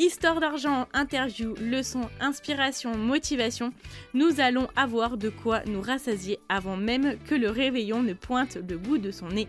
Histoire 0.00 0.38
d'argent, 0.38 0.86
interview, 0.92 1.56
leçons, 1.60 2.08
inspiration, 2.20 2.96
motivation, 2.96 3.72
nous 4.14 4.40
allons 4.40 4.68
avoir 4.76 5.16
de 5.16 5.28
quoi 5.28 5.62
nous 5.66 5.80
rassasier 5.80 6.38
avant 6.48 6.76
même 6.76 7.18
que 7.26 7.34
le 7.34 7.50
réveillon 7.50 8.04
ne 8.04 8.12
pointe 8.12 8.58
le 8.68 8.78
bout 8.78 8.98
de 8.98 9.10
son 9.10 9.26
nez. 9.26 9.48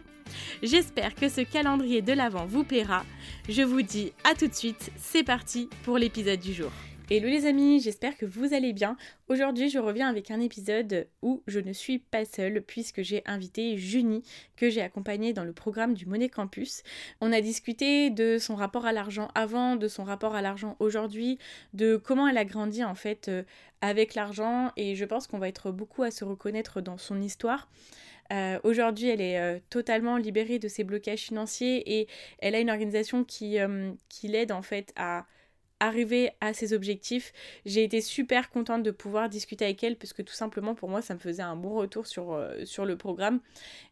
J'espère 0.63 1.13
que 1.13 1.29
ce 1.29 1.41
calendrier 1.41 2.01
de 2.01 2.13
l'Avent 2.13 2.47
vous 2.47 2.63
plaira. 2.63 3.05
Je 3.47 3.61
vous 3.61 3.83
dis 3.83 4.11
à 4.23 4.33
tout 4.33 4.47
de 4.47 4.55
suite, 4.55 4.91
c'est 4.97 5.23
parti 5.23 5.69
pour 5.83 5.99
l'épisode 5.99 6.39
du 6.39 6.53
jour. 6.53 6.71
Hello 7.11 7.27
les 7.27 7.47
amis, 7.47 7.79
j'espère 7.79 8.15
que 8.15 8.27
vous 8.27 8.53
allez 8.53 8.71
bien. 8.71 8.95
Aujourd'hui, 9.29 9.71
je 9.71 9.79
reviens 9.79 10.07
avec 10.07 10.29
un 10.29 10.39
épisode 10.39 11.07
où 11.23 11.41
je 11.47 11.59
ne 11.59 11.73
suis 11.73 11.97
pas 11.97 12.23
seule 12.23 12.61
puisque 12.61 13.01
j'ai 13.01 13.23
invité 13.25 13.79
Junie 13.79 14.21
que 14.55 14.69
j'ai 14.69 14.83
accompagnée 14.83 15.33
dans 15.33 15.43
le 15.43 15.51
programme 15.51 15.95
du 15.95 16.05
Monet 16.05 16.29
Campus. 16.29 16.83
On 17.19 17.33
a 17.33 17.41
discuté 17.41 18.11
de 18.11 18.37
son 18.37 18.53
rapport 18.53 18.85
à 18.85 18.93
l'argent 18.93 19.29
avant, 19.33 19.75
de 19.75 19.87
son 19.87 20.03
rapport 20.03 20.35
à 20.35 20.43
l'argent 20.43 20.75
aujourd'hui, 20.77 21.39
de 21.73 21.95
comment 21.95 22.27
elle 22.27 22.37
a 22.37 22.45
grandi 22.45 22.83
en 22.83 22.93
fait 22.93 23.27
euh, 23.27 23.41
avec 23.81 24.13
l'argent 24.13 24.71
et 24.77 24.93
je 24.93 25.05
pense 25.05 25.25
qu'on 25.25 25.39
va 25.39 25.47
être 25.47 25.71
beaucoup 25.71 26.03
à 26.03 26.11
se 26.11 26.23
reconnaître 26.23 26.79
dans 26.79 26.99
son 26.99 27.19
histoire. 27.23 27.69
Euh, 28.31 28.59
aujourd'hui, 28.63 29.07
elle 29.07 29.21
est 29.21 29.39
euh, 29.39 29.57
totalement 29.71 30.17
libérée 30.17 30.59
de 30.59 30.67
ses 30.67 30.83
blocages 30.83 31.21
financiers 31.21 32.01
et 32.01 32.07
elle 32.37 32.53
a 32.53 32.59
une 32.59 32.69
organisation 32.69 33.23
qui, 33.23 33.57
qui 34.09 34.27
l'aide 34.27 34.51
en 34.51 34.61
fait 34.61 34.93
à 34.95 35.25
arriver 35.79 36.31
à 36.41 36.53
ses 36.53 36.73
objectifs. 36.73 37.33
J'ai 37.65 37.83
été 37.83 38.01
super 38.01 38.49
contente 38.49 38.83
de 38.83 38.91
pouvoir 38.91 39.29
discuter 39.29 39.65
avec 39.65 39.83
elle 39.83 39.95
parce 39.95 40.13
que 40.13 40.21
tout 40.21 40.33
simplement 40.33 40.75
pour 40.75 40.89
moi 40.89 41.01
ça 41.01 41.13
me 41.13 41.19
faisait 41.19 41.43
un 41.43 41.55
bon 41.55 41.75
retour 41.75 42.07
sur, 42.07 42.33
euh, 42.33 42.55
le 42.85 42.95
programme 42.95 43.39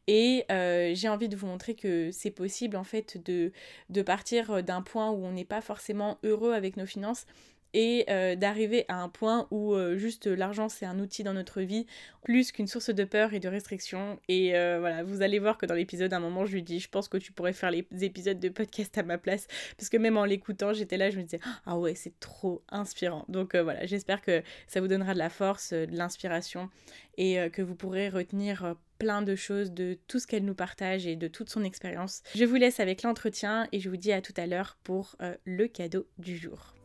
et 0.07 0.45
euh, 0.51 0.91
j'ai 0.95 1.09
envie 1.09 1.29
de 1.29 1.35
vous 1.35 1.47
montrer 1.47 1.75
que 1.75 2.09
c'est 2.11 2.31
possible 2.31 2.77
en 2.77 2.83
fait 2.83 3.21
de, 3.25 3.51
de 3.89 4.01
partir 4.01 4.63
d'un 4.63 4.81
point 4.81 5.11
où 5.11 5.25
on 5.25 5.31
n'est 5.31 5.45
pas 5.45 5.61
forcément 5.61 6.17
heureux 6.23 6.53
avec 6.53 6.77
nos 6.77 6.85
finances 6.85 7.25
et 7.73 8.05
euh, 8.09 8.35
d'arriver 8.35 8.85
à 8.87 9.01
un 9.01 9.09
point 9.09 9.47
où 9.51 9.73
euh, 9.73 9.97
juste 9.97 10.27
l'argent 10.27 10.69
c'est 10.69 10.85
un 10.85 10.99
outil 10.99 11.23
dans 11.23 11.33
notre 11.33 11.61
vie 11.61 11.85
plus 12.23 12.51
qu'une 12.51 12.67
source 12.67 12.89
de 12.89 13.03
peur 13.03 13.33
et 13.33 13.39
de 13.39 13.47
restriction 13.47 14.19
et 14.27 14.55
euh, 14.55 14.77
voilà 14.79 15.03
vous 15.03 15.21
allez 15.21 15.39
voir 15.39 15.57
que 15.57 15.65
dans 15.65 15.73
l'épisode 15.73 16.13
à 16.13 16.17
un 16.17 16.21
moment 16.21 16.45
je 16.45 16.53
lui 16.53 16.63
dis 16.63 16.79
je 16.79 16.89
pense 16.89 17.07
que 17.07 17.17
tu 17.17 17.31
pourrais 17.31 17.53
faire 17.53 17.71
les 17.71 17.85
épisodes 18.01 18.39
de 18.39 18.49
podcast 18.49 18.97
à 18.97 19.03
ma 19.03 19.17
place 19.17 19.47
parce 19.77 19.89
que 19.89 19.97
même 19.97 20.17
en 20.17 20.25
l'écoutant 20.25 20.73
j'étais 20.73 20.97
là 20.97 21.09
je 21.09 21.17
me 21.17 21.23
disais 21.23 21.39
ah 21.65 21.77
ouais 21.77 21.95
c'est 21.95 22.19
trop 22.19 22.63
inspirant 22.69 23.25
donc 23.27 23.55
voilà 23.55 23.85
j'espère 23.85 24.21
que 24.21 24.41
ça 24.67 24.81
vous 24.81 24.87
donnera 24.87 25.13
de 25.13 25.19
la 25.19 25.29
force 25.29 25.73
de 25.73 25.95
l'inspiration 25.95 26.69
et 27.17 27.49
que 27.51 27.63
vous 27.63 27.73
pourrez 27.73 28.09
retenir 28.09 28.75
plein 28.99 29.23
de 29.23 29.35
choses 29.35 29.71
de 29.71 29.97
tout 30.07 30.19
ce 30.19 30.27
qu'elle 30.27 30.45
nous 30.45 30.53
partage 30.53 31.07
et 31.07 31.15
de 31.15 31.27
toute 31.27 31.49
son 31.49 31.63
expérience. 31.63 32.21
Je 32.35 32.45
vous 32.45 32.55
laisse 32.55 32.79
avec 32.79 33.01
l'entretien 33.01 33.67
et 33.71 33.79
je 33.79 33.89
vous 33.89 33.97
dis 33.97 34.11
à 34.11 34.21
tout 34.21 34.33
à 34.37 34.45
l'heure 34.45 34.77
pour 34.83 35.15
le 35.45 35.67
cadeau 35.67 36.05
du 36.19 36.37
jour. 36.37 36.76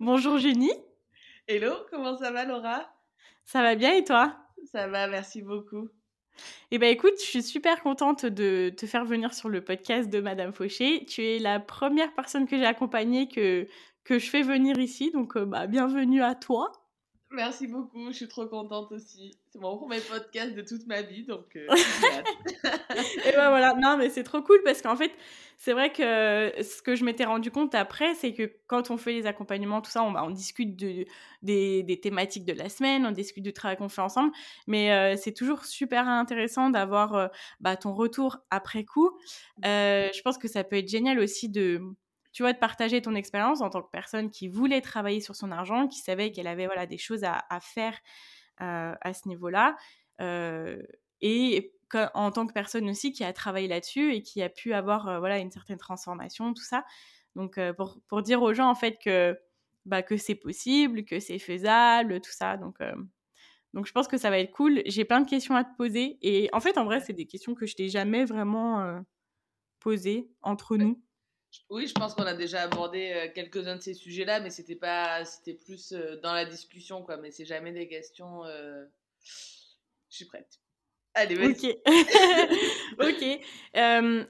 Bonjour 0.00 0.38
Junie. 0.38 0.72
Hello, 1.46 1.72
comment 1.88 2.16
ça 2.16 2.32
va 2.32 2.44
Laura? 2.44 2.92
Ça 3.44 3.62
va 3.62 3.76
bien 3.76 3.94
et 3.94 4.02
toi? 4.02 4.36
Ça 4.72 4.88
va, 4.88 5.06
merci 5.06 5.40
beaucoup. 5.40 5.88
Eh 6.72 6.78
bien 6.78 6.88
écoute, 6.88 7.14
je 7.18 7.24
suis 7.24 7.42
super 7.44 7.80
contente 7.80 8.26
de 8.26 8.70
te 8.76 8.86
faire 8.86 9.04
venir 9.04 9.32
sur 9.32 9.48
le 9.48 9.62
podcast 9.62 10.10
de 10.10 10.20
Madame 10.20 10.52
Fauché. 10.52 11.04
Tu 11.06 11.24
es 11.24 11.38
la 11.38 11.60
première 11.60 12.12
personne 12.12 12.48
que 12.48 12.56
j'ai 12.56 12.66
accompagnée 12.66 13.28
que, 13.28 13.68
que 14.02 14.18
je 14.18 14.28
fais 14.28 14.42
venir 14.42 14.80
ici, 14.80 15.12
donc 15.12 15.36
euh, 15.36 15.44
bah, 15.44 15.68
bienvenue 15.68 16.22
à 16.22 16.34
toi. 16.34 16.72
Merci 17.34 17.66
beaucoup, 17.66 18.12
je 18.12 18.16
suis 18.16 18.28
trop 18.28 18.46
contente 18.46 18.92
aussi. 18.92 19.36
C'est 19.50 19.58
mon 19.58 19.76
premier 19.76 20.00
podcast 20.00 20.54
de 20.54 20.62
toute 20.62 20.86
ma 20.86 21.02
vie, 21.02 21.24
donc. 21.24 21.56
Euh, 21.56 21.66
et 23.26 23.32
ben 23.32 23.48
voilà, 23.50 23.74
non, 23.74 23.96
mais 23.96 24.08
c'est 24.08 24.22
trop 24.22 24.40
cool 24.40 24.60
parce 24.64 24.82
qu'en 24.82 24.94
fait, 24.94 25.10
c'est 25.58 25.72
vrai 25.72 25.92
que 25.92 26.52
ce 26.62 26.80
que 26.80 26.94
je 26.94 27.04
m'étais 27.04 27.24
rendu 27.24 27.50
compte 27.50 27.74
après, 27.74 28.14
c'est 28.14 28.34
que 28.34 28.52
quand 28.68 28.90
on 28.90 28.96
fait 28.96 29.12
les 29.12 29.26
accompagnements, 29.26 29.80
tout 29.80 29.90
ça, 29.90 30.04
on, 30.04 30.12
bah, 30.12 30.22
on 30.24 30.30
discute 30.30 30.76
de, 30.76 31.06
des, 31.42 31.82
des, 31.82 32.00
thématiques 32.00 32.44
de 32.44 32.52
la 32.52 32.68
semaine, 32.68 33.04
on 33.04 33.10
discute 33.10 33.42
du 33.42 33.52
travail 33.52 33.76
qu'on 33.76 33.88
fait 33.88 34.02
ensemble, 34.02 34.32
mais 34.66 34.92
euh, 34.92 35.16
c'est 35.16 35.32
toujours 35.32 35.64
super 35.64 36.06
intéressant 36.08 36.70
d'avoir 36.70 37.14
euh, 37.14 37.26
bah, 37.60 37.76
ton 37.76 37.94
retour 37.94 38.38
après 38.50 38.84
coup. 38.84 39.10
Je 39.62 40.22
pense 40.22 40.38
que 40.38 40.48
ça 40.48 40.62
peut 40.62 40.76
être 40.76 40.88
génial 40.88 41.18
aussi 41.18 41.48
de 41.48 41.80
tu 42.34 42.42
vois, 42.42 42.52
de 42.52 42.58
partager 42.58 43.00
ton 43.00 43.14
expérience 43.14 43.60
en 43.60 43.70
tant 43.70 43.80
que 43.80 43.90
personne 43.90 44.28
qui 44.28 44.48
voulait 44.48 44.80
travailler 44.80 45.20
sur 45.20 45.36
son 45.36 45.52
argent, 45.52 45.86
qui 45.86 46.00
savait 46.00 46.32
qu'elle 46.32 46.48
avait 46.48 46.66
voilà, 46.66 46.84
des 46.84 46.98
choses 46.98 47.22
à, 47.22 47.60
faire 47.60 47.96
euh, 48.60 48.92
à 49.00 49.14
ce 49.14 49.28
niveau-là. 49.28 49.76
Euh, 50.20 50.82
et 51.20 51.72
en 52.12 52.32
tant 52.32 52.44
que 52.44 52.52
personne 52.52 52.90
aussi 52.90 53.12
qui 53.12 53.22
a 53.22 53.32
travaillé 53.32 53.68
là-dessus 53.68 54.14
et 54.14 54.22
qui 54.22 54.42
a 54.42 54.48
pu 54.48 54.74
avoir 54.74 55.06
euh, 55.06 55.18
voilà, 55.20 55.38
une 55.38 55.52
certaine 55.52 55.78
transformation, 55.78 56.52
tout 56.54 56.64
ça. 56.64 56.84
Donc, 57.36 57.58
pour, 57.76 58.00
pour, 58.08 58.22
dire 58.22 58.42
aux 58.42 58.52
gens, 58.52 58.68
en 58.68 58.74
fait, 58.74 58.98
que, 58.98 59.38
bah, 59.86 60.02
que 60.02 60.16
c'est 60.16 60.34
possible, 60.34 61.04
que 61.04 61.20
c'est 61.20 61.38
faisable, 61.38 62.20
tout 62.20 62.32
ça. 62.32 62.56
Donc, 62.56 62.78
donc, 63.74 63.86
je 63.86 63.92
pense 63.92 64.08
que 64.08 64.16
ça 64.16 64.30
va 64.30 64.38
être 64.38 64.52
cool. 64.52 64.82
J'ai 64.86 65.04
plein 65.04 65.20
de 65.20 65.28
questions 65.28 65.54
à 65.54 65.64
te 65.64 65.76
poser. 65.76 66.18
Et 66.22 66.48
en 66.52 66.60
fait, 66.60 66.78
en 66.78 66.84
vrai, 66.84 67.00
c'est 67.00 67.12
des 67.12 67.26
questions 67.26 67.54
que 67.54 67.66
je 67.66 67.74
t'ai 67.74 67.88
jamais 67.88 68.24
vraiment 68.24 69.02
posées 69.80 70.28
entre 70.42 70.76
nous. 70.76 71.03
Oui, 71.70 71.86
je 71.86 71.92
pense 71.92 72.14
qu'on 72.14 72.24
a 72.24 72.34
déjà 72.34 72.62
abordé 72.62 73.12
euh, 73.14 73.28
quelques-uns 73.34 73.76
de 73.76 73.82
ces 73.82 73.94
sujets-là, 73.94 74.40
mais 74.40 74.50
c'était 74.50 74.76
pas, 74.76 75.24
c'était 75.24 75.54
plus 75.54 75.92
euh, 75.92 76.20
dans 76.22 76.32
la 76.32 76.44
discussion, 76.44 77.02
quoi. 77.02 77.16
Mais 77.16 77.30
c'est 77.30 77.44
jamais 77.44 77.72
des 77.72 77.88
questions. 77.88 78.44
Euh, 78.44 78.84
je 80.10 80.16
suis 80.16 80.24
prête. 80.26 80.60
Allez, 81.14 81.36
vas-y. 81.36 81.48
Ok. 81.48 81.78
ok. 83.00 83.22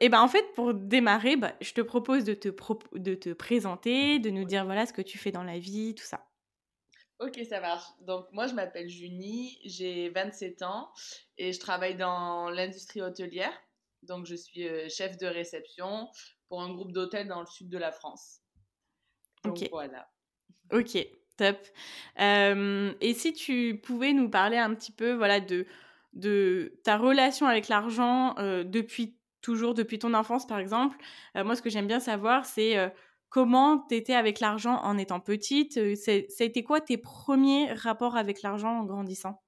et 0.01 0.09
ben 0.09 0.21
en 0.21 0.29
fait, 0.29 0.45
pour 0.55 0.75
démarrer, 0.75 1.37
bah, 1.37 1.55
je 1.61 1.73
te 1.73 1.81
propose 1.81 2.25
de 2.25 2.35
te, 2.35 2.49
de 2.93 3.15
te 3.15 3.33
présenter, 3.33 4.19
de 4.19 4.31
nous 4.31 4.45
dire 4.45 4.65
voilà 4.67 4.85
ce 4.85 4.93
que 4.93 5.03
tu 5.03 5.17
fais 5.17 5.33
dans 5.33 5.45
la 5.45 5.59
vie, 5.59 5.95
tout 5.95 6.05
ça. 6.05 6.27
Ok, 7.21 7.41
ça 7.49 7.61
marche. 7.61 7.87
Donc, 8.01 8.27
moi, 8.33 8.49
je 8.49 8.55
m'appelle 8.55 8.89
Junie, 8.89 9.59
j'ai 9.65 10.11
27 10.11 10.63
ans 10.63 10.91
et 11.39 11.53
je 11.53 11.61
travaille 11.61 11.97
dans 11.97 12.51
l'industrie 12.51 13.01
hôtelière. 13.01 13.53
Donc, 14.03 14.27
je 14.27 14.35
suis 14.35 14.69
chef 14.91 15.17
de 15.17 15.27
réception 15.27 16.09
pour 16.55 16.63
un 16.63 16.73
groupe 16.73 16.93
d'hôtels 16.93 17.27
dans 17.27 17.41
le 17.41 17.47
sud 17.47 17.69
de 17.69 17.79
la 17.79 17.91
France. 17.91 18.39
Donc, 19.43 19.57
ok. 19.57 19.69
Voilà. 19.73 20.09
Ok, 20.73 20.97
top. 21.37 21.59
et 22.17 23.15
si 23.15 23.33
tu 23.33 23.81
pouvais 23.83 24.13
nous 24.13 24.31
parler 24.31 24.57
un 24.57 24.73
petit 24.73 24.93
peu 24.93 25.15
voilà, 25.15 25.41
de, 25.41 25.67
de 26.13 26.79
ta 26.85 26.97
relation 26.97 27.49
avec 27.49 27.67
l'argent 27.67 28.37
depuis 28.39 29.19
toujours, 29.41 29.75
depuis 29.75 29.99
ton 29.99 30.15
enfance 30.15 30.47
par 30.47 30.61
exemple. 30.61 30.97
moi, 31.35 31.57
ce 31.57 31.61
que 31.61 31.71
j'aime 31.71 31.89
bien 31.89 31.99
savoir, 31.99 32.47
c'est 32.47 32.77
comment 33.31 33.85
tu 33.89 33.97
étais 33.97 34.15
avec 34.15 34.39
l'argent 34.39 34.77
en 34.77 34.97
étant 34.97 35.19
petite. 35.19 35.75
ça 35.97 36.13
a 36.13 36.45
été 36.45 36.63
quoi 36.63 36.81
tes 36.81 36.99
premiers 36.99 37.73
rapports 37.73 38.17
avec 38.17 38.43
l'argent 38.43 38.79
en 38.79 38.85
grandissant? 38.85 39.44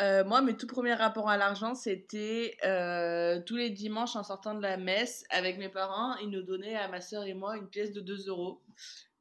Euh, 0.00 0.24
moi, 0.24 0.42
mes 0.42 0.56
tout 0.56 0.66
premiers 0.66 0.94
rapports 0.94 1.28
à 1.28 1.36
l'argent, 1.36 1.74
c'était 1.74 2.56
euh, 2.64 3.40
tous 3.46 3.56
les 3.56 3.70
dimanches 3.70 4.16
en 4.16 4.24
sortant 4.24 4.54
de 4.54 4.62
la 4.62 4.76
messe 4.76 5.24
avec 5.30 5.56
mes 5.56 5.68
parents, 5.68 6.16
ils 6.16 6.30
nous 6.30 6.42
donnaient 6.42 6.74
à 6.74 6.88
ma 6.88 7.00
soeur 7.00 7.24
et 7.24 7.34
moi 7.34 7.56
une 7.56 7.68
pièce 7.68 7.92
de 7.92 8.00
2 8.00 8.28
euros 8.28 8.60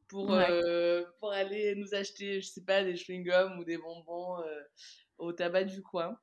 pour, 0.08 0.34
euh, 0.34 1.04
pour 1.20 1.31
aller 1.31 1.75
nous 1.75 1.94
acheter, 1.94 2.42
je 2.42 2.48
sais 2.48 2.64
pas, 2.64 2.84
des 2.84 2.96
chewing-gums 2.96 3.60
ou 3.60 3.64
des 3.64 3.78
bonbons 3.78 4.38
au 5.20 5.31
tabac 5.31 5.66
du 5.66 5.84
coin. 5.84 6.18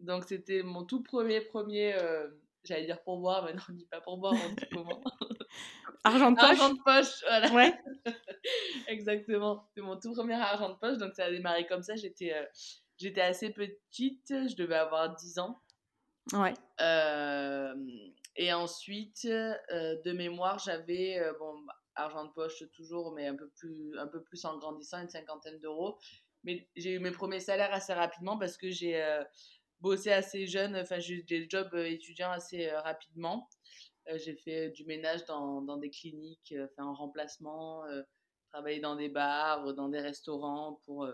Donc, 0.00 0.24
c'était 0.24 0.64
mon 0.64 0.84
tout 0.84 1.02
premier, 1.02 1.40
premier, 1.40 1.96
j'allais 2.64 2.86
dire 2.86 3.00
pour 3.02 3.18
boire, 3.20 3.44
mais 3.44 3.52
non, 3.52 3.62
on 3.68 3.72
dit 3.74 3.86
pas 3.86 4.00
pour 4.00 4.18
boire, 4.18 4.34
on 4.34 4.54
dit 4.54 4.66
comment 4.72 5.00
Argent 6.06 6.32
de 6.32 6.36
poche 6.36 6.50
Argent 6.50 6.74
de 6.74 6.82
poche, 6.84 7.22
voilà. 7.22 7.52
Ouais. 7.52 7.74
Exactement. 8.88 9.70
C'est 9.74 9.80
mon 9.80 9.98
tout 9.98 10.12
premier 10.12 10.34
argent 10.34 10.68
de 10.68 10.74
poche, 10.74 10.98
donc 10.98 11.14
ça 11.14 11.24
a 11.24 11.30
démarré 11.30 11.66
comme 11.66 11.82
ça. 11.82 11.96
J'étais 11.96 12.34
j'étais 12.98 13.20
assez 13.20 13.50
petite, 13.50 14.28
je 14.28 14.56
devais 14.56 14.76
avoir 14.76 15.14
10 15.14 15.38
ans. 15.38 15.60
Ouais. 16.32 16.54
Euh, 16.80 17.74
et 18.36 18.52
ensuite, 18.52 19.26
euh, 19.26 20.00
de 20.04 20.12
mémoire, 20.12 20.58
j'avais, 20.58 21.18
euh, 21.18 21.32
bon, 21.38 21.54
argent 21.94 22.24
de 22.24 22.32
poche 22.32 22.62
toujours, 22.72 23.12
mais 23.12 23.26
un 23.26 23.36
peu 23.36 23.48
plus, 23.56 23.96
un 23.98 24.06
peu 24.06 24.22
plus 24.22 24.44
en 24.44 24.58
grandissant, 24.58 25.00
une 25.02 25.08
cinquantaine 25.08 25.58
d'euros. 25.60 25.98
Mais 26.42 26.68
j'ai 26.76 26.92
eu 26.92 26.98
mes 26.98 27.12
premiers 27.12 27.40
salaires 27.40 27.72
assez 27.72 27.92
rapidement 27.92 28.38
parce 28.38 28.56
que 28.56 28.70
j'ai 28.70 29.02
bossé 29.80 30.12
assez 30.12 30.46
jeune, 30.46 30.76
enfin, 30.76 30.98
j'ai 30.98 31.14
eu 31.14 31.22
des 31.22 31.46
jobs 31.48 31.74
étudiants 31.74 32.30
assez 32.30 32.70
rapidement. 32.70 33.48
J'ai 34.16 34.36
fait 34.36 34.70
du 34.70 34.84
ménage 34.84 35.24
dans, 35.24 35.62
dans 35.62 35.78
des 35.78 35.88
cliniques, 35.88 36.54
en 36.76 36.92
remplacement, 36.92 37.84
travaillé 38.52 38.80
dans 38.80 38.96
des 38.96 39.08
bars, 39.08 39.72
dans 39.72 39.88
des 39.88 40.00
restaurants 40.00 40.80
pour, 40.84 41.08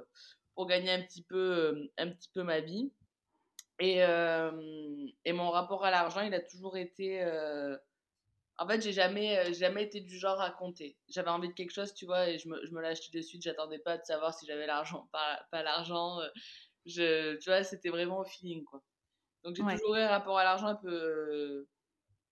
pour 0.55 0.67
gagner 0.67 0.91
un 0.93 1.03
petit 1.03 1.23
peu, 1.25 1.37
euh, 1.39 1.93
un 1.99 2.11
petit 2.11 2.31
peu 2.33 2.43
ma 2.43 2.61
vie. 2.61 2.93
Et, 3.81 4.05
euh, 4.05 5.07
et 5.25 5.33
mon 5.33 5.51
rapport 5.51 5.85
à 5.85 5.91
l'argent, 5.91 6.21
il 6.23 6.35
a 6.35 6.41
toujours 6.41 6.77
été. 6.77 7.23
euh, 7.23 7.77
En 8.59 8.69
fait, 8.69 8.81
j'ai 8.83 8.93
jamais, 8.93 9.55
jamais 9.55 9.85
été 9.85 10.01
du 10.03 10.19
genre 10.19 10.41
à 10.41 10.51
compter. 10.51 10.99
J'avais 11.09 11.31
envie 11.31 11.49
de 11.49 11.55
quelque 11.55 11.73
chose, 11.73 11.95
tu 11.95 12.07
vois, 12.07 12.29
et 12.29 12.39
je 12.39 12.49
me, 12.49 12.65
je 12.67 12.73
me 12.73 12.81
l'achetais 12.83 13.17
de 13.17 13.23
suite. 13.23 13.43
J'attendais 13.43 13.79
pas 13.81 13.99
de 13.99 14.05
savoir 14.05 14.35
si 14.35 14.47
j'avais 14.47 14.67
l'argent, 14.67 15.09
pas, 15.13 15.41
pas 15.51 15.63
l'argent. 15.63 16.19
Je, 16.87 17.37
tu 17.39 17.51
vois, 17.51 17.65
c'était 17.65 17.91
vraiment 17.91 18.19
au 18.21 18.25
feeling, 18.25 18.65
quoi. 18.65 18.83
Donc 19.45 19.57
j'ai 19.57 19.67
Ouais. 19.67 19.77
toujours 19.77 19.97
eu 19.97 20.01
un 20.01 20.09
rapport 20.09 20.39
à 20.39 20.45
l'argent 20.45 20.69
un 20.69 20.77
peu. 20.77 21.69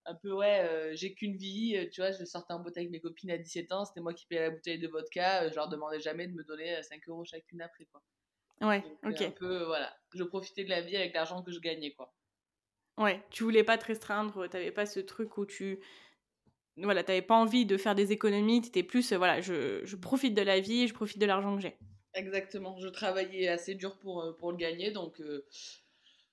Un 0.08 0.14
peu, 0.14 0.32
ouais, 0.32 0.60
euh, 0.60 0.96
j'ai 0.96 1.12
qu'une 1.12 1.36
vie, 1.36 1.76
euh, 1.76 1.86
tu 1.92 2.00
vois, 2.00 2.12
je 2.12 2.24
sortais 2.24 2.54
en 2.54 2.60
boîte 2.60 2.78
avec 2.78 2.88
mes 2.88 2.98
copines 2.98 3.30
à 3.30 3.36
17 3.36 3.72
ans, 3.72 3.84
c'était 3.84 4.00
moi 4.00 4.14
qui 4.14 4.24
payais 4.24 4.40
la 4.40 4.50
bouteille 4.50 4.78
de 4.78 4.88
vodka, 4.88 5.42
euh, 5.42 5.50
je 5.50 5.54
leur 5.54 5.68
demandais 5.68 6.00
jamais 6.00 6.26
de 6.26 6.32
me 6.32 6.42
donner 6.44 6.76
euh, 6.78 6.82
5 6.82 7.06
euros 7.08 7.26
chacune 7.26 7.60
après, 7.60 7.84
quoi. 7.84 8.02
Ouais, 8.62 8.82
Donc, 9.04 9.12
ok. 9.12 9.20
un 9.20 9.30
peu, 9.30 9.64
voilà, 9.64 9.94
je 10.14 10.24
profitais 10.24 10.64
de 10.64 10.70
la 10.70 10.80
vie 10.80 10.96
avec 10.96 11.12
l'argent 11.12 11.42
que 11.42 11.52
je 11.52 11.60
gagnais, 11.60 11.92
quoi. 11.92 12.14
Ouais, 12.96 13.22
tu 13.30 13.42
voulais 13.44 13.64
pas 13.64 13.76
te 13.76 13.84
restreindre, 13.84 14.48
t'avais 14.48 14.72
pas 14.72 14.86
ce 14.86 14.98
truc 15.00 15.36
où 15.36 15.44
tu... 15.44 15.78
Voilà, 16.78 17.04
t'avais 17.04 17.20
pas 17.22 17.36
envie 17.36 17.66
de 17.66 17.76
faire 17.76 17.94
des 17.94 18.10
économies, 18.10 18.62
t'étais 18.62 18.82
plus, 18.82 19.12
euh, 19.12 19.18
voilà, 19.18 19.42
je, 19.42 19.84
je 19.84 19.96
profite 19.96 20.32
de 20.32 20.42
la 20.42 20.60
vie, 20.60 20.88
je 20.88 20.94
profite 20.94 21.18
de 21.18 21.26
l'argent 21.26 21.54
que 21.54 21.60
j'ai. 21.60 21.76
Exactement, 22.14 22.78
je 22.78 22.88
travaillais 22.88 23.48
assez 23.48 23.74
dur 23.74 23.98
pour, 23.98 24.22
euh, 24.22 24.32
pour 24.32 24.52
le 24.52 24.56
gagner, 24.56 24.90
donc 24.90 25.20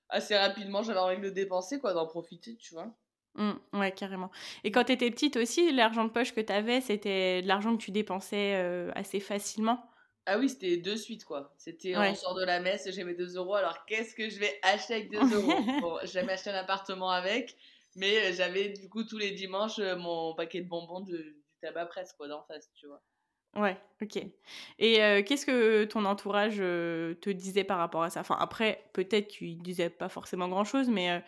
assez 0.10 0.36
rapidement 0.38 0.82
j'avais 0.82 1.00
envie 1.00 1.18
de 1.18 1.24
le 1.24 1.32
dépenser, 1.32 1.80
quoi, 1.80 1.94
d'en 1.94 2.08
profiter, 2.08 2.56
tu 2.56 2.74
vois. 2.74 2.96
Mm, 3.36 3.54
ouais, 3.74 3.92
carrément. 3.92 4.32
Et 4.64 4.72
quand 4.72 4.86
t'étais 4.86 5.12
petite 5.12 5.36
aussi, 5.38 5.72
l'argent 5.74 6.06
de 6.06 6.10
poche 6.10 6.34
que 6.34 6.40
t'avais, 6.42 6.80
c'était 6.82 7.42
de 7.42 7.48
l'argent 7.48 7.76
que 7.76 7.82
tu 7.84 7.92
dépensais 7.92 8.56
euh, 8.56 8.92
assez 8.96 9.20
facilement? 9.20 9.90
Ah 10.28 10.40
oui, 10.40 10.50
c'était 10.50 10.78
de 10.78 10.96
suite, 10.96 11.24
quoi. 11.26 11.54
C'était 11.58 11.96
Ouais. 11.96 12.12
on 12.12 12.16
sort 12.16 12.34
de 12.36 12.44
la 12.44 12.60
messe, 12.60 12.90
j'ai 12.92 13.04
mes 13.04 13.14
2 13.14 13.36
euros, 13.38 13.56
alors 13.56 13.86
qu'est-ce 13.86 14.16
que 14.16 14.30
je 14.30 14.40
vais 14.40 14.60
acheter 14.64 14.96
avec 14.96 15.12
2 15.12 15.32
euros? 15.34 15.72
Bon, 15.80 16.00
j'ai 16.02 16.08
jamais 16.08 16.34
acheté 16.34 16.50
un 16.50 16.56
appartement 16.56 17.12
avec, 17.12 17.56
mais 17.96 18.32
euh, 18.32 18.34
j'avais 18.34 18.70
du 18.70 18.90
coup 18.90 19.04
tous 19.04 19.18
les 19.20 19.32
dimanches 19.32 19.78
euh, 19.80 19.96
mon 19.96 20.34
paquet 20.36 20.62
de 20.62 20.68
bonbons 20.68 21.02
de- 21.02 21.18
du 21.18 21.44
tabac 21.62 21.86
presse, 21.88 22.14
quoi, 22.14 22.28
d'en 22.28 22.44
face, 22.44 22.72
tu 22.74 22.88
vois. 22.88 23.04
Ouais, 23.58 23.78
ok. 24.02 24.18
Et 24.80 25.02
euh, 25.02 25.24
qu'est-ce 25.24 25.46
que 25.46 25.86
ton 25.86 26.04
entourage 26.04 26.58
euh, 26.60 27.14
te 27.16 27.30
disait 27.30 27.64
par 27.64 27.78
rapport 27.78 28.04
à 28.04 28.10
ça? 28.10 28.20
Enfin, 28.20 28.36
après, 28.38 28.90
peut-être 28.92 29.28
qu'ils 29.30 29.62
disaient 29.62 29.90
pas 29.90 30.10
forcément 30.10 30.50
grand-chose, 30.50 30.90
mais 30.90 31.10
euh, 31.12 31.20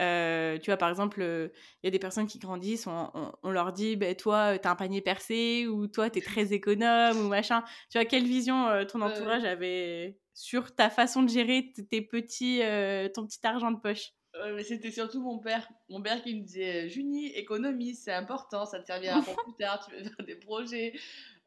euh, 0.00 0.58
tu 0.58 0.70
vois, 0.70 0.76
par 0.76 0.90
exemple, 0.90 1.22
il 1.22 1.86
y 1.86 1.88
a 1.88 1.90
des 1.90 1.98
personnes 1.98 2.26
qui 2.26 2.38
grandissent, 2.38 2.86
on, 2.86 3.10
on- 3.14 3.32
on 3.42 3.50
leur 3.50 3.72
dit, 3.72 3.96
ben 3.96 4.14
toi, 4.14 4.58
t'as 4.58 4.70
un 4.72 4.76
panier 4.76 5.00
percé, 5.00 5.66
ou 5.66 5.86
toi, 5.88 6.10
t'es 6.10 6.20
très 6.22 6.52
économe, 6.52 7.18
ou 7.18 7.28
machin. 7.28 7.62
Tu 7.90 7.98
vois, 7.98 8.04
quelle 8.04 8.24
vision 8.26 8.68
euh, 8.68 8.84
ton 8.84 9.00
entourage 9.00 9.44
avait 9.44 10.18
sur 10.34 10.74
ta 10.74 10.90
façon 10.90 11.22
de 11.22 11.30
gérer 11.30 11.72
tes 11.90 12.02
petits, 12.02 12.60
euh, 12.62 13.08
ton 13.08 13.26
petit 13.26 13.40
argent 13.46 13.70
de 13.70 13.80
poche? 13.80 14.12
Mais 14.54 14.64
c'était 14.64 14.90
surtout 14.90 15.20
mon 15.22 15.38
père. 15.38 15.68
Mon 15.90 16.00
père 16.02 16.22
qui 16.22 16.34
me 16.34 16.40
disait 16.42 16.88
Junie, 16.88 17.26
économie, 17.32 17.94
c'est 17.94 18.12
important, 18.14 18.64
ça 18.64 18.80
te 18.80 18.86
servira 18.86 19.22
pour 19.22 19.36
plus 19.42 19.52
tard, 19.58 19.84
tu 19.86 19.94
veux 19.94 20.02
faire 20.02 20.26
des 20.26 20.36
projets. 20.36 20.94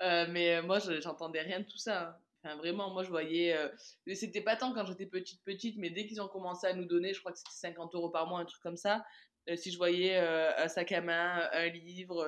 Euh, 0.02 0.28
mais 0.30 0.56
euh, 0.58 0.62
moi, 0.64 0.80
je- 0.80 1.00
j'entendais 1.02 1.42
rien 1.42 1.60
de 1.62 1.66
tout 1.66 1.78
ça. 1.78 2.10
hein. 2.10 2.18
Enfin, 2.44 2.56
vraiment, 2.58 2.92
moi, 2.94 3.04
je 3.04 3.10
voyais. 3.10 3.56
euh, 3.58 3.70
C'était 4.14 4.42
pas 4.42 4.56
tant 4.56 4.74
quand 4.74 4.86
j'étais 4.86 5.06
petite, 5.08 5.42
petite, 5.44 5.78
mais 5.78 5.90
dès 5.90 6.06
qu'ils 6.06 6.22
ont 6.22 6.28
commencé 6.28 6.68
à 6.68 6.74
nous 6.74 6.86
donner, 6.86 7.14
je 7.14 7.20
crois 7.20 7.32
que 7.32 7.38
c'était 7.40 7.52
50 7.54 7.96
euros 7.96 8.10
par 8.10 8.28
mois, 8.28 8.40
un 8.40 8.46
truc 8.46 8.62
comme 8.62 8.78
ça. 8.78 9.06
euh, 9.50 9.56
si 9.56 9.72
je 9.72 9.78
voyais 9.78 10.18
un 10.18 10.68
sac 10.68 10.92
à 10.92 11.02
main, 11.02 11.48
un 11.54 11.68
livre, 11.70 12.28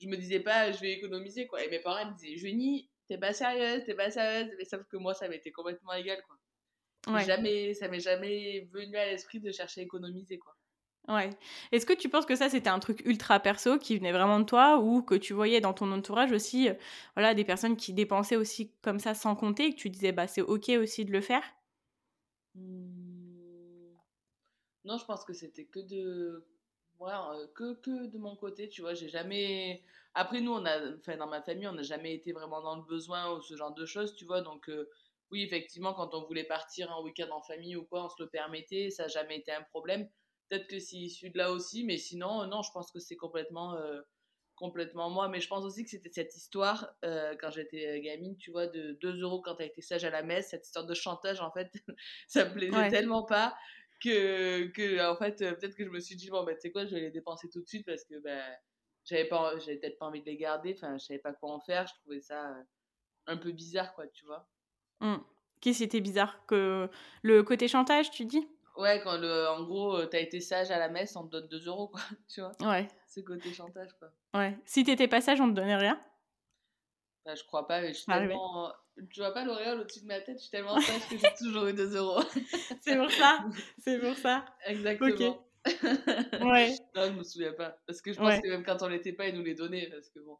je 0.00 0.08
me 0.08 0.16
disais 0.16 0.40
pas, 0.40 0.72
je 0.72 0.80
vais 0.80 0.92
économiser, 0.92 1.46
quoi. 1.46 1.62
Et 1.64 1.68
mes 1.70 1.78
parents 1.80 2.00
ils 2.06 2.10
me 2.12 2.16
disaient 2.16 2.36
Junie, 2.36 2.90
t'es 3.08 3.18
pas 3.18 3.32
sérieuse, 3.34 3.84
t'es 3.84 3.94
pas 3.94 4.10
sérieuse. 4.10 4.50
Mais 4.58 4.64
sauf 4.64 4.82
que 4.88 4.96
moi, 4.96 5.14
ça 5.14 5.28
m'était 5.28 5.52
complètement 5.52 5.92
égal, 5.94 6.22
quoi. 6.26 6.36
Ouais. 7.14 7.24
Jamais, 7.24 7.74
ça 7.74 7.88
m'est 7.88 8.00
jamais 8.00 8.62
venu 8.72 8.96
à 8.96 9.06
l'esprit 9.06 9.40
de 9.40 9.52
chercher 9.52 9.82
à 9.82 9.84
économiser, 9.84 10.38
quoi. 10.38 10.56
Ouais. 11.08 11.30
Est-ce 11.70 11.84
que 11.84 11.92
tu 11.92 12.08
penses 12.08 12.24
que 12.24 12.34
ça, 12.34 12.48
c'était 12.48 12.70
un 12.70 12.78
truc 12.78 13.02
ultra 13.04 13.38
perso 13.38 13.78
qui 13.78 13.96
venait 13.98 14.12
vraiment 14.12 14.40
de 14.40 14.44
toi 14.46 14.78
ou 14.78 15.02
que 15.02 15.14
tu 15.14 15.34
voyais 15.34 15.60
dans 15.60 15.74
ton 15.74 15.92
entourage 15.92 16.32
aussi, 16.32 16.70
euh, 16.70 16.74
voilà, 17.14 17.34
des 17.34 17.44
personnes 17.44 17.76
qui 17.76 17.92
dépensaient 17.92 18.36
aussi 18.36 18.72
comme 18.82 18.98
ça 18.98 19.14
sans 19.14 19.36
compter 19.36 19.66
et 19.66 19.74
que 19.74 19.78
tu 19.80 19.90
disais, 19.90 20.12
bah, 20.12 20.26
c'est 20.26 20.40
ok 20.40 20.70
aussi 20.80 21.04
de 21.04 21.12
le 21.12 21.20
faire? 21.20 21.42
Hmm. 22.54 23.94
Non, 24.84 24.98
je 24.98 25.04
pense 25.04 25.24
que 25.24 25.32
c'était 25.32 25.64
que 25.66 25.80
de. 25.80 26.46
Ouais, 27.00 27.12
euh, 27.12 27.46
que, 27.54 27.74
que 27.80 28.06
de 28.06 28.18
mon 28.18 28.36
côté, 28.36 28.68
tu 28.68 28.82
vois. 28.82 28.94
J'ai 28.94 29.08
jamais. 29.08 29.82
Après, 30.14 30.40
nous, 30.40 30.52
on 30.52 30.64
a. 30.64 30.94
Enfin, 30.98 31.16
dans 31.16 31.26
ma 31.26 31.42
famille, 31.42 31.66
on 31.66 31.72
n'a 31.72 31.82
jamais 31.82 32.14
été 32.14 32.32
vraiment 32.32 32.62
dans 32.62 32.76
le 32.76 32.82
besoin 32.82 33.32
ou 33.32 33.42
ce 33.42 33.56
genre 33.56 33.74
de 33.74 33.84
choses, 33.86 34.14
tu 34.16 34.24
vois. 34.24 34.42
Donc, 34.42 34.68
euh, 34.68 34.88
oui, 35.30 35.42
effectivement, 35.42 35.94
quand 35.94 36.14
on 36.14 36.24
voulait 36.26 36.44
partir 36.44 36.92
un 36.92 37.02
week-end 37.02 37.28
en 37.32 37.42
famille 37.42 37.76
ou 37.76 37.84
quoi, 37.84 38.04
on 38.04 38.08
se 38.08 38.22
le 38.22 38.28
permettait. 38.28 38.90
Ça 38.90 39.04
n'a 39.04 39.08
jamais 39.08 39.38
été 39.38 39.52
un 39.52 39.62
problème. 39.62 40.08
Peut-être 40.48 40.66
que 40.68 40.78
c'est 40.78 40.96
issu 40.96 41.30
de 41.30 41.38
là 41.38 41.52
aussi, 41.52 41.84
mais 41.84 41.98
sinon, 41.98 42.42
euh, 42.42 42.46
non, 42.46 42.62
je 42.62 42.70
pense 42.72 42.90
que 42.92 42.98
c'est 43.00 43.16
complètement. 43.16 43.74
euh, 43.76 44.00
complètement 44.56 45.10
moi 45.10 45.28
mais 45.28 45.40
je 45.40 45.48
pense 45.48 45.64
aussi 45.64 45.82
que 45.84 45.90
c'était 45.90 46.10
cette 46.12 46.36
histoire 46.36 46.94
euh, 47.04 47.34
quand 47.40 47.50
j'étais 47.50 48.00
gamine 48.00 48.36
tu 48.36 48.52
vois 48.52 48.68
de 48.68 48.92
2 49.00 49.20
euros 49.20 49.42
quand 49.42 49.56
t'as 49.56 49.64
été 49.64 49.80
sage 49.82 50.04
à 50.04 50.10
la 50.10 50.22
messe 50.22 50.50
cette 50.50 50.64
histoire 50.64 50.86
de 50.86 50.94
chantage 50.94 51.40
en 51.40 51.50
fait 51.50 51.72
ça 52.28 52.44
me 52.44 52.52
plaisait 52.54 52.72
Ouais. 52.76 52.88
tellement 52.88 53.24
pas 53.24 53.56
que, 54.00 54.66
que 54.68 55.10
en 55.10 55.16
fait 55.16 55.38
peut-être 55.38 55.74
que 55.74 55.84
je 55.84 55.90
me 55.90 55.98
suis 55.98 56.14
dit 56.14 56.30
bon 56.30 56.44
bah 56.44 56.54
tu 56.54 56.60
sais 56.60 56.70
quoi 56.70 56.86
je 56.86 56.94
vais 56.94 57.00
les 57.00 57.10
dépenser 57.10 57.48
tout 57.50 57.62
de 57.62 57.66
suite 57.68 57.84
parce 57.84 58.04
que 58.04 58.20
ben 58.20 58.42
j'avais 59.04 59.26
pas 59.28 59.58
j'avais 59.58 59.78
peut-être 59.78 59.98
pas 59.98 60.06
envie 60.06 60.20
de 60.20 60.26
les 60.26 60.36
garder 60.36 60.72
enfin 60.76 60.96
je 60.98 61.04
savais 61.04 61.18
pas 61.18 61.32
quoi 61.32 61.50
en 61.52 61.60
faire 61.60 61.88
je 61.88 61.94
trouvais 62.00 62.20
ça 62.20 62.54
un 63.26 63.36
peu 63.36 63.52
bizarre 63.52 63.94
quoi 63.94 64.06
tu 64.08 64.24
vois 64.26 64.48
Hmm. 65.00 65.16
Qu'est-ce 65.60 65.78
qui 65.78 65.84
était 65.84 66.00
bizarre 66.00 66.44
que 66.46 66.88
le 67.22 67.42
côté 67.42 67.68
chantage, 67.68 68.10
tu 68.10 68.24
dis? 68.24 68.46
Ouais 68.76 69.00
quand 69.02 69.16
le 69.18 69.48
en 69.48 69.62
gros 69.64 69.96
euh, 69.98 70.06
t'as 70.06 70.20
été 70.20 70.40
sage 70.40 70.70
à 70.70 70.78
la 70.78 70.88
messe 70.88 71.14
on 71.16 71.24
te 71.26 71.30
donne 71.32 71.48
2 71.48 71.66
euros 71.68 71.88
quoi 71.88 72.00
tu 72.28 72.40
vois 72.40 72.52
Ouais, 72.60 72.88
ce 73.08 73.20
côté 73.20 73.52
chantage 73.52 73.90
quoi 73.98 74.08
ouais. 74.40 74.56
Si 74.64 74.84
t'étais 74.84 75.08
pas 75.08 75.20
sage, 75.20 75.40
on 75.40 75.48
te 75.48 75.54
donnait 75.54 75.76
rien? 75.76 76.00
Enfin, 77.24 77.34
je 77.36 77.44
crois 77.44 77.66
pas 77.66 77.80
mais 77.80 77.88
je 77.88 77.94
suis 77.94 78.04
Ça 78.04 78.12
arrivait. 78.12 78.28
tellement 78.34 78.72
tu 79.10 79.20
vois 79.20 79.32
pas 79.32 79.44
l'auréole 79.44 79.80
au-dessus 79.80 80.02
de 80.02 80.06
ma 80.06 80.20
tête 80.20 80.36
je 80.38 80.42
suis 80.42 80.50
tellement 80.50 80.78
sage 80.80 81.08
que 81.08 81.16
j'ai 81.16 81.34
toujours 81.38 81.66
eu 81.66 81.72
2 81.74 81.96
euros 81.96 82.22
C'est 82.82 82.96
pour 82.96 83.10
ça. 83.10 83.38
C'est 83.78 83.98
pour 84.00 84.14
ça. 84.16 84.44
exactement 84.66 85.46
Ouais. 86.42 86.74
non 86.94 87.04
je 87.06 87.12
me 87.18 87.22
souviens 87.22 87.54
pas 87.54 87.78
parce 87.86 88.02
que 88.02 88.12
je 88.12 88.18
pense 88.18 88.28
Ouais. 88.28 88.40
que 88.42 88.48
même 88.48 88.64
quand 88.64 88.82
on 88.82 88.88
l'était 88.88 89.12
pas 89.14 89.26
ils 89.28 89.34
nous 89.34 89.42
les 89.44 89.54
donnaient 89.54 89.88
parce 89.90 90.10
que 90.10 90.18
bon 90.20 90.36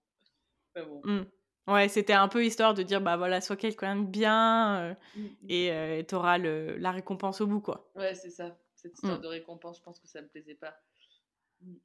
enfin 0.76 0.86
bon 0.86 1.00
Hmm. 1.04 1.24
Ouais, 1.66 1.88
c'était 1.88 2.12
un 2.12 2.28
peu 2.28 2.44
histoire 2.44 2.74
de 2.74 2.82
dire, 2.82 3.00
bah 3.00 3.16
voilà, 3.16 3.40
sois 3.40 3.56
quelqu'un 3.56 3.96
de 3.96 4.06
bien 4.06 4.80
euh, 4.80 4.94
Mm, 5.16 5.26
et 5.48 5.72
euh, 5.72 6.02
t'auras 6.02 6.36
le- 6.38 6.76
la 6.76 6.90
récompense 6.92 7.40
au 7.40 7.46
bout, 7.46 7.60
quoi. 7.60 7.90
Ouais, 7.94 8.14
c'est 8.14 8.30
ça. 8.30 8.56
Cette 8.74 8.94
histoire 8.94 9.18
Mm. 9.18 9.22
de 9.22 9.28
récompense, 9.28 9.78
je 9.78 9.82
pense 9.82 9.98
que 9.98 10.06
ça 10.06 10.20
me 10.20 10.28
plaisait 10.28 10.56
pas. 10.56 10.74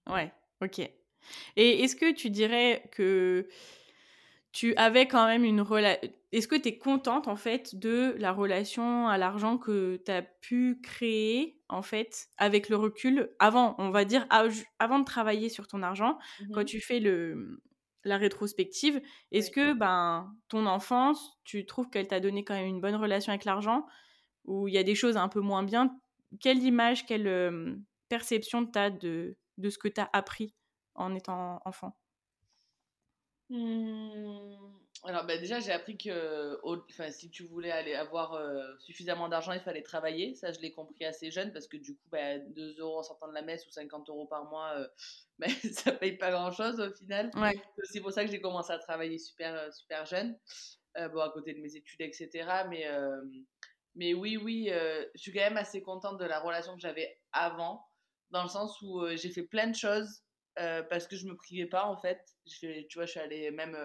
Ouais, 0.08 0.34
ok. 0.62 0.80
Et 1.56 1.84
est-ce 1.84 1.96
que 1.96 2.12
tu 2.14 2.30
dirais 2.30 2.84
que 2.92 3.48
tu 4.52 4.76
avais 4.76 5.08
quand 5.08 5.26
même 5.28 5.44
une 5.44 5.62
relation... 5.62 6.10
Est-ce 6.32 6.48
que 6.48 6.56
tu 6.56 6.70
es 6.70 6.78
contente, 6.78 7.28
en 7.28 7.36
fait, 7.36 7.76
de 7.76 8.16
la 8.20 8.32
relation 8.32 9.08
à 9.08 9.18
l'argent 9.18 9.58
que 9.58 10.00
tu 10.06 10.12
as 10.12 10.22
pu 10.22 10.80
créer, 10.84 11.60
en 11.70 11.82
fait, 11.82 12.28
avec 12.38 12.70
le 12.70 12.76
recul, 12.76 13.32
avant, 13.40 13.76
on 13.80 13.90
va 13.90 14.06
dire, 14.06 14.28
av- 14.30 14.64
avant 14.80 15.00
de 15.00 15.06
travailler 15.06 15.50
sur 15.50 15.68
ton 15.68 15.82
argent, 15.84 16.20
quand 16.54 16.66
tu 16.66 16.82
fais 16.82 17.00
le, 17.00 17.62
la 18.04 18.18
rétrospective, 18.18 19.02
est-ce 19.32 19.52
que 19.52 19.74
ben, 19.74 20.36
ton 20.48 20.66
enfance, 20.66 21.40
tu 21.44 21.66
trouves 21.66 21.90
qu'elle 21.90 22.08
t'a 22.08 22.20
donné 22.20 22.44
quand 22.44 22.56
même 22.56 22.68
une 22.68 22.82
bonne 22.82 22.96
relation 22.96 23.32
avec 23.32 23.46
l'argent? 23.46 23.86
Ou 24.46 24.68
il 24.68 24.74
y 24.74 24.78
a 24.78 24.84
des 24.84 24.96
choses 24.96 25.18
un 25.18 25.30
peu 25.30 25.42
moins 25.42 25.64
bien? 25.64 26.00
Quelle 26.42 26.64
image, 26.64 27.06
quelle 27.06 27.28
euh, 27.28 27.76
perception 28.10 28.66
tu 28.66 28.80
as 28.80 28.90
de, 28.92 29.38
de 29.58 29.70
ce 29.70 29.78
que 29.78 29.88
tu 29.88 30.02
as 30.02 30.10
appris 30.14 30.56
en 30.96 31.16
étant 31.16 31.62
enfant? 31.66 31.98
Hmm, 33.50 34.80
alors 35.04 35.26
bah, 35.26 35.38
déjà 35.38 35.60
j'ai 35.60 35.72
appris 35.72 35.98
que 35.98 36.60
enfin, 36.64 37.10
si 37.12 37.30
tu 37.30 37.44
voulais 37.44 37.72
aller 37.72 37.96
avoir 37.96 38.34
euh, 38.34 38.62
suffisamment 38.80 39.30
d'argent 39.30 39.54
il 39.54 39.62
fallait 39.62 39.82
travailler. 39.82 40.36
Ça 40.36 40.52
je 40.52 40.60
l'ai 40.60 40.72
compris 40.72 41.06
assez 41.06 41.32
jeune 41.32 41.54
parce 41.54 41.68
que 41.68 41.78
du 41.78 41.96
coup 41.96 42.10
bah, 42.12 42.38
2 42.38 42.76
euros 42.80 43.00
en 43.00 43.04
sortant 43.04 43.28
de 43.28 43.34
la 43.34 43.42
messe 43.42 43.66
ou 43.66 43.72
50 43.72 44.10
euros 44.10 44.26
par 44.26 44.46
mois 44.46 44.74
euh, 44.78 44.88
bah, 45.40 45.48
ça 45.72 45.94
paye 45.94 46.18
pas 46.18 46.32
grand 46.32 46.52
chose 46.52 46.80
au 46.82 46.92
final. 46.92 47.32
C'est 47.84 48.02
pour 48.02 48.12
ça 48.12 48.26
que 48.26 48.32
j'ai 48.32 48.42
commencé 48.42 48.74
à 48.74 48.80
travailler 48.80 49.18
super 49.18 49.56
euh, 49.56 49.72
super 49.72 50.06
jeune 50.06 50.38
bon 51.14 51.22
à 51.22 51.30
côté 51.30 51.54
de 51.54 51.62
mes 51.62 51.78
études 51.78 52.02
etc 52.02 52.64
mais 52.68 52.86
mais 53.96 54.14
oui 54.14 54.36
oui 54.36 54.70
je 54.70 55.22
suis 55.22 55.32
quand 55.32 55.40
même 55.40 55.56
assez 55.56 55.82
contente 55.82 56.20
de 56.20 56.26
la 56.26 56.42
relation 56.42 56.74
que 56.74 56.82
j'avais 56.82 57.18
avant 57.32 57.86
dans 58.32 58.44
le 58.44 58.50
sens 58.50 58.82
où 58.82 59.08
j'ai 59.16 59.30
fait 59.30 59.44
plein 59.44 59.68
de 59.68 59.76
choses 59.76 60.24
parce 60.56 61.08
que 61.08 61.16
je 61.16 61.26
me 61.26 61.38
privais 61.38 61.68
pas 61.68 61.86
en 61.86 61.96
fait. 61.96 62.20
Tu 62.44 62.86
vois 62.96 63.06
je 63.06 63.12
suis 63.12 63.20
allée 63.22 63.50
même 63.52 63.78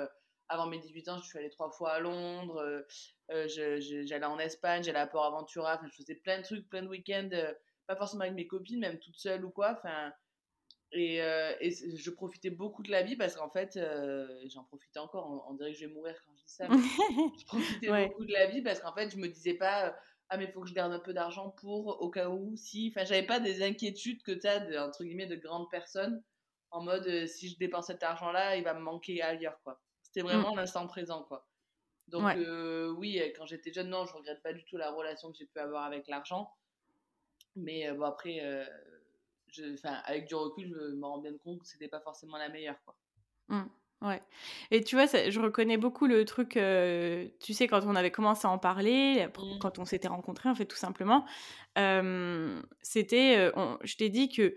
avant 0.48 0.66
mes 0.66 0.78
18 0.78 1.08
ans, 1.08 1.18
je 1.18 1.26
suis 1.26 1.38
allée 1.38 1.50
trois 1.50 1.70
fois 1.70 1.92
à 1.92 2.00
Londres, 2.00 2.58
euh, 2.58 2.82
euh, 3.30 3.80
j'allais 4.04 4.26
en 4.26 4.38
Espagne, 4.38 4.82
j'allais 4.82 4.98
à 4.98 5.06
Port 5.06 5.24
Aventura, 5.24 5.80
je 5.84 5.94
faisais 5.94 6.14
plein 6.14 6.38
de 6.38 6.44
trucs, 6.44 6.68
plein 6.68 6.82
de 6.82 6.88
week-ends, 6.88 7.30
euh, 7.32 7.52
pas 7.86 7.96
forcément 7.96 8.22
avec 8.22 8.34
mes 8.34 8.46
copines, 8.46 8.80
même 8.80 8.98
toute 8.98 9.16
seule 9.16 9.44
ou 9.44 9.50
quoi. 9.50 9.72
Enfin, 9.72 10.12
et, 10.92 11.16
et, 11.16 11.96
je 11.96 12.10
profitais 12.10 12.50
beaucoup 12.50 12.84
de 12.84 12.90
la 12.90 13.02
vie 13.02 13.16
parce 13.16 13.34
qu'en 13.34 13.50
fait, 13.50 13.78
j'en 14.46 14.62
profitais 14.62 15.00
encore. 15.00 15.44
On, 15.48 15.54
dirait 15.54 15.72
que 15.72 15.78
je 15.78 15.86
vais 15.86 15.92
mourir 15.92 16.14
quand 16.24 16.32
je 16.36 16.44
dis 16.44 16.52
ça. 16.52 16.68
je 17.38 17.44
profitais 17.46 17.88
beaucoup 17.88 18.24
de 18.24 18.32
la 18.32 18.46
vie 18.46 18.62
parce 18.62 18.78
qu'en 18.78 18.94
fait, 18.94 19.10
je 19.10 19.16
me 19.16 19.26
disais 19.26 19.54
pas, 19.54 19.96
ah, 20.28 20.36
mais 20.36 20.44
il 20.44 20.52
faut 20.52 20.60
que 20.60 20.68
je 20.68 20.74
garde 20.74 20.92
un 20.92 21.00
peu 21.00 21.12
d'argent 21.12 21.50
pour 21.50 22.00
au 22.00 22.10
cas 22.10 22.28
où, 22.28 22.54
si. 22.56 22.92
Enfin, 22.94 23.04
j'avais 23.04 23.26
pas 23.26 23.40
des 23.40 23.62
inquiétudes 23.62 24.22
que 24.22 24.30
tu 24.30 24.46
as, 24.46 24.60
de, 24.60 24.78
entre 24.78 25.02
guillemets, 25.02 25.26
de 25.26 25.34
grandes 25.34 25.68
personnes 25.68 26.22
en 26.70 26.82
mode, 26.82 27.26
si 27.26 27.48
je 27.48 27.56
dépense 27.56 27.86
cet 27.86 28.02
argent-là, 28.02 28.56
il 28.56 28.64
va 28.64 28.74
me 28.74 28.80
manquer 28.80 29.22
ailleurs, 29.22 29.60
quoi. 29.62 29.80
C'était 30.14 30.26
mmh. 30.26 30.30
vraiment 30.30 30.54
l'instant 30.54 30.86
présent, 30.86 31.24
quoi. 31.24 31.48
Donc, 32.06 32.24
euh, 32.36 32.94
oui, 32.98 33.20
quand 33.36 33.46
j'étais 33.46 33.72
jeune, 33.72 33.88
non, 33.88 34.06
je 34.06 34.12
regrette 34.12 34.42
pas 34.42 34.52
du 34.52 34.64
tout 34.64 34.76
la 34.76 34.92
relation 34.92 35.32
que 35.32 35.38
j'ai 35.38 35.46
pu 35.46 35.58
avoir 35.58 35.84
avec 35.84 36.06
l'argent. 36.06 36.52
Mais 37.56 37.88
euh, 37.88 37.94
bon, 37.94 38.04
après, 38.04 38.38
euh, 38.42 38.64
je, 39.48 39.64
avec 40.04 40.28
du 40.28 40.34
recul, 40.34 40.68
je 40.68 40.94
me 40.94 41.04
rends 41.04 41.18
bien 41.18 41.36
compte 41.38 41.60
que 41.60 41.66
c'était 41.66 41.88
pas 41.88 42.00
forcément 42.00 42.36
la 42.36 42.48
meilleure, 42.48 42.76
quoi. 42.84 42.94
Mmh, 43.48 43.62
ouais. 44.02 44.22
Et 44.70 44.84
tu 44.84 44.94
vois, 44.94 45.06
je 45.06 45.40
reconnais 45.40 45.78
beaucoup 45.78 46.06
le 46.06 46.24
truc, 46.24 46.50
tu 46.50 47.54
sais, 47.54 47.66
quand 47.66 47.84
on 47.84 47.96
avait 47.96 48.12
commencé 48.12 48.46
à 48.46 48.50
en 48.50 48.58
parler, 48.58 49.26
mmh. 49.26 49.58
quand 49.58 49.78
on 49.80 49.84
s'était 49.84 50.08
rencontrés, 50.08 50.48
en 50.48 50.54
fait, 50.54 50.66
tout 50.66 50.76
simplement, 50.76 51.24
c'était, 51.74 53.50
je 53.82 53.96
t'ai 53.96 54.10
dit 54.10 54.28
que 54.28 54.54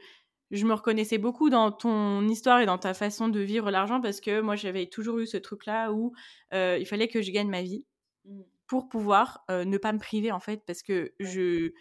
je 0.51 0.65
me 0.65 0.73
reconnaissais 0.73 1.17
beaucoup 1.17 1.49
dans 1.49 1.71
ton 1.71 2.27
histoire 2.27 2.59
et 2.59 2.65
dans 2.65 2.77
ta 2.77 2.93
façon 2.93 3.27
de 3.27 3.39
vivre 3.39 3.69
l'argent 3.69 3.99
parce 3.99 4.21
que 4.21 4.39
moi 4.41 4.55
j'avais 4.55 4.87
toujours 4.87 5.19
eu 5.19 5.27
ce 5.27 5.37
truc 5.37 5.65
là 5.65 5.91
où 5.91 6.13
euh, 6.53 6.77
il 6.79 6.85
fallait 6.85 7.07
que 7.07 7.21
je 7.21 7.31
gagne 7.31 7.49
ma 7.49 7.61
vie 7.61 7.85
mmh. 8.25 8.41
pour 8.67 8.87
pouvoir 8.87 9.43
euh, 9.51 9.65
ne 9.65 9.77
pas 9.77 9.91
me 9.91 9.99
priver 9.99 10.31
en 10.31 10.39
fait 10.39 10.63
parce 10.65 10.83
que 10.83 11.13
je 11.19 11.71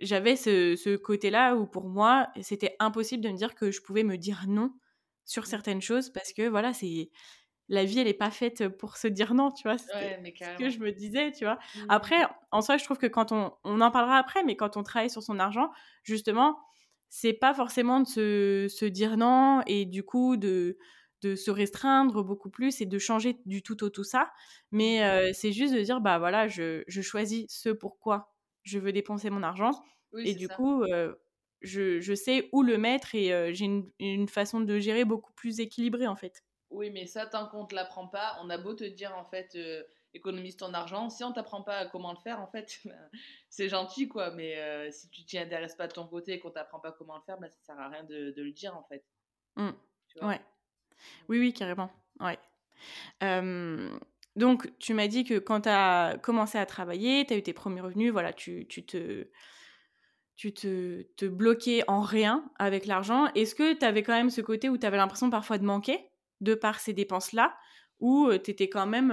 j'avais 0.00 0.36
ce, 0.36 0.76
ce 0.76 0.96
côté 0.96 1.30
là 1.30 1.56
où 1.56 1.66
pour 1.66 1.88
moi 1.88 2.28
c'était 2.42 2.76
impossible 2.78 3.22
de 3.24 3.30
me 3.30 3.36
dire 3.36 3.54
que 3.54 3.70
je 3.70 3.82
pouvais 3.82 4.04
me 4.04 4.16
dire 4.16 4.44
non 4.46 4.72
sur 5.24 5.42
mmh. 5.42 5.46
certaines 5.46 5.82
choses 5.82 6.10
parce 6.10 6.32
que 6.32 6.48
voilà 6.48 6.72
c'est 6.72 7.10
la 7.68 7.84
vie 7.84 7.98
elle 8.00 8.08
est 8.08 8.14
pas 8.14 8.30
faite 8.30 8.68
pour 8.68 8.96
se 8.96 9.08
dire 9.08 9.34
non 9.34 9.50
tu 9.50 9.64
vois? 9.64 9.78
C'est 9.78 9.92
ce 10.40 10.56
que 10.58 10.70
je 10.70 10.78
me 10.78 10.92
disais 10.92 11.32
tu 11.32 11.44
vois? 11.44 11.58
Mmh. 11.74 11.86
après 11.88 12.18
en 12.52 12.62
soi 12.62 12.76
je 12.76 12.84
trouve 12.84 12.98
que 12.98 13.08
quand 13.08 13.32
on 13.32 13.52
on 13.64 13.80
en 13.80 13.90
parlera 13.90 14.16
après 14.16 14.44
mais 14.44 14.54
quand 14.56 14.76
on 14.76 14.84
travaille 14.84 15.10
sur 15.10 15.24
son 15.24 15.40
argent 15.40 15.70
justement 16.04 16.56
c'est 17.10 17.32
pas 17.32 17.52
forcément 17.52 18.00
de 18.00 18.06
se, 18.06 18.84
dire 18.86 19.16
non 19.16 19.62
et 19.66 19.84
du 19.84 20.02
coup 20.04 20.36
de, 20.36 20.78
de 21.22 21.34
se 21.34 21.50
restreindre 21.50 22.22
beaucoup 22.22 22.50
plus 22.50 22.80
et 22.80 22.86
de 22.86 22.98
changer 22.98 23.36
du 23.44 23.62
tout 23.62 23.82
au 23.84 23.90
tout 23.90 24.04
ça. 24.04 24.30
Mais 24.70 25.00
mmh. 25.00 25.34
c'est 25.34 25.52
juste 25.52 25.74
de 25.74 25.80
dire, 25.80 26.00
bah 26.00 26.18
voilà, 26.18 26.48
je, 26.48 26.82
choisis 26.88 27.46
ce 27.48 27.68
pourquoi 27.68 28.32
je 28.62 28.78
veux 28.78 28.92
dépenser 28.92 29.28
mon 29.28 29.42
argent. 29.42 29.72
et 30.16 30.34
du 30.34 30.48
coup, 30.48 30.84
je, 31.60 32.14
sais 32.14 32.48
où 32.52 32.62
le 32.62 32.78
mettre 32.78 33.14
et 33.14 33.52
j'ai 33.54 33.64
une, 33.64 33.90
une, 33.98 34.28
façon 34.28 34.60
de 34.60 34.78
gérer 34.78 35.04
beaucoup 35.04 35.32
plus 35.32 35.60
équilibrée 35.60 36.06
en 36.06 36.16
fait. 36.16 36.44
Oui, 36.70 36.90
mais 36.90 37.06
ça, 37.06 37.26
tant 37.26 37.48
qu'on 37.48 37.64
ne 37.64 37.66
te 37.66 37.74
l'apprend 37.74 38.06
pas, 38.06 38.38
on 38.42 38.48
a 38.48 38.56
beau 38.56 38.74
te 38.74 38.84
dire 38.84 39.12
en 39.16 39.24
fait 39.24 39.58
économise 40.14 40.56
ton 40.56 40.74
argent. 40.74 41.10
Si 41.10 41.24
on 41.24 41.32
t'apprend 41.32 41.62
pas 41.62 41.86
comment 41.86 42.12
le 42.12 42.18
faire, 42.18 42.40
en 42.40 42.46
fait, 42.46 42.80
ben, 42.84 43.10
c'est 43.48 43.68
gentil, 43.68 44.08
quoi. 44.08 44.30
Mais 44.32 44.58
euh, 44.58 44.90
si 44.90 45.08
tu 45.10 45.24
t'y 45.24 45.38
intéresses 45.38 45.76
pas 45.76 45.86
de 45.86 45.92
ton 45.92 46.06
côté 46.06 46.32
et 46.32 46.38
qu'on 46.38 46.50
t'apprend 46.50 46.80
pas 46.80 46.92
comment 46.92 47.16
le 47.16 47.22
faire, 47.22 47.38
ben, 47.38 47.48
ça 47.50 47.58
sert 47.62 47.80
à 47.80 47.88
rien 47.88 48.04
de, 48.04 48.34
le 48.36 48.52
dire, 48.52 48.76
en 48.76 48.84
fait. 48.84 49.04
Mmh. 49.56 49.70
ouais. 50.22 50.40
Oui, 51.28 51.38
oui, 51.38 51.52
carrément. 51.52 51.90
Ouais. 52.20 52.38
donc, 54.36 54.78
tu 54.78 54.94
m'as 54.94 55.08
dit 55.08 55.24
que 55.24 55.38
quand 55.38 55.62
tu 55.62 55.68
as 55.68 56.18
commencé 56.22 56.58
à 56.58 56.66
travailler, 56.66 57.24
tu 57.26 57.34
as 57.34 57.36
eu 57.36 57.42
tes 57.42 57.52
premiers 57.52 57.80
revenus, 57.80 58.12
voilà, 58.12 58.32
tu, 58.32 58.66
tu 58.68 58.84
te 58.84 59.28
tu 60.40 60.54
te, 60.54 61.02
te 61.18 61.26
bloquais 61.26 61.84
en 61.86 62.00
rien 62.00 62.50
avec 62.58 62.86
l'argent. 62.86 63.26
Est-ce 63.34 63.54
que 63.54 63.74
tu 63.74 63.84
avais 63.84 64.02
quand 64.02 64.14
même 64.14 64.30
ce 64.30 64.40
côté 64.40 64.70
où 64.70 64.78
tu 64.78 64.86
avais 64.86 64.96
l'impression 64.96 65.28
parfois 65.28 65.58
de 65.58 65.66
manquer 65.66 66.08
de 66.40 66.54
par 66.54 66.80
ces 66.80 66.94
dépenses-là? 66.94 67.54
Ou 68.00 68.30
tu 68.38 68.50
étais 68.50 68.68
quand 68.68 68.86
même 68.86 69.10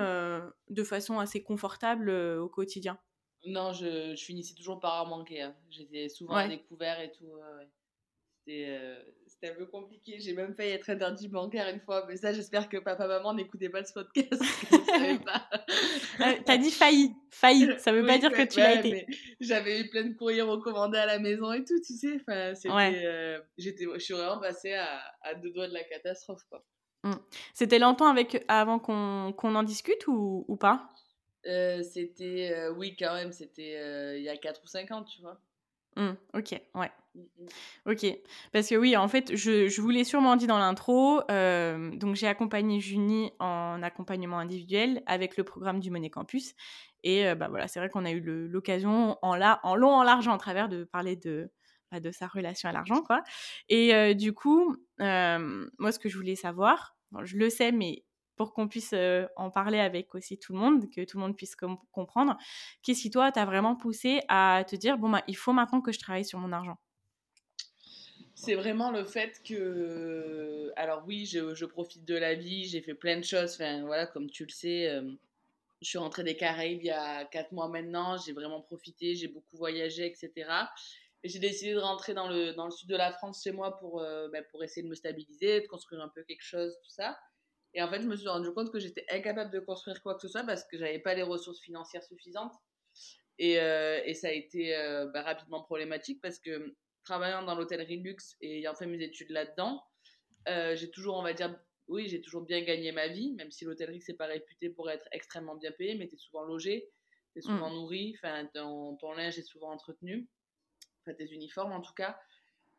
de 0.70 0.84
façon 0.84 1.20
assez 1.20 1.44
confortable 1.44 2.10
au 2.10 2.50
quotidien? 2.50 2.98
Non, 3.46 3.72
je, 3.72 4.16
je, 4.16 4.24
finissais 4.24 4.56
toujours 4.56 4.80
par 4.80 5.06
en 5.06 5.10
manquer. 5.10 5.42
Hein. 5.42 5.56
J'étais 5.70 6.10
souvent 6.10 6.36
à 6.36 6.48
découvert 6.48 7.00
et 7.00 7.12
tout. 7.12 7.32
C'était 9.28 9.50
un 9.50 9.56
peu 9.56 9.66
compliqué. 9.66 10.20
J'ai 10.20 10.34
même 10.34 10.56
failli 10.56 10.72
être 10.72 10.90
interdit 10.90 11.28
bancaire 11.28 11.68
une 11.68 11.82
fois, 11.82 12.06
mais 12.08 12.16
ça, 12.16 12.32
j'espère 12.32 12.70
que 12.70 12.78
papa, 12.78 13.08
maman 13.08 13.34
n'écoutaient 13.34 13.70
pas 13.70 13.84
ce 13.84 13.94
podcast. 13.94 14.42
T'as 16.46 16.58
dit 16.58 16.72
failli, 16.72 17.14
failli. 17.30 17.68
Ça 17.78 17.92
veut 17.92 18.06
pas 18.06 18.18
dire 18.18 18.32
que 18.32 18.44
tu 18.44 18.60
l'as 18.60 18.80
été. 18.80 19.06
J'avais 19.42 19.82
eu 19.82 19.90
plein 19.90 20.06
de 20.06 20.14
courriers 20.14 20.44
recommandés 20.44 20.98
à 20.98 21.06
la 21.06 21.20
maison 21.20 21.52
et 21.52 21.66
tout, 21.66 21.80
tu 21.86 21.94
sais. 21.94 22.22
Enfin, 22.22 22.54
j'étais, 23.58 23.86
je 23.94 24.00
suis 24.00 24.14
vraiment 24.14 24.40
passée 24.40 24.74
à, 24.74 25.02
à, 25.24 25.36
deux 25.36 25.52
doigts 25.52 25.68
de 25.68 25.74
la 25.74 25.84
catastrophe, 25.84 26.44
quoi. 26.50 26.64
Mmh. 27.08 27.14
C'était 27.54 27.80
longtemps 27.80 28.08
avec, 28.08 28.44
avant 28.48 28.80
qu'on 28.80 29.34
en 29.56 29.64
discute 29.64 30.08
ou, 30.08 30.46
ou 30.48 30.56
pas? 30.58 30.90
Euh, 31.46 31.82
C'était, 31.84 32.52
euh, 32.54 32.72
oui, 32.74 32.96
quand 32.98 33.14
même, 33.14 33.32
c'était 33.32 33.78
euh, 33.78 34.18
il 34.18 34.24
y 34.24 34.30
a 34.30 34.38
4 34.38 34.64
ou 34.64 34.68
5 34.68 34.92
ans, 34.92 35.04
tu 35.04 35.22
vois. 35.22 35.40
Mmh, 35.96 36.12
ok, 36.36 36.62
ouais. 36.76 36.92
Mmh, 37.16 37.48
ok, 37.88 38.06
parce 38.52 38.70
que 38.70 38.76
oui, 38.76 38.96
en 38.96 39.08
fait, 39.08 39.36
je, 39.36 39.68
je 39.68 39.82
vous 39.82 39.90
l'ai 39.90 40.04
sûrement 40.04 40.36
dit 40.36 40.46
dans 40.46 40.60
l'intro, 40.60 41.22
donc 41.28 42.16
j'ai 42.16 42.28
accompagné 42.28 42.80
Junie 42.80 43.32
en 43.40 43.82
accompagnement 43.82 44.38
individuel 44.38 45.02
avec 45.08 45.38
le 45.38 45.44
programme 45.44 45.80
du 45.80 45.90
Monet 45.90 46.10
Campus. 46.12 46.54
Et 47.04 47.34
bah 47.36 47.48
voilà, 47.50 47.68
c'est 47.68 47.80
vrai 47.80 47.90
qu'on 47.90 48.06
a 48.06 48.12
eu 48.12 48.22
l'occasion 48.22 49.18
en, 49.24 49.40
en 49.40 49.76
long, 49.76 49.92
en 49.92 50.04
large, 50.04 50.28
en 50.28 50.38
travers 50.38 50.68
de 50.70 50.84
parler 50.84 51.16
de, 51.16 51.50
bah, 51.92 52.00
de 52.00 52.12
sa 52.12 52.28
relation 52.28 52.70
à 52.70 52.74
l'argent, 52.74 53.02
quoi. 53.02 53.24
Et 53.70 54.14
du 54.14 54.34
coup, 54.34 54.76
moi, 55.00 55.92
ce 55.92 56.00
que 56.00 56.10
je 56.10 56.18
voulais 56.18 56.36
savoir, 56.36 56.97
je 57.24 57.38
le 57.38 57.50
sais, 57.50 57.72
mais 57.72 58.04
pour 58.36 58.54
qu'on 58.54 58.68
puisse 58.68 58.94
en 59.36 59.50
parler 59.50 59.80
avec 59.80 60.14
aussi 60.16 60.38
tout 60.38 60.54
le 60.54 60.60
monde, 60.60 60.90
que 60.92 61.04
tout 61.04 61.18
le 61.18 61.24
monde 61.24 61.36
puisse 61.36 61.56
comprendre, 61.92 62.38
qu'est-ce 62.84 63.02
qui, 63.02 63.10
toi, 63.10 63.32
t'a 63.32 63.46
vraiment 63.46 63.76
poussé 63.76 64.22
à 64.28 64.64
te 64.68 64.76
dire, 64.76 64.98
bon, 64.98 65.10
bah, 65.10 65.24
il 65.28 65.36
faut 65.36 65.54
maintenant 65.54 65.82
que 65.82 65.92
je 65.92 66.00
travaille 66.00 66.26
sur 66.26 66.40
mon 66.40 66.52
argent? 66.52 66.78
C'est 68.36 68.54
vraiment 68.54 68.92
le 68.92 69.04
fait 69.04 69.42
que, 69.44 70.72
alors 70.76 71.04
oui, 71.08 71.26
je, 71.26 71.66
profite 71.66 72.06
de 72.06 72.14
la 72.14 72.36
vie, 72.36 72.66
j'ai 72.66 72.82
fait 72.82 72.94
plein 72.94 73.18
de 73.18 73.24
choses, 73.24 73.58
voilà, 73.58 74.06
comme 74.06 74.30
tu 74.30 74.44
le 74.46 74.52
sais, 74.52 75.02
je 75.82 75.88
suis 75.88 75.98
rentrée 75.98 76.24
des 76.24 76.38
Caraïbes 76.38 76.82
il 76.84 76.88
y 76.88 76.92
a 76.92 77.26
4 77.26 77.52
mois 77.52 77.68
maintenant, 77.68 78.18
j'ai 78.18 78.34
vraiment 78.34 78.62
profité, 78.62 79.16
j'ai 79.16 79.28
beaucoup 79.28 79.58
voyagé, 79.58 80.06
etc. 80.06 80.50
Et 81.24 81.30
j'ai 81.30 81.40
décidé 81.40 81.74
de 81.74 81.80
rentrer 81.80 82.14
dans 82.14 82.28
le, 82.30 82.54
dans 82.54 82.66
le 82.66 82.72
sud 82.72 82.90
de 82.90 82.96
la 82.96 83.12
France 83.12 83.42
chez 83.44 83.52
moi 83.52 83.78
pour, 83.80 84.02
euh, 84.02 84.30
bah, 84.30 84.44
pour 84.52 84.64
essayer 84.64 84.84
de 84.84 84.88
me 84.88 84.96
stabiliser, 84.96 85.62
de 85.62 85.68
construire 85.68 86.02
un 86.02 86.10
peu 86.10 86.24
quelque 86.24 86.44
chose, 86.44 86.78
tout 86.84 86.90
ça. 86.90 87.18
Et 87.74 87.82
en 87.82 87.90
fait, 87.90 88.02
je 88.02 88.08
me 88.08 88.16
suis 88.16 88.28
rendu 88.28 88.52
compte 88.52 88.72
que 88.72 88.80
j'étais 88.80 89.06
incapable 89.10 89.52
de 89.52 89.60
construire 89.60 90.02
quoi 90.02 90.16
que 90.16 90.22
ce 90.22 90.28
soit 90.28 90.44
parce 90.44 90.64
que 90.64 90.78
j'avais 90.78 91.00
pas 91.00 91.16
les 91.16 91.24
ressources 91.24 91.60
financières 91.62 92.04
suffisantes. 92.04 92.54
Et, 93.40 93.60
euh, 93.60 94.02
et 94.06 94.14
ça 94.14 94.30
a 94.30 94.32
été 94.32 94.76
euh, 94.76 95.08
bah, 95.08 95.22
rapidement 95.22 95.64
problématique 95.64 96.22
parce 96.22 96.40
que 96.40 96.76
travaillant 97.04 97.44
dans 97.44 97.56
l'hôtellerie 97.56 97.98
luxe 97.98 98.36
et 98.42 98.60
ayant 98.60 98.76
fait 98.76 98.88
mes 98.88 99.02
études 99.02 99.30
là-dedans, 99.30 99.84
j'ai 100.76 100.90
toujours, 100.92 101.18
on 101.18 101.24
va 101.24 101.34
dire, 101.34 101.60
oui, 101.88 102.08
j'ai 102.08 102.22
toujours 102.22 102.42
bien 102.42 102.62
gagné 102.62 102.94
ma 102.94 103.08
vie, 103.08 103.34
même 103.34 103.52
si 103.52 103.66
l'hôtellerie, 103.66 104.02
c'est 104.02 104.14
pas 104.14 104.28
réputé 104.28 104.70
pour 104.70 104.90
être 104.90 105.06
extrêmement 105.12 105.56
bien 105.56 105.72
payé, 105.74 105.96
mais 105.96 106.08
tu 106.08 106.16
es 106.16 106.18
souvent 106.18 106.44
logé, 106.44 106.90
tu 107.34 107.40
es 107.40 107.42
souvent 107.42 107.70
mmh. 107.70 107.74
nourri, 107.74 108.16
ton, 108.54 108.96
ton 108.96 109.12
linge 109.12 109.38
est 109.38 109.44
souvent 109.44 109.72
entretenu 109.72 110.30
des 111.14 111.34
uniformes 111.34 111.72
en 111.72 111.82
tout 111.82 111.94
cas. 111.94 112.20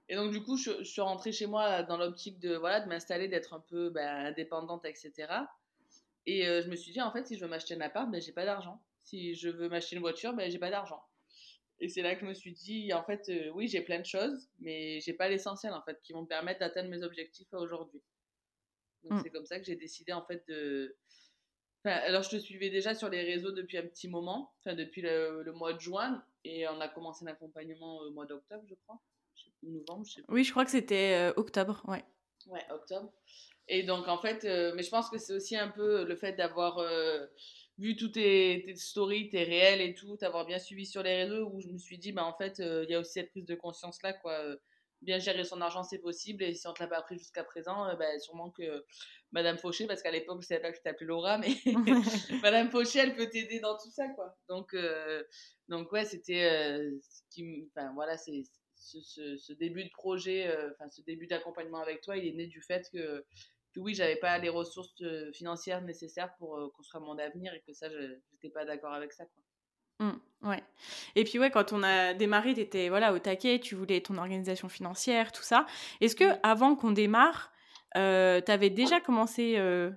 Et 0.08 0.16
donc 0.16 0.30
du 0.30 0.42
coup, 0.42 0.56
je, 0.56 0.82
suis 0.84 1.00
rentrée 1.00 1.32
chez 1.32 1.46
moi 1.46 1.82
dans 1.82 1.96
l'optique 1.96 2.38
de 2.38 2.56
voilà 2.56 2.80
de 2.80 2.88
m'installer, 2.88 3.28
d'être 3.28 3.54
un 3.54 3.60
peu 3.60 3.90
ben, 3.90 4.26
indépendante, 4.26 4.84
etc. 4.84 5.12
Et 6.26 6.46
euh, 6.46 6.62
je 6.62 6.68
me 6.68 6.76
suis 6.76 6.92
dit 6.92 7.00
en 7.00 7.12
fait, 7.12 7.26
si 7.26 7.36
je 7.36 7.44
veux 7.44 7.50
m'acheter 7.50 7.74
un 7.74 7.80
appart, 7.80 8.10
ben 8.10 8.20
j'ai 8.20 8.32
pas 8.32 8.44
d'argent. 8.44 8.80
Si 9.02 9.34
je 9.34 9.48
veux 9.48 9.68
m'acheter 9.68 9.96
une 9.96 10.02
voiture, 10.02 10.32
ben 10.32 10.50
j'ai 10.50 10.58
pas 10.58 10.70
d'argent. 10.70 11.02
Et 11.80 11.88
c'est 11.88 12.02
là 12.02 12.14
que 12.14 12.22
je 12.22 12.26
me 12.26 12.34
suis 12.34 12.52
dit 12.52 12.92
en 12.92 13.04
fait, 13.04 13.28
euh, 13.28 13.50
oui, 13.54 13.68
j'ai 13.68 13.82
plein 13.82 14.00
de 14.00 14.06
choses, 14.06 14.48
mais 14.60 15.00
j'ai 15.00 15.12
pas 15.12 15.28
l'essentiel 15.28 15.72
en 15.72 15.82
fait 15.82 16.00
qui 16.02 16.12
vont 16.12 16.22
me 16.22 16.26
permettre 16.26 16.60
d'atteindre 16.60 16.90
mes 16.90 17.02
objectifs 17.02 17.52
aujourd'hui. 17.52 18.02
Donc 19.04 19.12
mm. 19.12 19.22
c'est 19.22 19.30
comme 19.30 19.46
ça 19.46 19.58
que 19.58 19.64
j'ai 19.64 19.76
décidé 19.76 20.12
en 20.12 20.24
fait 20.24 20.42
de 20.48 20.96
alors, 21.84 22.22
je 22.22 22.30
te 22.30 22.36
suivais 22.36 22.70
déjà 22.70 22.94
sur 22.94 23.08
les 23.08 23.22
réseaux 23.22 23.52
depuis 23.52 23.78
un 23.78 23.86
petit 23.86 24.08
moment, 24.08 24.52
enfin, 24.60 24.74
depuis 24.74 25.00
le, 25.00 25.52
mois 25.52 25.72
de 25.72 25.80
juin, 25.80 26.24
et 26.44 26.66
on 26.68 26.80
a 26.80 26.88
commencé 26.88 27.24
l'accompagnement 27.24 27.98
au 27.98 28.10
mois 28.10 28.26
d'octobre, 28.26 28.64
je 28.68 28.74
crois. 28.84 29.00
novembre, 29.62 30.04
je 30.06 30.14
sais 30.14 30.22
pas. 30.22 30.32
Oui, 30.32 30.44
je 30.44 30.50
crois 30.50 30.64
que 30.64 30.70
c'était 30.70 31.32
octobre, 31.36 31.82
ouais. 31.88 32.04
Ouais, 32.46 32.64
octobre. 32.70 33.12
Et 33.68 33.82
donc, 33.82 34.08
en 34.08 34.18
fait, 34.18 34.44
mais 34.74 34.82
je 34.82 34.90
pense 34.90 35.10
que 35.10 35.18
c'est 35.18 35.34
aussi 35.34 35.56
un 35.56 35.68
peu 35.68 36.04
le 36.04 36.16
fait 36.16 36.32
d'avoir 36.32 36.82
vu 37.76 37.96
toutes 37.96 38.14
tes, 38.14 38.62
tes, 38.64 38.74
stories, 38.76 39.28
tes 39.28 39.44
réels 39.44 39.80
et 39.80 39.94
tout, 39.94 40.16
t'avoir 40.16 40.46
bien 40.46 40.58
suivi 40.58 40.86
sur 40.86 41.02
les 41.02 41.24
réseaux, 41.24 41.50
où 41.52 41.60
je 41.60 41.68
me 41.68 41.78
suis 41.78 41.98
dit, 41.98 42.12
bah, 42.12 42.24
en 42.24 42.36
fait, 42.36 42.58
il 42.58 42.90
y 42.90 42.94
a 42.94 43.00
aussi 43.00 43.12
cette 43.12 43.30
prise 43.30 43.46
de 43.46 43.54
conscience-là, 43.54 44.14
quoi 44.14 44.56
bien 45.02 45.18
gérer 45.18 45.44
son 45.44 45.60
argent, 45.60 45.82
c'est 45.82 45.98
possible. 45.98 46.42
Et 46.42 46.54
si 46.54 46.66
on 46.66 46.70
ne 46.70 46.74
te 46.74 46.82
l'a 46.82 46.88
pas 46.88 46.98
appris 46.98 47.18
jusqu'à 47.18 47.44
présent, 47.44 47.86
euh, 47.86 47.94
bah, 47.94 48.18
sûrement 48.18 48.50
que 48.50 48.84
Madame 49.32 49.58
Fauché, 49.58 49.86
parce 49.86 50.02
qu'à 50.02 50.10
l'époque, 50.10 50.40
je 50.40 50.44
ne 50.44 50.48
savais 50.48 50.60
pas 50.60 50.70
que 50.70 50.78
je 50.78 50.82
t'appelais 50.82 51.06
Laura, 51.06 51.38
mais 51.38 51.54
Madame 52.42 52.70
Fauché, 52.70 53.00
elle 53.00 53.14
peut 53.14 53.28
t'aider 53.28 53.60
dans 53.60 53.76
tout 53.76 53.90
ça, 53.90 54.08
quoi. 54.08 54.36
Donc, 54.48 54.74
euh, 54.74 55.22
donc 55.68 55.92
ouais, 55.92 56.04
c'était 56.04 56.44
euh, 56.44 56.98
enfin 57.76 57.92
voilà, 57.94 58.16
c'est 58.16 58.42
ce, 58.76 59.36
ce, 59.36 59.52
début 59.52 59.84
de 59.84 59.90
projet, 59.90 60.48
enfin 60.72 60.88
ce 60.88 61.02
début 61.02 61.26
d'accompagnement 61.26 61.80
avec 61.80 62.00
toi, 62.00 62.16
il 62.16 62.26
est 62.26 62.32
né 62.32 62.46
du 62.46 62.62
fait 62.62 62.88
que, 62.92 63.24
que 63.74 63.80
oui, 63.80 63.94
j'avais 63.94 64.16
pas 64.16 64.38
les 64.38 64.48
ressources 64.48 64.94
financières 65.34 65.82
nécessaires 65.82 66.34
pour 66.38 66.72
construire 66.74 67.04
mon 67.04 67.18
avenir 67.18 67.52
et 67.52 67.60
que 67.60 67.74
ça, 67.74 67.90
je 67.90 68.18
n'étais 68.32 68.48
pas 68.48 68.64
d'accord 68.64 68.94
avec 68.94 69.12
ça, 69.12 69.26
quoi. 69.26 69.42
Mmh, 70.00 70.10
ouais. 70.42 70.62
Et 71.16 71.24
puis 71.24 71.38
ouais, 71.38 71.50
quand 71.50 71.72
on 71.72 71.82
a 71.82 72.14
démarré, 72.14 72.54
tu 72.54 72.60
étais 72.60 72.88
voilà, 72.88 73.12
au 73.12 73.18
taquet, 73.18 73.58
tu 73.60 73.74
voulais 73.74 74.00
ton 74.00 74.16
organisation 74.18 74.68
financière, 74.68 75.32
tout 75.32 75.42
ça. 75.42 75.66
Est-ce 76.00 76.14
que 76.16 76.24
avant 76.42 76.76
qu'on 76.76 76.92
démarre, 76.92 77.52
euh, 77.96 78.40
tu 78.40 78.50
avais 78.52 78.70
déjà 78.70 79.00
commencé 79.00 79.56
euh, 79.58 79.90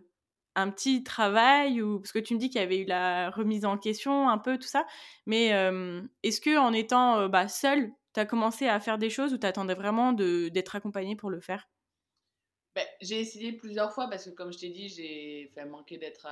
un 0.55 0.71
petit 0.71 1.03
travail 1.03 1.81
ou 1.81 1.99
parce 1.99 2.11
que 2.11 2.19
tu 2.19 2.33
me 2.33 2.39
dis 2.39 2.49
qu'il 2.49 2.59
y 2.61 2.63
avait 2.63 2.79
eu 2.79 2.85
la 2.85 3.29
remise 3.29 3.65
en 3.65 3.77
question, 3.77 4.29
un 4.29 4.37
peu 4.37 4.57
tout 4.57 4.67
ça. 4.67 4.85
Mais 5.25 5.47
est-ce 6.23 6.41
que 6.41 6.57
en 6.57 6.73
étant 6.73 7.29
bah, 7.29 7.47
seule, 7.47 7.91
tu 8.13 8.19
as 8.19 8.25
commencé 8.25 8.67
à 8.67 8.79
faire 8.79 8.97
des 8.97 9.09
choses 9.09 9.33
ou 9.33 9.37
tu 9.37 9.47
attendais 9.47 9.75
vraiment 9.75 10.13
d'être 10.13 10.75
accompagnée 10.75 11.15
pour 11.15 11.29
le 11.29 11.39
faire? 11.39 11.69
Ben, 12.75 12.85
J'ai 13.01 13.19
essayé 13.19 13.53
plusieurs 13.53 13.93
fois 13.93 14.09
parce 14.09 14.25
que 14.25 14.31
comme 14.31 14.51
je 14.51 14.57
t'ai 14.59 14.69
dit, 14.69 14.89
j'ai 14.89 15.51
manquer 15.65 15.97
d'être 15.97 16.27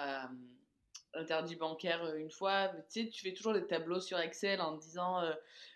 interdit 1.14 1.56
bancaire 1.56 2.04
euh, 2.04 2.18
une 2.18 2.32
fois. 2.32 2.70
tu 2.92 3.04
sais, 3.04 3.10
tu 3.10 3.22
fais 3.22 3.34
toujours 3.34 3.54
des 3.54 3.66
tableaux 3.66 4.00
sur 4.00 4.20
Excel 4.20 4.62
en 4.62 4.78
disant, 4.78 5.22
euh, 5.22 5.34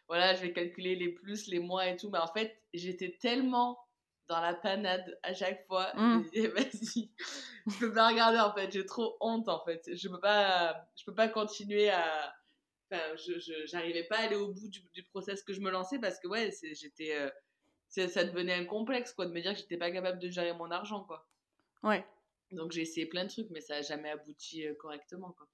voilà, 0.08 0.36
je 0.36 0.42
vais 0.42 0.54
calculer 0.54 0.96
les 0.96 1.10
plus, 1.10 1.48
les 1.48 1.60
moins 1.60 1.84
et 1.84 1.96
tout. 1.96 2.10
Mais 2.10 2.20
en 2.20 2.28
fait, 2.28 2.62
j'étais 2.74 3.18
tellement 3.20 3.80
dans 4.28 4.40
la 4.40 4.54
panade 4.54 5.18
à 5.24 5.34
chaque 5.34 5.66
fois. 5.68 5.92
Mmh. 5.96 6.24
Vas-y, 6.56 7.12
je 7.68 7.80
peux 7.80 7.94
pas 7.94 8.10
regarder 8.10 8.40
en 8.40 8.54
fait. 8.54 8.72
J'ai 8.72 8.86
trop 8.86 9.18
honte 9.22 9.48
en 9.50 9.63
fait. 9.63 9.90
Je 9.94 10.08
peux 10.08 10.20
pas, 10.20 10.88
je 10.96 11.06
peux 11.06 11.16
pas 11.16 11.28
continuer 11.28 11.90
à. 11.90 12.34
Enfin, 12.92 13.02
je 13.16 13.40
j'arrivais 13.66 14.04
pas 14.04 14.18
à 14.18 14.25
aller 14.25 14.36
au 14.36 14.54
bout 14.54 14.68
du, 14.70 14.82
du, 14.94 15.04
process 15.04 15.42
que 15.42 15.54
je 15.54 15.62
me 15.62 15.72
lançais 15.72 16.00
parce 16.00 16.20
que 16.20 16.28
ouais, 16.28 16.52
j'étais, 16.74 17.16
euh, 17.16 17.30
ça 17.88 18.24
devenait 18.24 18.54
un 18.54 18.66
complexe 18.66 19.13
quoi 19.13 19.25
de 19.25 19.32
me 19.32 19.42
dire 19.42 19.54
que 19.54 19.60
j'étais 19.60 19.78
pas 19.78 19.90
capable 19.90 20.20
de 20.20 20.30
gérer 20.30 20.54
mon 20.54 20.70
argent 20.70 21.04
quoi. 21.04 21.28
Ouais. 21.82 22.06
Donc 22.53 22.72
j'ai 22.72 22.81
essayé 22.81 23.05
plein 23.05 23.25
de 23.25 23.29
trucs, 23.29 23.50
mais 23.50 23.62
ça 23.62 23.75
n'a 23.75 23.81
jamais 23.81 24.10
abouti 24.10 24.65
correctement. 24.79 25.33
Quoi. 25.38 25.48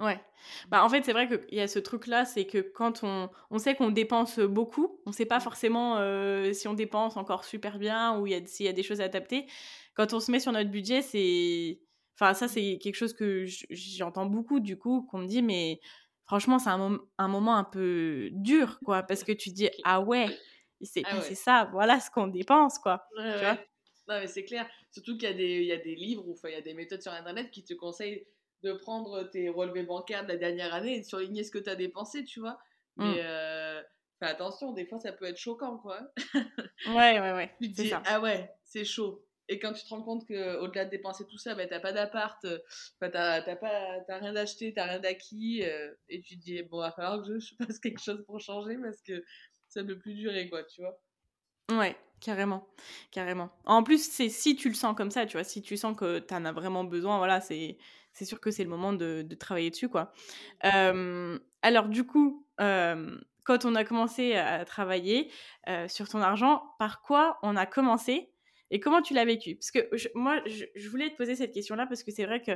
Ouais. 0.00 0.20
Bah, 0.68 0.84
en 0.84 0.88
fait, 0.88 1.04
c'est 1.04 1.12
vrai 1.12 1.28
qu'il 1.28 1.58
y 1.58 1.60
a 1.60 1.66
ce 1.66 1.78
truc-là, 1.78 2.24
c'est 2.24 2.46
que 2.46 2.58
quand 2.58 3.02
on, 3.02 3.28
on 3.50 3.58
sait 3.58 3.74
qu'on 3.74 3.90
dépense 3.90 4.38
beaucoup, 4.38 5.00
on 5.06 5.10
ne 5.10 5.14
sait 5.14 5.26
pas 5.26 5.38
mmh. 5.38 5.42
forcément 5.42 6.52
si 6.52 6.68
on 6.68 6.74
dépense 6.74 7.16
encore 7.16 7.44
super 7.44 7.78
bien 7.78 8.18
ou 8.18 8.26
s'il 8.46 8.66
y 8.66 8.68
a 8.68 8.72
des 8.72 8.82
choses 8.82 9.00
à 9.00 9.04
adapter. 9.04 9.46
Quand 9.94 10.12
on 10.12 10.20
se 10.20 10.30
met 10.30 10.40
sur 10.40 10.52
notre 10.52 10.70
budget, 10.70 11.02
c'est. 11.02 11.80
Enfin, 12.14 12.34
ça, 12.34 12.48
c'est 12.48 12.78
quelque 12.78 12.96
chose 12.96 13.12
que 13.12 13.46
j'entends 13.70 14.26
beaucoup, 14.26 14.60
du 14.60 14.76
coup, 14.76 15.02
qu'on 15.02 15.18
me 15.18 15.26
dit, 15.26 15.42
mais 15.42 15.80
franchement, 16.24 16.58
c'est 16.58 16.70
un, 16.70 16.98
un, 17.16 17.28
moment 17.28 17.56
un 17.56 17.64
peu 17.64 18.28
dur, 18.32 18.78
quoi, 18.84 19.02
parce 19.02 19.24
que 19.24 19.32
tu 19.32 19.50
dis, 19.50 19.68
ah 19.84 20.00
ouais, 20.00 20.26
c'est 20.82 21.02
ah 21.06 21.20
ça, 21.20 21.68
voilà 21.72 22.00
ce 22.00 22.10
qu'on 22.10 22.26
dépense, 22.26 22.78
quoi. 22.78 23.04
tu 23.16 23.22
vois? 23.22 23.58
Non, 24.08 24.20
mais 24.20 24.26
c'est 24.26 24.44
clair. 24.44 24.68
Surtout 24.90 25.16
qu'il 25.16 25.28
y, 25.28 25.32
a 25.32 25.34
des, 25.34 25.60
il 25.60 25.66
y 25.66 25.72
a 25.72 25.78
des 25.78 25.94
livres 25.94 26.26
ou 26.26 26.34
il 26.44 26.50
y 26.50 26.54
a 26.54 26.62
des 26.62 26.74
méthodes 26.74 27.02
sur 27.02 27.12
Internet 27.12 27.50
qui 27.50 27.64
te 27.64 27.74
conseillent 27.74 28.26
de 28.62 28.72
prendre 28.72 29.22
tes 29.24 29.48
relevés 29.48 29.84
bancaires 29.84 30.24
de 30.24 30.28
la 30.28 30.36
dernière 30.36 30.74
année 30.74 30.96
et 30.96 31.00
de 31.00 31.06
surligner 31.06 31.44
ce 31.44 31.50
que 31.50 31.58
tu 31.58 31.70
as 31.70 31.76
dépensé, 31.76 32.24
tu 32.24 32.40
vois. 32.40 32.58
Mmh. 32.96 33.04
Mais 33.04 33.20
euh, 33.22 33.82
fais 34.18 34.26
attention, 34.26 34.72
des 34.72 34.86
fois 34.86 34.98
ça 34.98 35.12
peut 35.12 35.26
être 35.26 35.36
choquant, 35.36 35.78
quoi. 35.78 36.00
ouais, 36.88 37.20
ouais, 37.20 37.32
ouais. 37.32 37.54
Tu 37.60 37.70
te 37.70 37.82
dis, 37.82 37.92
ah 37.92 38.20
ouais, 38.20 38.50
c'est 38.64 38.84
chaud. 38.84 39.24
Et 39.50 39.58
quand 39.58 39.72
tu 39.72 39.82
te 39.82 39.88
rends 39.88 40.02
compte 40.02 40.26
qu'au-delà 40.26 40.84
de 40.84 40.90
dépenser 40.90 41.24
tout 41.26 41.38
ça, 41.38 41.54
bah, 41.54 41.66
t'as 41.66 41.80
pas 41.80 41.92
d'appart, 41.92 42.44
euh, 42.44 42.58
t'as, 43.00 43.56
pas, 43.56 44.00
t'as 44.06 44.18
rien 44.18 44.34
d'acheté, 44.34 44.74
t'as 44.74 44.84
rien 44.84 44.98
d'acquis, 44.98 45.62
euh, 45.64 45.94
et 46.10 46.20
tu 46.20 46.38
te 46.38 46.42
dis, 46.42 46.62
bon, 46.62 46.78
il 46.78 46.86
va 46.86 46.92
falloir 46.92 47.22
que 47.22 47.38
je, 47.38 47.54
fasse 47.56 47.78
quelque 47.78 48.02
chose 48.02 48.22
pour 48.26 48.40
changer 48.40 48.76
parce 48.76 49.00
que 49.02 49.24
ça 49.68 49.82
ne 49.82 49.88
peut 49.88 49.98
plus 49.98 50.14
durer, 50.14 50.50
quoi, 50.50 50.64
tu 50.64 50.82
vois. 50.82 51.00
Ouais, 51.70 51.96
carrément, 52.20 52.66
carrément. 53.10 53.50
En 53.64 53.82
plus, 53.82 54.02
c'est 54.10 54.28
si 54.28 54.56
tu 54.56 54.68
le 54.68 54.74
sens 54.74 54.96
comme 54.96 55.10
ça, 55.10 55.26
tu 55.26 55.36
vois, 55.36 55.44
si 55.44 55.62
tu 55.62 55.76
sens 55.76 55.96
que 55.96 56.18
tu 56.18 56.34
en 56.34 56.44
as 56.44 56.52
vraiment 56.52 56.84
besoin, 56.84 57.18
voilà, 57.18 57.40
c'est 57.40 57.78
c'est 58.12 58.24
sûr 58.24 58.40
que 58.40 58.50
c'est 58.50 58.64
le 58.64 58.70
moment 58.70 58.92
de, 58.92 59.22
de, 59.22 59.34
travailler 59.36 59.70
dessus, 59.70 59.88
quoi. 59.88 60.12
alors, 60.62 61.88
du 61.88 62.04
coup, 62.04 62.44
quand 62.58 63.64
on 63.64 63.74
a 63.76 63.84
commencé 63.84 64.34
à 64.34 64.64
travailler 64.64 65.30
sur 65.86 66.08
ton 66.08 66.20
argent, 66.20 66.74
par 66.80 67.00
quoi 67.02 67.38
on 67.42 67.54
a 67.54 67.64
commencé 67.64 68.32
et 68.70 68.80
comment 68.80 69.02
tu 69.02 69.14
l'as 69.14 69.24
vécu? 69.24 69.54
Parce 69.56 69.70
que 69.70 69.88
moi, 70.14 70.42
je, 70.46 70.88
voulais 70.88 71.10
te 71.10 71.16
poser 71.16 71.36
cette 71.36 71.52
question-là 71.52 71.86
parce 71.86 72.02
que 72.02 72.10
c'est 72.10 72.26
vrai 72.26 72.42
que, 72.42 72.52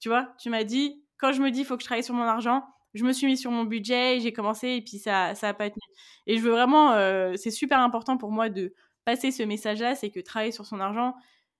tu 0.00 0.08
vois, 0.08 0.34
tu 0.38 0.50
m'as 0.50 0.64
dit, 0.64 1.04
quand 1.18 1.32
je 1.32 1.42
me 1.42 1.50
dis, 1.50 1.60
il 1.60 1.64
faut 1.64 1.76
que 1.76 1.82
je 1.82 1.86
travaille 1.86 2.02
sur 2.02 2.14
mon 2.14 2.24
argent, 2.24 2.64
je 2.94 3.04
me 3.04 3.12
suis 3.12 3.26
mis 3.26 3.36
sur 3.36 3.50
mon 3.50 3.64
budget, 3.64 4.20
j'ai 4.20 4.32
commencé 4.32 4.68
et 4.68 4.82
puis 4.82 4.98
ça 4.98 5.34
ça 5.34 5.48
a 5.48 5.54
pas 5.54 5.70
tenu. 5.70 5.82
Et 6.26 6.36
je 6.36 6.42
veux 6.42 6.50
vraiment, 6.50 6.92
euh, 6.92 7.34
c'est 7.36 7.50
super 7.50 7.80
important 7.80 8.16
pour 8.16 8.30
moi 8.30 8.48
de 8.48 8.74
passer 9.04 9.30
ce 9.30 9.42
message-là, 9.42 9.94
c'est 9.94 10.10
que 10.10 10.20
travailler 10.20 10.52
sur 10.52 10.66
son 10.66 10.80
argent, 10.80 11.14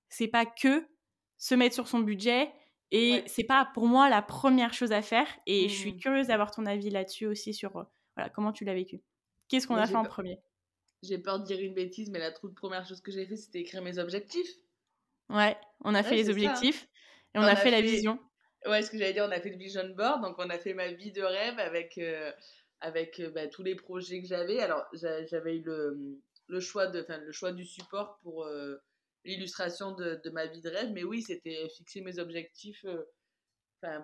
c'est 0.08 0.28
pas 0.28 0.46
que 0.46 0.86
se 1.38 1.54
mettre 1.54 1.74
sur 1.74 1.88
son 1.88 2.00
budget 2.00 2.52
et 2.92 3.24
c'est 3.26 3.44
pas 3.44 3.68
pour 3.72 3.86
moi 3.86 4.10
la 4.10 4.20
première 4.20 4.74
chose 4.74 4.92
à 4.92 5.00
faire. 5.00 5.26
Et 5.46 5.68
je 5.68 5.74
suis 5.74 5.94
mmh. 5.94 5.98
curieuse 5.98 6.26
d'avoir 6.28 6.50
ton 6.50 6.66
avis 6.66 6.90
là-dessus 6.90 7.26
aussi 7.26 7.54
sur 7.54 7.76
euh, 7.76 7.84
voilà 8.16 8.28
comment 8.28 8.52
tu 8.52 8.64
l'as 8.64 8.74
vécu. 8.74 9.02
Qu'est-ce 9.48 9.66
qu'on 9.66 9.76
a 9.76 9.86
fait 9.86 9.96
en 9.96 10.04
premier? 10.04 10.38
J'ai 11.02 11.18
peur 11.18 11.40
de 11.40 11.44
dire 11.44 11.58
une 11.60 11.74
bêtise, 11.74 12.10
mais 12.10 12.18
la 12.18 12.30
toute 12.30 12.54
première 12.54 12.86
chose 12.86 13.00
que 13.00 13.10
j'ai 13.10 13.26
fait, 13.26 13.36
c'était 13.36 13.60
écrire 13.60 13.82
mes 13.82 13.98
objectifs. 13.98 14.48
Ouais, 15.30 15.56
on 15.80 15.94
a 15.94 16.02
fait 16.02 16.14
les 16.14 16.30
objectifs 16.30 16.88
et 17.34 17.38
on, 17.38 17.42
a, 17.42 17.56
fait, 17.56 17.70
la 17.70 17.80
vision. 17.80 18.18
Ouais, 18.66 18.82
ce 18.82 18.90
que 18.90 18.98
j'allais 18.98 19.12
dire, 19.12 19.24
on 19.26 19.32
a 19.32 19.40
fait 19.40 19.50
le 19.50 19.56
vision 19.56 19.88
board, 19.88 20.22
donc 20.22 20.36
on 20.38 20.48
a 20.48 20.58
fait 20.58 20.72
ma 20.74 20.92
vie 20.92 21.10
de 21.10 21.22
rêve 21.22 21.58
avec, 21.58 21.98
euh, 21.98 22.32
avec 22.80 23.18
euh, 23.18 23.30
bah, 23.30 23.48
tous 23.48 23.64
les 23.64 23.74
projets 23.74 24.20
que 24.22 24.28
j'avais. 24.28 24.60
Alors, 24.60 24.84
j'avais 24.92 25.56
eu 25.56 25.62
le, 25.62 26.20
le, 26.46 26.60
choix 26.60 26.86
de, 26.86 27.04
le 27.08 27.32
choix 27.32 27.50
du 27.52 27.64
support 27.64 28.18
pour 28.22 28.44
euh, 28.44 28.76
l'illustration 29.24 29.92
de, 29.92 30.20
de, 30.22 30.30
ma 30.30 30.46
vie 30.46 30.60
de 30.60 30.70
rêve, 30.70 30.90
mais 30.92 31.02
oui, 31.02 31.22
c'était 31.22 31.68
fixer 31.70 32.02
mes 32.02 32.18
objectifs 32.18 32.86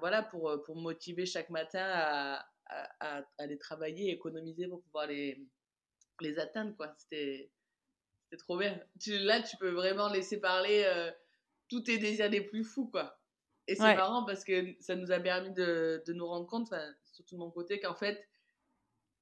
voilà, 0.01 0.25
pour, 0.25 0.61
pour 0.65 0.75
motiver 0.75 1.25
chaque 1.25 1.51
matin 1.51 1.85
à, 1.85 2.45
à, 2.67 3.19
à, 3.19 3.23
aller 3.39 3.59
travailler, 3.59 4.11
économiser 4.11 4.67
pour 4.67 4.83
pouvoir 4.83 5.07
les, 5.07 5.41
les 6.21 6.37
atteindre. 6.41 6.75
quoi. 6.77 6.93
C'était 6.99 7.49
trop 8.39 8.59
bien. 8.59 8.77
Tu, 9.01 9.19
là, 9.19 9.41
tu 9.41 9.57
peux 9.57 9.71
vraiment 9.71 10.09
laisser 10.13 10.41
parler 10.41 10.85
tous 11.69 11.83
tes 11.83 11.99
désirs 11.99 12.29
les 12.29 12.41
plus 12.41 12.65
fous. 12.65 12.89
quoi. 12.89 13.18
Et 13.69 13.75
c'est 13.75 13.95
marrant 13.95 14.25
parce 14.25 14.45
que 14.45 14.75
ça 14.81 14.97
nous 14.97 15.13
a 15.13 15.21
permis 15.21 15.53
de, 15.53 16.03
de 16.07 16.13
nous 16.15 16.27
rendre 16.27 16.47
compte, 16.47 16.73
surtout 17.13 17.35
de 17.35 17.41
mon 17.41 17.51
côté, 17.51 17.79
qu'en 17.79 17.95
fait, 17.95 18.27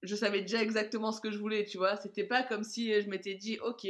je 0.03 0.15
savais 0.15 0.41
déjà 0.41 0.63
exactement 0.63 1.11
ce 1.11 1.21
que 1.21 1.33
je 1.33 1.39
voulais, 1.39 1.65
tu 1.65 1.79
vois. 1.79 1.97
C'était 1.97 2.25
pas 2.25 2.45
comme 2.45 2.63
si 2.63 2.93
je 3.01 3.09
m'étais 3.09 3.35
dit, 3.35 3.59
ok, 3.59 3.87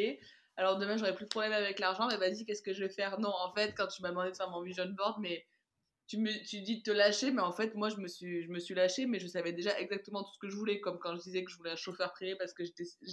alors 0.57 0.79
demain 0.79 0.97
j'aurai 0.97 1.14
plus 1.14 1.27
de 1.27 1.31
problème 1.31 1.53
avec 1.53 1.79
l'argent, 1.79 2.09
mais 2.09 2.16
vas-y, 2.16 2.47
qu'est-ce 2.47 2.62
que 2.62 2.73
je 2.73 2.83
vais 2.83 2.88
faire? 2.88 3.21
Non, 3.21 3.29
en 3.29 3.53
fait, 3.53 3.75
quand 3.77 3.87
tu 3.87 4.01
m'as 4.01 4.09
demandé 4.09 4.31
de 4.31 4.37
faire 4.37 4.51
mon 4.51 4.62
vision 4.62 4.87
board, 4.97 5.21
mais 5.21 5.47
tu 6.07 6.19
me 6.19 6.31
tu 6.49 6.61
dis 6.61 6.79
de 6.79 6.83
te 6.83 6.90
lâcher, 6.90 7.33
mais 7.33 7.42
en 7.42 7.53
fait, 7.53 7.75
moi 7.75 7.90
je 7.90 7.97
me 7.97 8.09
suis, 8.09 8.45
je 8.45 8.49
me 8.49 8.59
suis 8.59 8.75
lâchée, 8.75 9.07
mais 9.07 9.19
je 9.19 9.27
savais 9.27 9.53
déjà 9.53 9.79
exactement 9.79 10.23
tout 10.23 10.33
ce 10.33 10.38
que 10.38 10.49
je 10.49 10.57
voulais, 10.57 10.81
comme 10.81 10.99
quand 10.99 11.14
je 11.16 11.23
disais 11.23 11.45
que 11.45 11.51
je 11.51 11.57
voulais 11.59 11.73
un 11.73 11.77
chauffeur 11.77 12.12
privé 12.12 12.35
parce 12.37 12.55
que 12.55 12.64
je, 12.64 12.71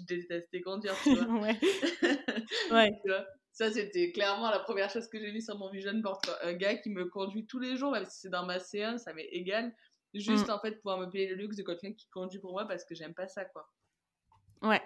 détestais 0.08 0.62
conduire, 0.62 0.96
tu 1.04 1.16
vois. 1.16 1.26
ouais. 1.42 1.60
ouais. 2.72 2.92
tu 3.04 3.10
vois? 3.10 3.26
Ça, 3.54 3.72
c'était 3.72 4.12
clairement 4.12 4.50
la 4.50 4.60
première 4.60 4.90
chose 4.90 5.08
que 5.08 5.20
j'ai 5.20 5.32
mis 5.32 5.42
sur 5.42 5.58
mon 5.60 5.70
vision 5.70 5.94
board. 5.94 6.20
Un 6.42 6.54
gars 6.54 6.76
qui 6.76 6.90
me 6.90 7.06
conduit 7.06 7.46
tous 7.46 7.60
les 7.60 7.78
jours, 7.78 7.92
même 7.92 8.06
si 8.06 8.22
c'est 8.22 8.30
dans 8.30 8.46
ma 8.46 8.58
C1, 8.58 8.98
ça 8.98 9.14
m'est 9.14 9.30
égal. 9.32 9.72
Juste, 10.16 10.48
mm. 10.48 10.52
en 10.52 10.60
fait, 10.60 10.72
pouvoir 10.78 10.98
me 10.98 11.06
payer 11.06 11.28
le 11.28 11.36
luxe 11.36 11.58
de 11.58 11.64
quelqu'un 11.64 11.94
qui 11.94 12.10
conduit 12.10 12.40
pour 12.40 12.52
moi 12.52 12.68
parce 12.68 12.84
que 12.84 12.96
j'aime 12.96 13.14
pas 13.14 13.28
ça, 13.28 13.46
quoi. 13.46 13.70
Ouais. 14.64 14.82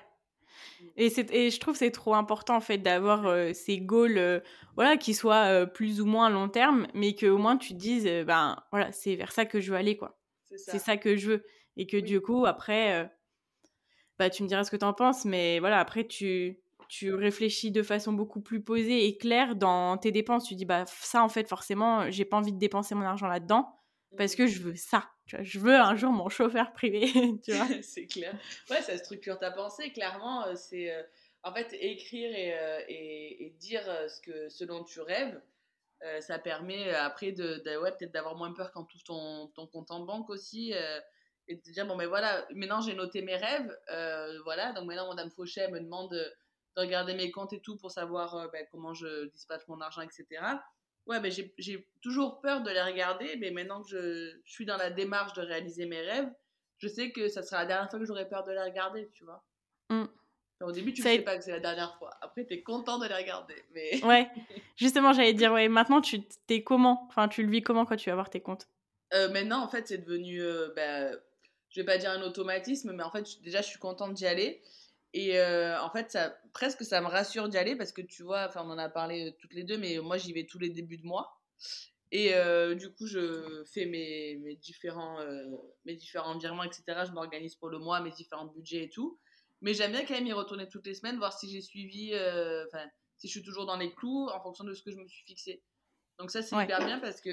Mm. 0.81 0.85
Et, 0.97 1.45
et 1.45 1.49
je 1.49 1.59
trouve 1.61 1.75
que 1.75 1.79
c'est 1.79 1.91
trop 1.91 2.13
important, 2.13 2.57
en 2.57 2.61
fait, 2.61 2.77
d'avoir 2.77 3.25
euh, 3.25 3.53
ces 3.53 3.79
goals, 3.79 4.17
euh, 4.17 4.41
voilà, 4.75 4.97
qui 4.97 5.13
soient 5.13 5.45
euh, 5.45 5.65
plus 5.65 6.01
ou 6.01 6.05
moins 6.05 6.27
à 6.27 6.29
long 6.29 6.49
terme, 6.49 6.87
mais 6.93 7.15
qu'au 7.15 7.37
moins 7.37 7.55
tu 7.55 7.69
te 7.69 7.79
dises, 7.79 8.05
ben, 8.25 8.61
voilà, 8.71 8.91
c'est 8.91 9.15
vers 9.15 9.31
ça 9.31 9.45
que 9.45 9.61
je 9.61 9.71
veux 9.71 9.77
aller, 9.77 9.95
quoi. 9.95 10.19
C'est 10.43 10.79
ça. 10.79 10.97
que 10.97 11.15
je 11.15 11.31
veux. 11.31 11.45
Et 11.77 11.87
que 11.87 11.97
du 11.97 12.19
coup, 12.19 12.45
après, 12.45 13.09
bah, 14.19 14.29
tu 14.29 14.43
me 14.43 14.47
diras 14.49 14.65
ce 14.65 14.71
que 14.71 14.77
tu 14.77 14.85
en 14.85 14.93
penses, 14.93 15.23
mais 15.23 15.59
voilà, 15.59 15.79
après, 15.79 16.05
tu 16.05 16.59
tu 16.89 17.13
réfléchis 17.13 17.71
de 17.71 17.83
façon 17.83 18.13
beaucoup 18.13 18.41
plus 18.41 18.61
posée 18.61 19.05
et 19.05 19.17
claire 19.17 19.55
dans 19.55 19.97
tes 19.97 20.11
dépenses. 20.11 20.47
Tu 20.47 20.55
dis, 20.55 20.65
bah, 20.65 20.85
ça, 20.87 21.23
en 21.23 21.29
fait, 21.29 21.47
forcément, 21.47 22.09
j'ai 22.11 22.25
pas 22.25 22.37
envie 22.37 22.53
de 22.53 22.59
dépenser 22.59 22.95
mon 22.95 23.03
argent 23.03 23.27
là-dedans 23.27 23.77
parce 24.15 24.35
que 24.35 24.47
je 24.47 24.61
veux 24.61 24.75
ça. 24.75 25.09
Tu 25.25 25.35
vois, 25.35 25.43
je 25.43 25.59
veux 25.59 25.75
un 25.75 25.95
jour 25.95 26.11
mon 26.11 26.29
chauffeur 26.29 26.71
privé, 26.71 27.11
tu 27.43 27.51
vois. 27.51 27.67
c'est 27.81 28.07
clair. 28.07 28.33
Ouais, 28.69 28.81
ça 28.81 28.97
structure 28.97 29.37
ta 29.37 29.51
pensée, 29.51 29.91
clairement. 29.91 30.45
Euh, 30.45 30.55
c'est 30.55 30.91
euh, 30.91 31.03
en 31.43 31.53
fait 31.53 31.73
écrire 31.73 32.33
et, 32.33 32.57
euh, 32.57 32.79
et, 32.87 33.53
dire 33.59 33.83
ce, 33.83 34.21
que, 34.21 34.49
ce 34.49 34.63
dont 34.63 34.83
tu 34.83 35.01
rêves. 35.01 35.41
ça 36.21 36.39
permet 36.39 36.93
après 36.93 37.31
de, 37.31 37.61
ouais, 37.81 37.91
peut-être 37.91 38.13
d'avoir 38.13 38.35
moins 38.35 38.53
peur 38.53 38.71
quand 38.71 38.85
tu 38.85 38.97
ouvres 38.97 39.03
ton, 39.03 39.47
ton, 39.47 39.67
compte 39.67 39.91
en 39.91 40.01
banque 40.01 40.29
aussi 40.29 40.73
et 41.49 41.55
de 41.55 41.61
te 41.61 41.71
dire 41.71 41.87
bon 41.87 41.95
mais 41.95 42.05
voilà 42.05 42.45
maintenant 42.53 42.81
j'ai 42.81 42.93
noté 42.93 43.21
mes 43.21 43.35
rêves 43.35 43.75
voilà 44.43 44.73
donc 44.73 44.85
maintenant 44.85 45.07
madame 45.07 45.31
Fauchet 45.31 45.69
me 45.71 45.79
demande 45.79 46.13
de, 46.77 46.81
regarder 46.81 47.15
mes 47.15 47.31
comptes 47.31 47.53
et 47.53 47.59
tout 47.59 47.75
pour 47.77 47.91
savoir 47.91 48.49
ben, 48.51 48.65
comment 48.71 48.93
je 48.93 49.25
dispatche 49.29 49.67
mon 49.67 49.81
argent 49.81 50.01
etc 50.01 50.39
ouais, 51.07 51.19
mais 51.19 51.31
j'ai 51.31 51.87
toujours 52.01 52.41
peur 52.41 52.61
de 52.61 52.69
les 52.69 52.81
regarder, 52.81 53.35
mais 53.37 53.51
maintenant 53.51 53.81
que 53.81 53.89
je, 53.89 54.37
je, 54.43 54.51
suis 54.51 54.65
dans 54.65 54.77
la 54.77 54.89
démarche 54.89 55.33
de 55.33 55.41
réaliser 55.41 55.85
mes 55.85 56.01
rêves, 56.01 56.29
je 56.77 56.87
sais 56.87 57.11
que 57.11 57.27
ça 57.27 57.41
sera 57.41 57.61
la 57.61 57.65
dernière 57.65 57.89
fois 57.89 57.99
que 57.99 58.05
j'aurai 58.05 58.27
peur 58.27 58.43
de 58.43 58.51
les 58.51 58.61
regarder, 58.61 59.09
tu 59.13 59.23
vois. 59.23 59.43
Mmh. 59.89 60.05
au 60.61 60.71
début, 60.71 60.93
tu 60.93 61.01
ne 61.01 61.07
sais 61.07 61.19
pas 61.19 61.37
que 61.37 61.43
c'est 61.43 61.51
la 61.51 61.61
dernière 61.61 61.97
fois. 61.97 62.11
Après, 62.21 62.45
tu 62.45 62.53
es 62.53 62.61
content 62.61 62.99
de 62.99 63.07
les 63.07 63.15
regarder. 63.15 63.55
Mais... 63.71 64.01
Ouais, 64.03 64.29
justement, 64.75 65.13
j'allais 65.13 65.33
dire, 65.33 65.51
ouais, 65.53 65.69
maintenant, 65.69 66.01
tu 66.01 66.27
t'es 66.45 66.63
comment? 66.63 67.05
Enfin, 67.09 67.27
tu 67.27 67.43
le 67.43 67.49
vis 67.49 67.61
comment 67.61 67.85
quand 67.85 67.95
tu 67.95 68.09
vas 68.09 68.15
voir 68.15 68.29
tes 68.29 68.41
comptes? 68.41 68.67
Euh, 69.13 69.29
Maintenant, 69.29 69.63
en 69.63 69.69
fait, 69.69 69.87
c'est 69.87 69.99
devenu, 69.99 70.41
euh, 70.41 70.69
ben, 70.75 71.17
je 71.69 71.79
vais 71.79 71.85
pas 71.85 71.97
dire 71.97 72.11
un 72.11 72.21
automatisme, 72.21 72.91
mais 72.93 73.03
en 73.03 73.11
fait, 73.11 73.41
déjà, 73.41 73.61
je 73.61 73.67
suis 73.67 73.79
contente 73.79 74.13
d'y 74.13 74.27
aller. 74.27 74.61
Et 75.13 75.37
euh, 75.39 75.81
en 75.81 75.89
fait, 75.89 76.11
ça, 76.11 76.37
presque 76.53 76.83
ça 76.83 77.01
me 77.01 77.07
rassure 77.07 77.49
d'y 77.49 77.57
aller 77.57 77.75
parce 77.75 77.91
que 77.91 78.01
tu 78.01 78.23
vois, 78.23 78.45
enfin, 78.47 78.61
on 78.65 78.69
en 78.71 78.77
a 78.77 78.89
parlé 78.89 79.29
euh, 79.29 79.31
toutes 79.39 79.53
les 79.53 79.63
deux, 79.63 79.77
mais 79.77 79.99
moi 79.99 80.17
j'y 80.17 80.33
vais 80.33 80.45
tous 80.45 80.59
les 80.59 80.69
débuts 80.69 80.97
de 80.97 81.05
mois. 81.05 81.41
Et 82.11 82.33
euh, 82.35 82.75
du 82.75 82.93
coup, 82.93 83.07
je 83.07 83.63
fais 83.73 83.85
mes, 83.85 84.37
mes 84.37 84.55
différents, 84.55 85.19
mes 85.85 85.95
différents 85.95 86.37
virements, 86.37 86.63
etc. 86.63 87.03
Je 87.05 87.11
m'organise 87.11 87.55
pour 87.55 87.69
le 87.69 87.79
mois, 87.79 87.99
mes 87.99 88.11
différents 88.11 88.45
budgets 88.45 88.83
et 88.83 88.89
tout. 88.89 89.19
Mais 89.61 89.73
j'aime 89.73 89.91
bien 89.91 90.05
quand 90.05 90.13
même 90.13 90.27
y 90.27 90.33
retourner 90.33 90.69
toutes 90.69 90.85
les 90.85 90.93
semaines, 90.93 91.17
voir 91.17 91.37
si 91.37 91.49
j'ai 91.49 91.61
suivi, 91.61 92.13
enfin, 92.67 92.85
si 93.17 93.27
je 93.27 93.31
suis 93.31 93.41
toujours 93.41 93.65
dans 93.65 93.75
les 93.75 93.93
clous 93.93 94.29
en 94.29 94.41
fonction 94.41 94.63
de 94.63 94.73
ce 94.73 94.83
que 94.83 94.91
je 94.91 94.97
me 94.97 95.07
suis 95.07 95.25
fixé. 95.25 95.63
Donc 96.17 96.31
ça, 96.31 96.41
c'est 96.41 96.55
hyper 96.55 96.85
bien 96.85 96.99
parce 96.99 97.19
que 97.19 97.29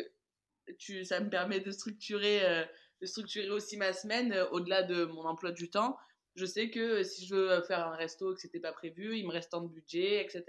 tu, 0.78 1.04
ça 1.04 1.20
me 1.20 1.30
permet 1.30 1.60
de 1.60 1.70
structurer, 1.70 2.66
de 3.00 3.06
structurer 3.06 3.50
aussi 3.50 3.76
ma 3.76 3.92
semaine 3.92 4.34
au-delà 4.50 4.82
de 4.82 5.04
mon 5.04 5.24
emploi 5.24 5.52
du 5.52 5.70
temps 5.70 5.96
je 6.35 6.47
sais 6.47 6.70
que 6.70 7.03
si 7.03 7.27
je 7.27 7.35
veux 7.35 7.62
faire 7.62 7.87
un 7.87 7.94
resto 7.94 8.33
et 8.33 8.35
que 8.35 8.40
c'était 8.40 8.61
pas 8.61 8.73
prévu, 8.73 9.16
il 9.16 9.27
me 9.27 9.33
reste 9.33 9.53
tant 9.53 9.61
de 9.61 9.68
budget, 9.68 10.25
etc. 10.25 10.44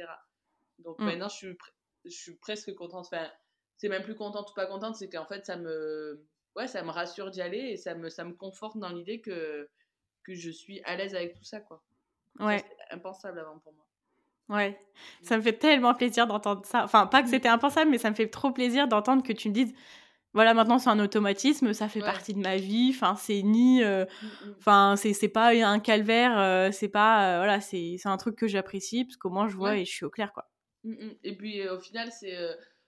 Donc 0.79 0.99
mm. 0.99 1.05
maintenant, 1.05 1.29
je 1.29 1.35
suis, 1.35 1.57
je 2.05 2.09
suis 2.09 2.35
presque 2.35 2.73
contente. 2.73 3.05
Enfin, 3.05 3.29
c'est 3.77 3.89
même 3.89 4.03
plus 4.03 4.15
contente 4.15 4.49
ou 4.51 4.53
pas 4.53 4.65
contente, 4.65 4.95
c'est 4.95 5.09
qu'en 5.09 5.25
fait, 5.25 5.45
ça 5.45 5.57
me, 5.57 6.25
ouais, 6.55 6.67
ça 6.67 6.81
me 6.83 6.89
rassure 6.89 7.29
d'y 7.29 7.41
aller 7.41 7.59
et 7.59 7.77
ça 7.77 7.95
me, 7.95 8.09
ça 8.09 8.23
me 8.23 8.33
conforte 8.33 8.77
dans 8.77 8.89
l'idée 8.89 9.21
que, 9.21 9.69
que 10.23 10.33
je 10.33 10.49
suis 10.49 10.81
à 10.83 10.95
l'aise 10.95 11.15
avec 11.15 11.35
tout 11.35 11.43
ça, 11.43 11.59
quoi. 11.59 11.83
Ouais. 12.39 12.63
Impensable 12.89 13.39
avant 13.39 13.59
pour 13.59 13.73
moi. 13.73 13.85
Ouais, 14.47 14.71
mm. 14.71 15.23
ça 15.23 15.37
me 15.37 15.41
fait 15.41 15.57
tellement 15.57 15.93
plaisir 15.93 16.27
d'entendre 16.27 16.65
ça. 16.65 16.83
Enfin, 16.83 17.07
pas 17.07 17.21
que 17.21 17.27
mm. 17.27 17.31
c'était 17.31 17.49
impensable, 17.49 17.91
mais 17.91 17.97
ça 17.97 18.09
me 18.09 18.15
fait 18.15 18.29
trop 18.29 18.51
plaisir 18.51 18.87
d'entendre 18.87 19.23
que 19.23 19.33
tu 19.33 19.49
me 19.49 19.53
dises 19.53 19.73
voilà, 20.35 20.53
maintenant 20.53 20.79
c'est 20.79 20.89
un 20.89 20.99
automatisme, 20.99 21.71
ça 21.71 21.87
fait 21.87 22.01
partie 22.01 22.33
de 22.33 22.39
ma 22.39 22.57
vie. 22.57 22.91
Enfin, 22.93 23.15
c'est 23.15 23.41
ni, 23.41 23.81
euh, 23.81 24.03
mmh, 24.03 24.25
mmh. 24.25 24.55
enfin, 24.57 24.95
c'est 24.97 25.29
pas 25.29 25.51
un 25.51 25.79
calvaire, 25.79 26.37
euh, 26.37 26.71
c'est 26.73 26.89
pas, 26.89 27.35
euh, 27.35 27.37
voilà, 27.37 27.61
c'est 27.61 27.97
un 28.03 28.17
truc 28.17 28.35
que 28.35 28.45
j'apprécie 28.45 29.05
parce 29.05 29.15
qu'au 29.15 29.29
moins 29.29 29.47
je 29.47 29.55
vois 29.55 29.77
et 29.77 29.85
je 29.85 29.91
suis 29.91 30.03
au 30.03 30.09
clair, 30.09 30.33
quoi. 30.33 30.49
Mmh, 30.83 31.11
et 31.23 31.37
puis 31.37 31.67
au 31.69 31.79
final, 31.79 32.11
c'est 32.11 32.37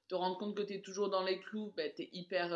te 0.10 0.16
rendre 0.16 0.38
compte 0.38 0.58
que 0.58 0.62
tu 0.62 0.74
es 0.74 0.82
toujours 0.82 1.10
dans 1.10 1.24
les 1.24 1.40
clous, 1.40 1.74
bah, 1.78 1.84
tu 1.96 2.02
es 2.02 2.10
hyper 2.12 2.50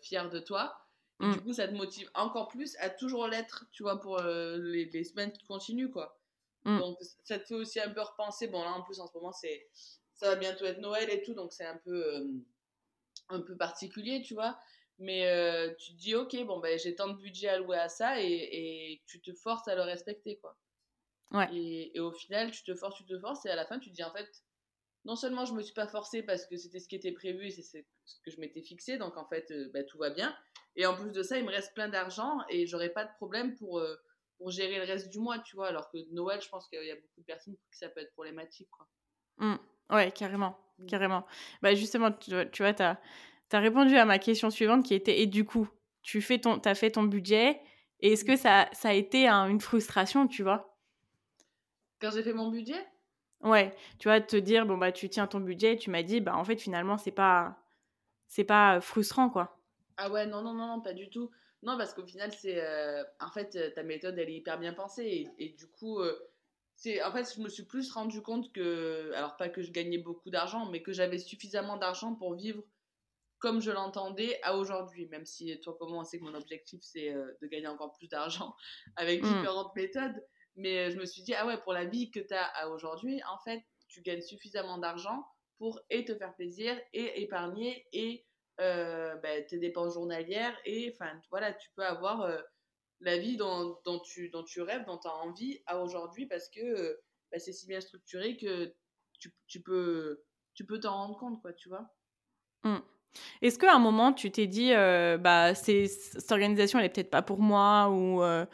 fier 0.00 0.30
de 0.30 0.40
toi. 0.40 0.74
Et 1.20 1.30
du 1.30 1.40
coup, 1.40 1.52
ça 1.52 1.68
te 1.68 1.74
motive 1.74 2.08
encore 2.14 2.48
plus 2.48 2.76
à 2.78 2.88
toujours 2.88 3.26
l'être, 3.26 3.66
tu 3.72 3.82
vois, 3.82 4.00
pour 4.00 4.18
les, 4.22 4.86
les, 4.86 5.04
semaines 5.04 5.32
qui 5.32 5.44
continuent, 5.44 5.90
quoi. 5.90 6.18
Donc, 6.64 6.96
ça 7.24 7.38
te 7.38 7.44
fait 7.44 7.54
aussi 7.54 7.80
un 7.80 7.90
peu 7.90 8.00
repenser. 8.00 8.46
Bon, 8.46 8.62
là, 8.62 8.72
en 8.72 8.82
plus, 8.82 8.98
en 9.00 9.06
ce 9.06 9.12
moment, 9.14 9.32
c'est 9.32 9.66
ça 10.14 10.30
va 10.30 10.36
bientôt 10.36 10.64
être 10.64 10.80
Noël 10.80 11.10
et 11.10 11.22
tout, 11.22 11.34
donc 11.34 11.52
c'est 11.52 11.66
un 11.66 11.76
peu 11.84 12.26
un 13.28 13.40
peu 13.40 13.56
particulier, 13.56 14.22
tu 14.22 14.34
vois. 14.34 14.58
Mais 14.98 15.28
euh, 15.28 15.72
tu 15.78 15.92
te 15.92 15.98
dis, 15.98 16.14
ok, 16.14 16.36
bon, 16.44 16.58
ben, 16.58 16.78
j'ai 16.78 16.94
tant 16.94 17.08
de 17.08 17.16
budget 17.16 17.48
alloué 17.48 17.76
à 17.76 17.88
ça 17.88 18.20
et, 18.20 18.26
et, 18.26 19.02
tu 19.06 19.20
te 19.20 19.32
forces 19.32 19.68
à 19.68 19.76
le 19.76 19.82
respecter, 19.82 20.38
quoi. 20.38 20.56
Ouais. 21.30 21.48
Et, 21.54 21.96
et, 21.96 22.00
au 22.00 22.10
final, 22.10 22.50
tu 22.50 22.64
te 22.64 22.74
forces, 22.74 22.96
tu 22.96 23.04
te 23.04 23.18
forces 23.18 23.46
et 23.46 23.50
à 23.50 23.56
la 23.56 23.66
fin, 23.66 23.78
tu 23.78 23.90
te 23.90 23.94
dis, 23.94 24.02
en 24.02 24.12
fait, 24.12 24.28
non 25.04 25.16
seulement 25.16 25.44
je 25.44 25.54
me 25.54 25.62
suis 25.62 25.74
pas 25.74 25.86
forcée 25.86 26.22
parce 26.22 26.46
que 26.46 26.56
c'était 26.56 26.80
ce 26.80 26.88
qui 26.88 26.96
était 26.96 27.12
prévu 27.12 27.46
et 27.46 27.50
c'est 27.50 27.62
ce 27.62 28.20
que 28.24 28.30
je 28.30 28.40
m'étais 28.40 28.62
fixé, 28.62 28.98
donc 28.98 29.16
en 29.16 29.26
fait, 29.26 29.50
euh, 29.50 29.70
bah, 29.72 29.84
tout 29.84 29.98
va 29.98 30.10
bien. 30.10 30.36
Et 30.76 30.86
en 30.86 30.94
plus 30.94 31.12
de 31.12 31.22
ça, 31.22 31.38
il 31.38 31.44
me 31.44 31.50
reste 31.50 31.74
plein 31.74 31.88
d'argent 31.88 32.38
et 32.48 32.66
j'aurai 32.66 32.90
pas 32.90 33.04
de 33.04 33.12
problème 33.14 33.56
pour, 33.56 33.78
euh, 33.78 33.96
pour 34.36 34.50
gérer 34.50 34.78
le 34.78 34.84
reste 34.84 35.08
du 35.08 35.18
mois, 35.18 35.38
tu 35.38 35.56
vois. 35.56 35.68
Alors 35.68 35.90
que 35.90 35.98
Noël, 36.12 36.40
je 36.40 36.48
pense 36.48 36.68
qu'il 36.68 36.84
y 36.84 36.90
a 36.90 36.96
beaucoup 36.96 37.20
de 37.20 37.24
personnes 37.24 37.56
pour 37.56 37.70
qui 37.70 37.78
ça 37.78 37.88
peut 37.88 38.00
être 38.00 38.12
problématique, 38.12 38.68
quoi. 38.70 38.88
Mmh. 39.38 39.56
Ouais, 39.90 40.12
carrément. 40.12 40.58
Mmh. 40.78 40.86
Carrément. 40.86 41.26
Bah 41.62 41.74
justement, 41.74 42.12
tu, 42.12 42.30
tu 42.52 42.62
vois, 42.62 42.74
tu 42.74 42.82
as, 42.82 42.98
as, 43.52 43.58
répondu 43.58 43.96
à 43.96 44.04
ma 44.04 44.18
question 44.18 44.50
suivante 44.50 44.84
qui 44.84 44.94
était 44.94 45.20
et 45.20 45.26
du 45.26 45.44
coup, 45.44 45.68
tu 46.02 46.20
fais 46.22 46.38
ton, 46.38 46.58
as 46.64 46.74
fait 46.74 46.92
ton 46.92 47.02
budget 47.02 47.60
et 48.00 48.12
est-ce 48.12 48.24
que 48.24 48.32
mmh. 48.32 48.36
ça, 48.36 48.68
ça 48.72 48.90
a 48.90 48.92
été 48.92 49.28
une 49.28 49.60
frustration, 49.60 50.28
tu 50.28 50.42
vois? 50.42 50.76
Quand 52.00 52.10
j'ai 52.12 52.22
fait 52.22 52.32
mon 52.32 52.50
budget? 52.50 52.86
Ouais, 53.40 53.74
tu 53.98 54.08
vois, 54.08 54.20
te 54.20 54.36
dire, 54.36 54.66
bon, 54.66 54.76
bah 54.76 54.92
tu 54.92 55.08
tiens 55.08 55.26
ton 55.26 55.40
budget, 55.40 55.76
tu 55.76 55.90
m'as 55.90 56.02
dit, 56.02 56.20
bah 56.20 56.36
en 56.36 56.44
fait, 56.44 56.60
finalement, 56.60 56.98
c'est 56.98 57.12
pas, 57.12 57.56
c'est 58.26 58.44
pas 58.44 58.80
frustrant, 58.80 59.30
quoi. 59.30 59.58
Ah 59.96 60.10
ouais, 60.10 60.26
non, 60.26 60.42
non, 60.42 60.54
non, 60.54 60.66
non, 60.66 60.80
pas 60.80 60.92
du 60.92 61.08
tout. 61.08 61.30
Non, 61.62 61.76
parce 61.76 61.92
qu'au 61.92 62.06
final, 62.06 62.32
c'est. 62.32 62.60
Euh, 62.60 63.02
en 63.20 63.30
fait, 63.30 63.74
ta 63.74 63.82
méthode, 63.82 64.18
elle 64.18 64.28
est 64.30 64.36
hyper 64.36 64.58
bien 64.58 64.72
pensée. 64.72 65.04
Et, 65.38 65.44
et 65.44 65.48
du 65.50 65.66
coup, 65.66 65.98
euh, 66.00 66.27
en 67.04 67.12
fait 67.12 67.34
je 67.34 67.40
me 67.40 67.48
suis 67.48 67.64
plus 67.64 67.92
rendu 67.92 68.22
compte 68.22 68.52
que 68.52 69.12
alors 69.14 69.36
pas 69.36 69.48
que 69.48 69.62
je 69.62 69.72
gagnais 69.72 69.98
beaucoup 69.98 70.30
d'argent 70.30 70.70
mais 70.70 70.82
que 70.82 70.92
j'avais 70.92 71.18
suffisamment 71.18 71.76
d'argent 71.76 72.14
pour 72.14 72.34
vivre 72.34 72.62
comme 73.38 73.60
je 73.60 73.70
l'entendais 73.70 74.38
à 74.42 74.56
aujourd'hui 74.56 75.06
même 75.08 75.26
si 75.26 75.58
toi 75.60 75.76
comment 75.78 76.00
on 76.00 76.04
sait 76.04 76.18
que 76.18 76.24
mon 76.24 76.34
objectif 76.34 76.80
c'est 76.82 77.12
euh, 77.12 77.32
de 77.42 77.46
gagner 77.48 77.66
encore 77.66 77.92
plus 77.92 78.08
d'argent 78.08 78.54
avec 78.96 79.22
mmh. 79.22 79.26
différentes 79.26 79.74
méthodes 79.74 80.24
mais 80.56 80.78
euh, 80.78 80.90
je 80.90 80.96
me 80.96 81.06
suis 81.06 81.22
dit 81.22 81.34
ah 81.34 81.46
ouais 81.46 81.58
pour 81.58 81.72
la 81.72 81.84
vie 81.84 82.10
que 82.10 82.20
tu 82.20 82.34
as 82.34 82.44
à 82.44 82.68
aujourd'hui 82.68 83.20
en 83.28 83.38
fait 83.38 83.62
tu 83.88 84.02
gagnes 84.02 84.22
suffisamment 84.22 84.78
d'argent 84.78 85.24
pour 85.58 85.80
et 85.90 86.04
te 86.04 86.14
faire 86.14 86.34
plaisir 86.36 86.78
et 86.92 87.22
épargner 87.22 87.86
et 87.92 88.24
euh, 88.60 89.16
bah, 89.16 89.40
tes 89.42 89.58
dépenses 89.58 89.94
journalières 89.94 90.56
et 90.64 90.92
enfin 90.94 91.20
voilà 91.30 91.52
tu 91.52 91.70
peux 91.74 91.84
avoir 91.84 92.28
la 93.00 93.18
vie 93.18 93.36
dont, 93.36 93.78
dont, 93.84 94.00
tu, 94.00 94.28
dont 94.30 94.44
tu 94.44 94.60
rêves, 94.60 94.84
dont 94.86 94.98
tu 94.98 95.08
as 95.08 95.14
envie 95.14 95.60
à 95.66 95.80
aujourd'hui 95.80 96.26
parce 96.26 96.48
que 96.48 96.60
euh, 96.60 97.00
bah, 97.30 97.38
c'est 97.38 97.52
si 97.52 97.66
bien 97.66 97.80
structuré 97.80 98.36
que 98.36 98.74
tu, 99.18 99.34
tu 99.46 99.62
peux 99.62 100.22
tu 100.58 100.64
peux 100.64 100.80
t'en 100.80 100.92
rendre 100.92 101.16
compte, 101.16 101.40
quoi, 101.40 101.52
tu 101.52 101.68
vois. 101.68 101.88
Mmh. 102.64 102.78
Est-ce 103.42 103.60
qu'à 103.60 103.76
un 103.76 103.78
moment, 103.78 104.12
tu 104.12 104.32
t'es 104.32 104.48
dit, 104.48 104.72
euh, 104.72 105.16
bah, 105.16 105.54
cette 105.54 106.32
organisation, 106.32 106.80
elle 106.80 106.86
est 106.86 106.88
peut-être 106.88 107.10
pas 107.10 107.22
pour 107.22 107.38
moi 107.38 107.88
ou, 107.90 108.24
euh, 108.24 108.44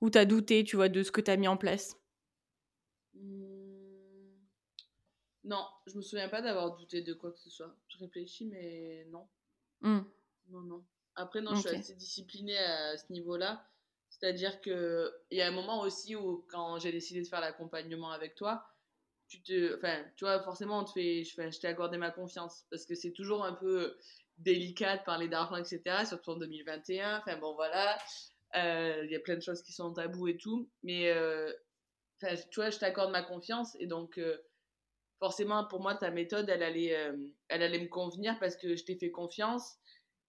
ou 0.00 0.10
tu 0.10 0.18
as 0.18 0.24
douté, 0.24 0.64
tu 0.64 0.74
vois, 0.74 0.88
de 0.88 1.04
ce 1.04 1.12
que 1.12 1.20
tu 1.20 1.30
as 1.30 1.36
mis 1.36 1.46
en 1.46 1.56
place? 1.56 1.96
Mmh. 3.14 3.44
Non, 5.44 5.64
je 5.86 5.96
me 5.96 6.02
souviens 6.02 6.28
pas 6.28 6.42
d'avoir 6.42 6.74
douté 6.76 7.02
de 7.02 7.14
quoi 7.14 7.30
que 7.30 7.38
ce 7.38 7.48
soit. 7.48 7.72
Je 7.86 7.98
réfléchis, 7.98 8.46
mais 8.46 9.06
non. 9.10 9.28
Mmh. 9.82 10.00
Non, 10.48 10.60
non. 10.62 10.84
Après, 11.16 11.40
non, 11.40 11.54
je 11.54 11.60
suis 11.60 11.76
assez 11.76 11.94
disciplinée 11.94 12.58
à 12.58 12.96
ce 12.96 13.12
niveau-là. 13.12 13.66
C'est-à-dire 14.10 14.60
qu'il 14.60 15.12
y 15.32 15.40
a 15.42 15.46
un 15.48 15.52
moment 15.52 15.80
aussi 15.80 16.16
où, 16.16 16.46
quand 16.48 16.78
j'ai 16.78 16.92
décidé 16.92 17.22
de 17.22 17.26
faire 17.28 17.40
l'accompagnement 17.40 18.10
avec 18.10 18.34
toi, 18.34 18.64
tu 19.28 19.42
te. 19.42 19.76
Enfin, 19.76 20.04
tu 20.16 20.24
vois, 20.24 20.40
forcément, 20.42 20.80
on 20.80 20.84
te 20.84 20.92
fait, 20.92 21.24
je, 21.24 21.50
je 21.50 21.60
t'ai 21.60 21.66
accordé 21.66 21.98
ma 21.98 22.10
confiance. 22.10 22.64
Parce 22.70 22.86
que 22.86 22.94
c'est 22.94 23.12
toujours 23.12 23.44
un 23.44 23.52
peu 23.54 23.96
délicat 24.38 24.98
de 24.98 25.04
parler 25.04 25.28
d'argent, 25.28 25.56
etc. 25.56 26.04
Surtout 26.06 26.32
en 26.32 26.36
2021. 26.36 27.18
Enfin, 27.18 27.36
bon, 27.38 27.54
voilà. 27.54 27.98
Euh, 28.56 29.02
il 29.04 29.10
y 29.10 29.16
a 29.16 29.20
plein 29.20 29.36
de 29.36 29.42
choses 29.42 29.62
qui 29.62 29.72
sont 29.72 29.92
tabous 29.92 30.28
et 30.28 30.36
tout. 30.36 30.70
Mais, 30.82 31.10
euh, 31.10 31.52
tu 32.20 32.56
vois, 32.56 32.70
je 32.70 32.78
t'accorde 32.78 33.10
ma 33.10 33.22
confiance. 33.22 33.76
Et 33.80 33.86
donc, 33.86 34.18
euh, 34.18 34.38
forcément, 35.18 35.64
pour 35.66 35.80
moi, 35.80 35.94
ta 35.96 36.10
méthode, 36.10 36.48
elle 36.48 36.62
allait, 36.62 36.96
elle 37.48 37.62
allait 37.62 37.80
me 37.80 37.88
convenir 37.88 38.38
parce 38.38 38.56
que 38.56 38.76
je 38.76 38.84
t'ai 38.84 38.96
fait 38.96 39.10
confiance 39.10 39.76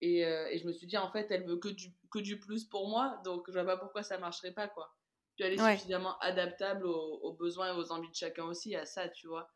et, 0.01 0.25
euh, 0.25 0.47
et, 0.51 0.57
je 0.57 0.67
me 0.67 0.73
suis 0.73 0.87
dit, 0.87 0.97
en 0.97 1.11
fait, 1.11 1.27
elle 1.31 1.45
veut 1.45 1.57
que 1.57 1.69
du, 1.69 1.93
que 2.11 2.19
du 2.19 2.39
plus 2.39 2.65
pour 2.65 2.89
moi, 2.89 3.19
donc 3.23 3.45
je 3.47 3.53
vois 3.53 3.65
pas 3.65 3.77
pourquoi 3.77 4.03
ça 4.03 4.17
marcherait 4.17 4.53
pas, 4.53 4.67
quoi. 4.67 4.93
Puis 5.35 5.45
elle 5.45 5.53
est 5.53 5.75
suffisamment 5.75 6.17
adaptable 6.19 6.85
aux, 6.85 7.33
besoins 7.33 7.73
et 7.73 7.77
aux 7.77 7.91
envies 7.91 8.09
de 8.09 8.15
chacun 8.15 8.45
aussi, 8.45 8.75
à 8.75 8.85
ça, 8.85 9.09
tu 9.09 9.27
vois. 9.27 9.49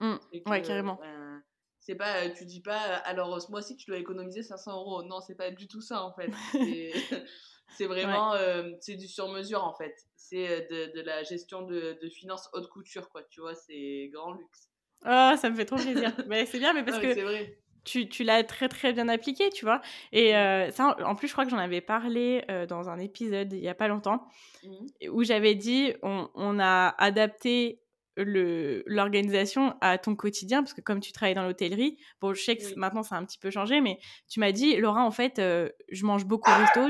Mmh. 0.00 0.16
ouais, 0.46 0.62
carrément. 0.62 0.98
Ben, 1.00 1.42
C'est 1.78 1.94
pas, 1.94 2.28
tu 2.30 2.44
dis 2.46 2.62
pas, 2.62 2.80
alors 2.80 3.40
ce 3.40 3.50
mois-ci, 3.50 3.76
tu 3.76 3.86
dois 3.86 3.98
économiser 3.98 4.42
500 4.42 4.72
euros. 4.72 5.02
Non, 5.04 5.20
c'est 5.20 5.36
pas 5.36 5.50
du 5.50 5.68
tout 5.68 5.80
ça, 5.80 6.02
en 6.02 6.12
fait. 6.12 6.30
C'est 7.76 7.86
vraiment, 7.86 8.34
c'est 8.80 8.96
du 8.96 9.06
sur-mesure, 9.06 9.62
en 9.62 9.74
fait. 9.74 9.94
C'est 10.16 10.68
de, 10.68 10.92
de, 10.96 11.02
la 11.02 11.22
gestion 11.22 11.62
de, 11.62 11.96
de, 12.02 12.08
finances 12.08 12.48
haute 12.52 12.68
couture, 12.68 13.08
quoi. 13.10 13.22
Tu 13.30 13.40
vois, 13.40 13.54
c'est 13.54 14.10
grand 14.12 14.32
luxe. 14.32 14.70
Oh, 15.04 15.32
ça 15.36 15.48
me 15.48 15.56
fait 15.56 15.64
trop 15.64 15.76
plaisir. 15.76 16.12
mais 16.26 16.46
c'est 16.46 16.58
bien, 16.58 16.72
mais 16.72 16.84
parce 16.84 16.98
que 16.98 17.22
vrai. 17.22 17.59
Tu, 17.84 18.08
tu 18.08 18.24
l'as 18.24 18.42
très 18.44 18.68
très 18.68 18.92
bien 18.92 19.08
appliqué, 19.08 19.50
tu 19.50 19.64
vois. 19.64 19.80
Et 20.12 20.32
mmh. 20.32 20.72
ça, 20.72 20.96
en 21.04 21.14
plus, 21.14 21.28
je 21.28 21.32
crois 21.32 21.44
que 21.44 21.50
j'en 21.50 21.58
avais 21.58 21.80
parlé 21.80 22.44
dans 22.68 22.88
un 22.88 22.98
épisode 22.98 23.52
il 23.52 23.60
y 23.60 23.68
a 23.68 23.74
pas 23.74 23.88
longtemps, 23.88 24.26
mmh. 24.64 25.08
où 25.10 25.22
j'avais 25.24 25.54
dit 25.54 25.92
on, 26.02 26.28
on, 26.34 26.58
a 26.58 26.94
adapté 26.98 27.80
l'organisation 28.16 29.74
à 29.80 29.98
ton 29.98 30.14
quotidien, 30.14 30.62
parce 30.62 30.74
que 30.74 30.80
comme 30.80 31.00
tu 31.00 31.12
travailles 31.12 31.34
dans 31.34 31.44
l'hôtellerie, 31.44 31.96
bon, 32.20 32.34
je 32.34 32.42
sais 32.42 32.56
que 32.56 32.74
maintenant 32.76 33.02
ça 33.02 33.16
a 33.16 33.18
un 33.18 33.24
petit 33.24 33.38
peu 33.38 33.50
changé, 33.50 33.80
mais 33.80 33.98
tu 34.28 34.40
m'as 34.40 34.52
dit, 34.52 34.76
Laura, 34.76 35.04
en 35.04 35.10
fait, 35.10 35.36
je 35.38 36.04
mange 36.04 36.26
beaucoup 36.26 36.50
au 36.50 36.54
resto. 36.54 36.88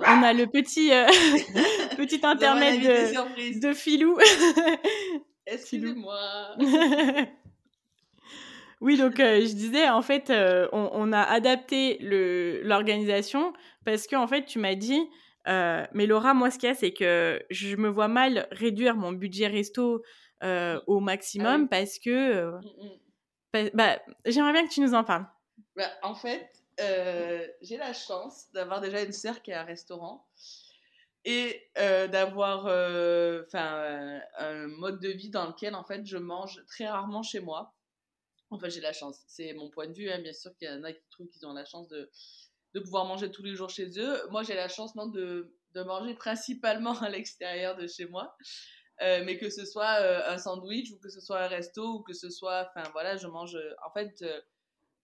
On 0.00 0.22
a 0.22 0.32
le 0.32 0.46
petit, 0.46 0.92
euh, 0.92 1.06
petit 1.96 2.20
intermède 2.24 2.80
de, 2.80 3.60
de, 3.60 3.74
Filou. 3.74 4.18
Excusez-moi. 5.46 6.56
oui, 8.80 8.96
donc 8.96 9.20
euh, 9.20 9.40
je 9.40 9.54
disais, 9.54 9.88
en 9.88 10.02
fait, 10.02 10.30
euh, 10.30 10.68
on, 10.72 10.90
on, 10.92 11.12
a 11.12 11.22
adapté 11.22 11.98
l'organisation 12.00 13.52
parce 13.84 14.06
que, 14.06 14.16
en 14.16 14.26
fait, 14.26 14.44
tu 14.44 14.58
m'as 14.58 14.74
dit, 14.74 15.00
euh, 15.48 15.84
mais 15.92 16.06
Laura, 16.06 16.34
moi, 16.34 16.50
ce 16.50 16.58
qu'il 16.58 16.68
y 16.68 16.72
a, 16.72 16.74
c'est 16.74 16.92
que 16.92 17.44
je 17.50 17.76
me 17.76 17.88
vois 17.88 18.08
mal 18.08 18.48
réduire 18.50 18.96
mon 18.96 19.12
budget 19.12 19.46
resto 19.46 20.02
au 20.86 21.00
maximum 21.00 21.62
ah 21.64 21.68
parce 21.70 21.98
que. 21.98 22.50
Mmh, 22.50 22.60
mmh. 23.54 23.70
bah, 23.72 23.98
J'aimerais 24.26 24.52
bien 24.52 24.66
que 24.66 24.72
tu 24.72 24.80
nous 24.80 24.94
en 24.94 25.04
parles. 25.04 25.26
Bah, 25.76 25.90
en 26.02 26.14
fait, 26.14 26.50
j'ai 27.62 27.76
la 27.76 27.92
chance 27.92 28.50
d'avoir 28.52 28.80
déjà 28.80 29.02
une 29.02 29.12
sœur 29.12 29.40
qui 29.40 29.52
a 29.52 29.62
un 29.62 29.64
restaurant 29.64 30.26
et 31.24 31.62
d'avoir 31.76 32.66
un 32.66 34.66
mode 34.66 35.00
de 35.00 35.08
vie 35.08 35.30
dans 35.30 35.46
lequel, 35.46 35.74
en 35.74 35.84
fait, 35.84 36.04
je 36.04 36.18
mange 36.18 36.62
très 36.66 36.86
rarement 36.86 37.22
chez 37.22 37.40
moi. 37.40 37.73
Enfin, 38.50 38.68
j'ai 38.68 38.80
la 38.80 38.92
chance. 38.92 39.20
C'est 39.26 39.52
mon 39.54 39.70
point 39.70 39.88
de 39.88 39.94
vue. 39.94 40.10
Hein. 40.10 40.20
Bien 40.20 40.32
sûr 40.32 40.54
qu'il 40.56 40.68
y 40.68 40.70
en 40.70 40.84
a 40.84 40.92
qui 40.92 41.08
trouvent 41.10 41.28
qu'ils 41.28 41.46
ont 41.46 41.52
la 41.52 41.64
chance 41.64 41.88
de 41.88 42.10
de 42.74 42.80
pouvoir 42.80 43.04
manger 43.04 43.30
tous 43.30 43.42
les 43.42 43.54
jours 43.54 43.70
chez 43.70 43.88
eux. 43.98 44.28
Moi, 44.30 44.42
j'ai 44.42 44.54
la 44.54 44.68
chance 44.68 44.96
non, 44.96 45.06
de, 45.06 45.54
de 45.74 45.82
manger 45.82 46.14
principalement 46.14 46.98
à 47.00 47.08
l'extérieur 47.08 47.76
de 47.76 47.86
chez 47.86 48.06
moi. 48.06 48.36
Euh, 49.02 49.22
mais 49.24 49.38
que 49.38 49.50
ce 49.50 49.64
soit 49.64 50.00
euh, 50.00 50.22
un 50.26 50.38
sandwich 50.38 50.92
ou 50.92 50.98
que 50.98 51.08
ce 51.08 51.20
soit 51.20 51.40
un 51.40 51.48
resto 51.48 51.94
ou 51.94 52.02
que 52.02 52.12
ce 52.12 52.30
soit, 52.30 52.68
enfin 52.68 52.88
voilà, 52.92 53.16
je 53.16 53.26
mange. 53.26 53.58
en 53.84 53.90
fait, 53.92 54.22
euh, 54.22 54.40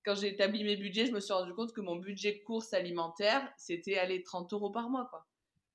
quand 0.05 0.15
j'ai 0.15 0.29
établi 0.29 0.63
mes 0.63 0.77
budgets, 0.77 1.07
je 1.07 1.13
me 1.13 1.21
suis 1.21 1.33
rendu 1.33 1.53
compte 1.55 1.73
que 1.73 1.81
mon 1.81 1.97
budget 1.97 2.41
course 2.43 2.73
alimentaire, 2.73 3.47
c'était 3.59 3.99
aller 3.99 4.23
30 4.23 4.53
euros 4.53 4.71
par 4.71 4.89
mois, 4.89 5.09
quoi. 5.11 5.27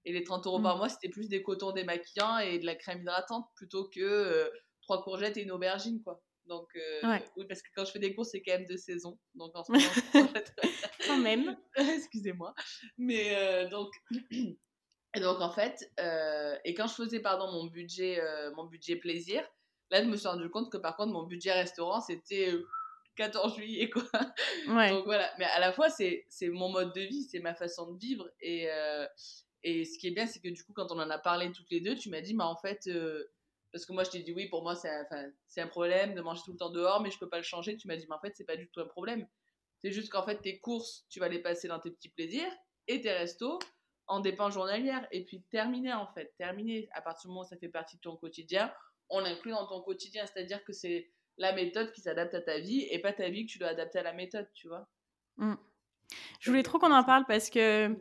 Et 0.05 0.13
les 0.13 0.23
30 0.23 0.45
euros 0.47 0.61
par 0.61 0.75
mmh. 0.75 0.79
mois, 0.79 0.89
c'était 0.89 1.09
plus 1.09 1.27
des 1.27 1.43
cotons 1.43 1.71
démaquillants 1.71 2.37
et 2.37 2.59
de 2.59 2.65
la 2.65 2.75
crème 2.75 3.01
hydratante 3.01 3.47
plutôt 3.55 3.89
que 3.89 4.49
trois 4.81 5.03
courgettes 5.03 5.35
et 5.37 5.41
une 5.41 5.51
aubergine, 5.51 6.01
quoi. 6.01 6.23
Donc, 6.47 6.67
euh, 6.75 7.19
oui, 7.37 7.45
parce 7.47 7.61
que 7.61 7.69
quand 7.75 7.85
je 7.85 7.91
fais 7.91 7.99
des 7.99 8.13
courses, 8.13 8.29
c'est 8.31 8.41
quand 8.41 8.53
même 8.53 8.65
de 8.65 8.77
saison. 8.77 9.17
Donc, 9.33 9.55
en 9.55 9.63
ce 9.63 9.71
moment, 9.71 9.83
quand 11.07 11.17
même. 11.17 11.57
Excusez-moi. 11.75 12.53
Mais 12.97 13.35
euh, 13.35 13.67
donc, 13.69 13.91
et 14.31 15.19
donc, 15.21 15.41
en 15.41 15.51
fait, 15.51 15.91
euh, 15.99 16.55
et 16.63 16.73
quand 16.73 16.87
je 16.87 16.93
faisais, 16.93 17.19
pardon, 17.19 17.51
mon 17.51 17.65
budget, 17.65 18.21
mon 18.55 18.65
budget 18.65 18.95
plaisir, 18.97 19.43
là, 19.89 20.03
je 20.03 20.07
me 20.07 20.17
suis 20.17 20.27
rendu 20.27 20.49
compte 20.49 20.71
que 20.71 20.77
par 20.77 20.95
contre, 20.95 21.13
mon 21.13 21.23
budget 21.23 21.53
restaurant, 21.53 22.01
c'était 22.01 22.53
14 23.15 23.55
juillet, 23.55 23.89
quoi. 23.89 24.03
Donc, 24.67 25.05
voilà. 25.05 25.31
Mais 25.39 25.45
à 25.45 25.59
la 25.59 25.71
fois, 25.71 25.89
c'est 25.89 26.25
mon 26.43 26.69
mode 26.69 26.93
de 26.93 27.01
vie, 27.01 27.23
c'est 27.23 27.39
ma 27.39 27.55
façon 27.55 27.91
de 27.91 27.99
vivre. 27.99 28.29
Et, 28.39 28.67
et 29.63 29.83
ce 29.83 29.97
qui 29.97 30.07
est 30.07 30.11
bien, 30.11 30.27
c'est 30.27 30.41
que 30.41 30.49
du 30.49 30.63
coup, 30.63 30.73
quand 30.73 30.91
on 30.91 30.99
en 30.99 31.09
a 31.09 31.17
parlé 31.17 31.51
toutes 31.51 31.71
les 31.71 31.81
deux, 31.81 31.95
tu 31.95 32.09
m'as 32.09 32.21
dit, 32.21 32.35
mais 32.35 32.43
en 32.43 32.55
fait, 32.55 32.87
parce 33.75 33.85
que 33.85 33.91
moi, 33.91 34.05
je 34.05 34.11
t'ai 34.11 34.19
dit, 34.19 34.31
oui, 34.31 34.47
pour 34.47 34.63
moi, 34.63 34.73
c'est 34.73 34.89
un, 35.59 35.67
problème 35.67 36.15
de 36.15 36.21
manger 36.21 36.41
tout 36.45 36.53
le 36.53 36.57
temps 36.57 36.69
dehors, 36.69 37.01
mais 37.01 37.11
je 37.11 37.19
peux 37.19 37.27
pas 37.27 37.39
le 37.39 37.43
changer. 37.43 37.75
Tu 37.75 37.89
m'as 37.89 37.97
dit, 37.97 38.05
mais 38.07 38.15
en 38.15 38.21
fait, 38.21 38.31
c'est 38.33 38.45
pas 38.45 38.55
du 38.55 38.69
tout 38.69 38.79
un 38.79 38.85
problème. 38.85 39.27
C'est 39.81 39.91
juste 39.91 40.09
qu'en 40.09 40.23
fait, 40.23 40.37
tes 40.37 40.61
courses, 40.61 41.05
tu 41.09 41.19
vas 41.19 41.27
les 41.27 41.39
passer 41.39 41.67
dans 41.67 41.81
tes 41.81 41.91
petits 41.91 42.07
plaisirs 42.07 42.49
et 42.87 43.01
tes 43.01 43.11
restos 43.11 43.59
en 44.07 44.21
dépenses 44.21 44.53
journalières. 44.53 45.05
Et 45.11 45.25
puis, 45.25 45.41
terminer, 45.51 45.91
en 45.91 46.07
fait. 46.13 46.33
Terminer. 46.37 46.87
À 46.93 47.01
partir 47.01 47.27
du 47.27 47.33
moment 47.33 47.41
où 47.41 47.49
ça 47.49 47.57
fait 47.57 47.67
partie 47.67 47.97
de 47.97 48.01
ton 48.01 48.15
quotidien, 48.15 48.73
on 49.09 49.19
l'inclut 49.19 49.51
dans 49.51 49.67
ton 49.67 49.81
quotidien. 49.81 50.25
C'est-à-dire 50.25 50.63
que 50.63 50.71
c'est 50.71 51.11
la 51.37 51.51
méthode 51.51 51.91
qui 51.91 51.99
s'adapte 51.99 52.33
à 52.33 52.39
ta 52.39 52.59
vie 52.59 52.87
et 52.89 52.99
pas 52.99 53.11
ta 53.11 53.27
vie 53.27 53.45
que 53.45 53.51
tu 53.51 53.57
dois 53.57 53.67
adapter 53.67 53.99
à 53.99 54.03
la 54.03 54.13
méthode, 54.13 54.49
tu 54.53 54.69
vois. 54.69 54.87
Mmh. 55.35 55.55
Je 56.39 56.49
voulais 56.49 56.63
trop 56.63 56.79
qu'on 56.79 56.91
en 56.91 57.03
parle 57.03 57.25
parce 57.27 57.49
que 57.49 57.95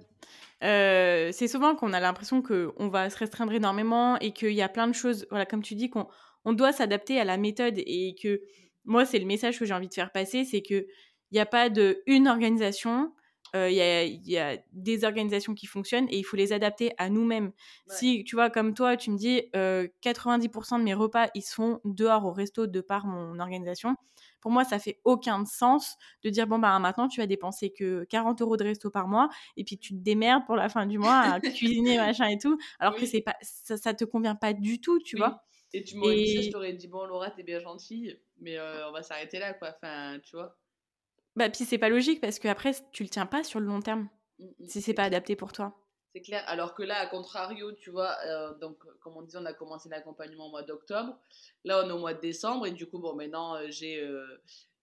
euh, 0.62 1.30
c'est 1.32 1.48
souvent 1.48 1.74
qu'on 1.74 1.92
a 1.92 2.00
l'impression 2.00 2.42
qu'on 2.42 2.88
va 2.88 3.10
se 3.10 3.18
restreindre 3.18 3.52
énormément 3.52 4.18
et 4.20 4.32
qu'il 4.32 4.52
y 4.52 4.62
a 4.62 4.68
plein 4.68 4.88
de 4.88 4.94
choses, 4.94 5.26
voilà, 5.30 5.46
comme 5.46 5.62
tu 5.62 5.74
dis, 5.74 5.90
qu'on 5.90 6.08
on 6.44 6.52
doit 6.52 6.72
s'adapter 6.72 7.20
à 7.20 7.24
la 7.24 7.36
méthode 7.36 7.74
et 7.78 8.14
que 8.20 8.40
moi, 8.84 9.04
c'est 9.04 9.18
le 9.18 9.26
message 9.26 9.58
que 9.58 9.64
j'ai 9.64 9.74
envie 9.74 9.88
de 9.88 9.94
faire 9.94 10.12
passer, 10.12 10.44
c'est 10.44 10.62
qu'il 10.62 10.86
n'y 11.32 11.38
a 11.38 11.46
pas 11.46 11.70
de 11.70 12.02
une 12.06 12.28
organisation, 12.28 13.12
euh, 13.56 13.70
il 13.70 13.76
y, 13.76 13.80
a, 13.80 14.04
y, 14.04 14.38
a, 14.38 14.58
des 14.72 15.04
organisations 15.04 15.54
qui 15.54 15.66
fonctionnent 15.66 16.08
et 16.10 16.18
il 16.18 16.22
faut 16.24 16.36
les 16.36 16.52
adapter 16.52 16.92
à 16.98 17.08
nous-mêmes. 17.08 17.52
Si, 17.88 18.24
tu 18.24 18.34
vois, 18.34 18.50
comme 18.50 18.74
toi, 18.74 18.96
tu 18.96 19.10
me 19.10 19.16
dis 19.16 19.42
90% 19.52 19.54
euh, 19.54 20.78
de 20.78 20.82
mes 20.82 20.94
repas, 20.94 21.28
ils 21.34 21.42
sont 21.42 21.80
dehors 21.84 22.24
au 22.26 22.32
resto 22.32 22.66
de 22.66 22.80
par 22.80 23.06
mon 23.06 23.38
organisation 23.38 23.96
pour 24.44 24.52
moi, 24.52 24.62
ça 24.62 24.78
fait 24.78 25.00
aucun 25.04 25.46
sens 25.46 25.96
de 26.22 26.28
dire 26.28 26.46
bon, 26.46 26.58
bah 26.58 26.78
maintenant, 26.78 27.08
tu 27.08 27.18
vas 27.18 27.26
dépenser 27.26 27.72
que 27.72 28.04
40 28.10 28.42
euros 28.42 28.58
de 28.58 28.64
resto 28.64 28.90
par 28.90 29.08
mois 29.08 29.30
et 29.56 29.64
puis 29.64 29.78
tu 29.78 29.94
te 29.94 30.02
démerdes 30.02 30.44
pour 30.44 30.54
la 30.54 30.68
fin 30.68 30.84
du 30.84 30.98
mois 30.98 31.18
à 31.18 31.40
cuisiner, 31.40 31.96
machin 31.96 32.26
et 32.26 32.36
tout, 32.36 32.58
alors 32.78 32.94
que 32.94 33.06
c'est 33.06 33.22
pas, 33.22 33.34
ça, 33.40 33.78
ça 33.78 33.94
te 33.94 34.04
convient 34.04 34.34
pas 34.34 34.52
du 34.52 34.82
tout, 34.82 34.98
tu 34.98 35.16
vois? 35.16 35.42
Et 35.72 35.82
tu 35.82 35.96
m'aurais 35.96 36.16
dit 36.16 36.34
ça, 36.34 36.42
je 36.42 36.50
t'aurais 36.50 36.74
dit 36.74 36.88
bon, 36.88 37.06
Laura, 37.06 37.30
t'es 37.30 37.42
bien 37.42 37.58
gentille, 37.58 38.20
mais 38.38 38.58
euh, 38.58 38.86
on 38.90 38.92
va 38.92 39.02
s'arrêter 39.02 39.38
là, 39.38 39.54
quoi. 39.54 39.72
Enfin, 39.74 40.18
tu 40.22 40.36
vois? 40.36 40.58
Bah, 41.36 41.48
puis 41.48 41.64
c'est 41.64 41.78
pas 41.78 41.88
logique 41.88 42.20
parce 42.20 42.38
que 42.38 42.48
après, 42.48 42.72
tu 42.92 43.02
le 43.02 43.08
tiens 43.08 43.24
pas 43.24 43.44
sur 43.44 43.60
le 43.60 43.66
long 43.66 43.80
terme 43.80 44.10
mmh, 44.40 44.44
mmh, 44.44 44.66
si 44.66 44.82
c'est 44.82 44.92
pas 44.92 45.04
adapté 45.04 45.36
pour 45.36 45.52
toi. 45.52 45.83
C'est 46.14 46.22
clair. 46.22 46.44
Alors 46.46 46.74
que 46.74 46.84
là, 46.84 46.98
à 46.98 47.06
contrario, 47.06 47.72
tu 47.72 47.90
vois, 47.90 48.16
euh, 48.24 48.54
donc, 48.58 48.78
comme 49.00 49.16
on 49.16 49.22
disait, 49.22 49.38
on 49.38 49.46
a 49.46 49.52
commencé 49.52 49.88
l'accompagnement 49.88 50.46
au 50.46 50.50
mois 50.50 50.62
d'octobre. 50.62 51.18
Là, 51.64 51.82
on 51.84 51.88
est 51.88 51.92
au 51.92 51.98
mois 51.98 52.14
de 52.14 52.20
décembre. 52.20 52.66
Et 52.68 52.70
du 52.70 52.86
coup, 52.86 53.00
bon, 53.00 53.16
maintenant, 53.16 53.56
euh, 53.56 53.66
j'ai 53.68 53.98
euh, 53.98 54.40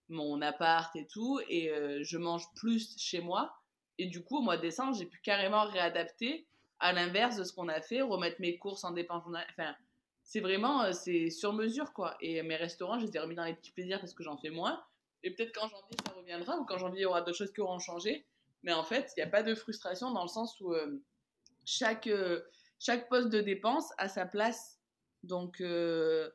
mon 0.10 0.42
appart 0.42 0.94
et 0.98 1.08
tout. 1.08 1.40
Et 1.48 1.72
je 2.04 2.18
mange 2.18 2.44
plus 2.56 2.98
chez 2.98 3.22
moi. 3.22 3.54
Et 3.98 4.08
du 4.08 4.22
coup, 4.22 4.40
au 4.40 4.42
mois 4.42 4.58
de 4.58 4.62
décembre, 4.62 4.94
j'ai 4.94 5.06
pu 5.06 5.22
carrément 5.22 5.64
réadapter 5.64 6.46
à 6.80 6.92
l'inverse 6.92 7.38
de 7.38 7.46
ce 7.46 7.54
qu'on 7.54 7.70
a 7.70 7.80
fait, 7.80 8.02
remettre 8.02 8.42
mes 8.42 8.58
courses 8.58 8.84
en 8.84 8.92
dépenses. 8.92 9.24
Enfin, 9.52 9.74
c'est 10.24 10.42
vraiment, 10.42 10.92
c'est 10.92 11.30
sur 11.30 11.54
mesure, 11.54 11.94
quoi. 11.94 12.18
Et 12.20 12.42
mes 12.44 12.58
restaurants, 12.58 13.00
je 13.00 13.06
les 13.06 13.16
ai 13.16 13.20
remis 13.20 13.36
dans 13.36 13.46
les 13.46 13.54
petits 13.54 13.72
plaisirs 13.72 14.02
parce 14.02 14.14
que 14.14 14.24
j'en 14.24 14.36
fais 14.36 14.50
moins. 14.50 14.84
Et 15.24 15.32
peut-être 15.32 15.54
qu'en 15.54 15.70
janvier, 15.70 15.96
ça 16.06 16.12
reviendra. 16.12 16.58
Ou 16.58 16.66
qu'en 16.66 16.78
janvier, 16.78 17.00
il 17.00 17.04
y 17.04 17.06
aura 17.06 17.22
d'autres 17.22 17.38
choses 17.38 17.54
qui 17.54 17.62
auront 17.62 17.80
changé. 17.80 18.26
Mais 18.64 18.74
en 18.74 18.84
fait, 18.84 19.14
il 19.16 19.22
n'y 19.22 19.24
a 19.24 19.30
pas 19.30 19.44
de 19.44 19.56
frustration 19.56 20.12
dans 20.12 20.24
le 20.24 20.28
sens 20.28 20.60
où 20.60 20.76
chaque, 21.66 22.08
euh, 22.08 22.42
chaque 22.80 23.10
poste 23.10 23.30
de 23.30 23.42
dépense 23.42 23.92
a 23.98 24.08
sa 24.08 24.26
place. 24.26 24.80
Donc, 25.24 25.58
il 25.60 25.66
euh, 25.66 26.30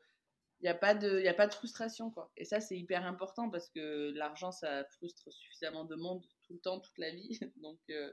n'y 0.62 0.68
a, 0.68 0.74
pas 0.74 0.94
de, 0.94 1.26
a 1.26 1.34
pas 1.34 1.46
de 1.46 1.54
frustration. 1.54 2.10
Quoi. 2.10 2.30
Et 2.36 2.44
ça, 2.44 2.60
c'est 2.60 2.78
hyper 2.78 3.04
important 3.04 3.50
parce 3.50 3.68
que 3.68 4.12
l'argent, 4.14 4.52
ça 4.52 4.84
frustre 4.84 5.32
suffisamment 5.32 5.84
de 5.84 5.96
monde 5.96 6.24
tout 6.42 6.54
le 6.54 6.60
temps, 6.60 6.80
toute 6.80 6.98
la 6.98 7.10
vie. 7.10 7.38
Donc, 7.56 7.78
euh, 7.90 8.12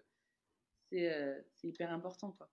c'est 0.92 1.68
hyper 1.68 1.92
important. 1.92 2.32
Quoi. 2.32 2.50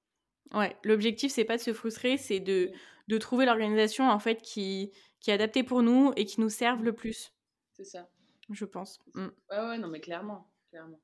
Ouais, 0.52 0.76
l'objectif, 0.84 1.32
c'est 1.32 1.44
pas 1.44 1.56
de 1.56 1.62
se 1.62 1.72
frustrer, 1.72 2.16
c'est 2.16 2.40
de, 2.40 2.72
de 3.08 3.18
trouver 3.18 3.46
l'organisation 3.46 4.08
en 4.08 4.18
fait 4.18 4.42
qui, 4.42 4.90
qui 5.20 5.30
est 5.30 5.34
adaptée 5.34 5.62
pour 5.62 5.82
nous 5.82 6.12
et 6.16 6.24
qui 6.24 6.40
nous 6.40 6.48
serve 6.48 6.82
le 6.82 6.94
plus. 6.94 7.32
C'est 7.72 7.84
ça. 7.84 8.10
Je 8.50 8.64
pense. 8.64 8.98
Mm. 9.14 9.28
Ouais, 9.50 9.58
ouais, 9.58 9.78
non, 9.78 9.88
mais 9.88 10.00
clairement. 10.00 10.50
clairement. 10.70 11.00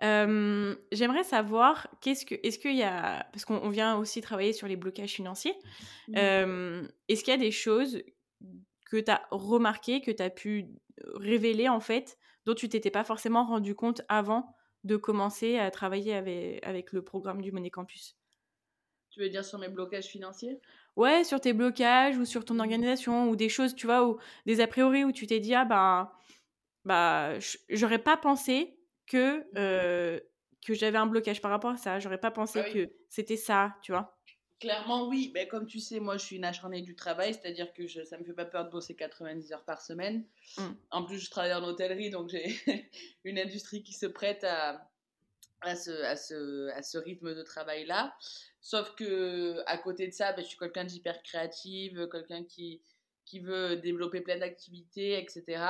J'aimerais 0.00 1.24
savoir, 1.24 1.88
qu'est-ce 2.00 2.26
que, 2.26 2.34
est-ce 2.42 2.58
qu'il 2.58 2.76
y 2.76 2.82
a, 2.82 3.26
parce 3.32 3.44
qu'on 3.44 3.68
vient 3.70 3.96
aussi 3.96 4.20
travailler 4.20 4.52
sur 4.52 4.66
les 4.66 4.76
blocages 4.76 5.12
financiers, 5.12 5.54
mmh. 6.08 6.16
est-ce 7.08 7.24
qu'il 7.24 7.32
y 7.32 7.36
a 7.36 7.40
des 7.40 7.52
choses 7.52 8.02
que 8.90 8.96
tu 8.98 9.10
as 9.10 9.26
remarquées, 9.30 10.00
que 10.00 10.10
tu 10.10 10.22
as 10.22 10.30
pu 10.30 10.66
révéler 11.14 11.68
en 11.68 11.80
fait, 11.80 12.18
dont 12.44 12.54
tu 12.54 12.68
t'étais 12.68 12.90
pas 12.90 13.04
forcément 13.04 13.44
rendu 13.44 13.74
compte 13.74 14.02
avant 14.08 14.54
de 14.84 14.96
commencer 14.96 15.58
à 15.58 15.70
travailler 15.70 16.14
avec, 16.14 16.66
avec 16.66 16.92
le 16.92 17.02
programme 17.02 17.40
du 17.40 17.52
Money 17.52 17.70
Campus? 17.70 18.16
Tu 19.10 19.20
veux 19.20 19.28
dire 19.28 19.44
sur 19.44 19.58
mes 19.58 19.68
blocages 19.68 20.06
financiers? 20.06 20.58
Ouais, 20.96 21.22
sur 21.22 21.40
tes 21.40 21.52
blocages 21.52 22.18
ou 22.18 22.24
sur 22.24 22.44
ton 22.44 22.54
mmh. 22.54 22.60
organisation 22.60 23.28
ou 23.30 23.36
des 23.36 23.48
choses, 23.48 23.74
tu 23.74 23.86
vois, 23.86 24.08
ou 24.08 24.18
des 24.46 24.60
a 24.60 24.66
priori 24.66 25.04
où 25.04 25.12
tu 25.12 25.26
t'es 25.26 25.38
dit, 25.38 25.54
ah 25.54 25.64
bah, 25.64 26.18
bah 26.84 27.38
j'aurais 27.68 28.02
pas 28.02 28.16
pensé 28.16 28.76
que, 29.12 30.22
que 30.64 30.74
j'avais 30.74 30.98
un 30.98 31.06
blocage 31.06 31.40
par 31.40 31.50
rapport 31.50 31.72
à 31.72 31.76
ça. 31.76 31.98
J'aurais 31.98 32.20
pas 32.20 32.30
pensé 32.30 32.62
ah 32.64 32.70
que 32.70 32.90
c'était 33.08 33.36
ça, 33.36 33.76
tu 33.82 33.92
vois. 33.92 34.16
Clairement, 34.62 35.08
oui. 35.08 35.32
Mais 35.34 35.48
comme 35.48 35.66
tu 35.66 35.80
sais, 35.80 35.98
moi, 35.98 36.16
je 36.16 36.24
suis 36.24 36.36
une 36.36 36.44
acharnée 36.44 36.82
du 36.82 36.94
travail, 36.94 37.34
c'est-à-dire 37.34 37.72
que 37.72 37.88
je, 37.88 38.04
ça 38.04 38.16
me 38.16 38.24
fait 38.24 38.32
pas 38.32 38.44
peur 38.44 38.64
de 38.64 38.70
bosser 38.70 38.94
90 38.94 39.52
heures 39.52 39.64
par 39.64 39.82
semaine. 39.82 40.24
Mm. 40.56 40.62
En 40.92 41.04
plus, 41.04 41.18
je 41.18 41.30
travaille 41.30 41.52
en 41.52 41.64
hôtellerie, 41.64 42.10
donc 42.10 42.28
j'ai 42.28 42.54
une 43.24 43.40
industrie 43.40 43.82
qui 43.82 43.92
se 43.92 44.06
prête 44.06 44.44
à, 44.44 44.88
à, 45.62 45.74
ce, 45.74 45.90
à, 46.04 46.14
ce, 46.14 46.68
à 46.70 46.82
ce 46.82 46.96
rythme 46.96 47.34
de 47.34 47.42
travail-là. 47.42 48.14
Sauf 48.60 48.94
que 48.94 49.60
à 49.66 49.78
côté 49.78 50.06
de 50.06 50.12
ça, 50.12 50.32
ben, 50.32 50.42
je 50.42 50.48
suis 50.48 50.58
quelqu'un 50.58 50.84
d'hyper 50.84 51.20
créative, 51.24 52.08
quelqu'un 52.12 52.44
qui, 52.44 52.80
qui 53.24 53.40
veut 53.40 53.76
développer 53.76 54.20
plein 54.20 54.38
d'activités, 54.38 55.18
etc. 55.18 55.60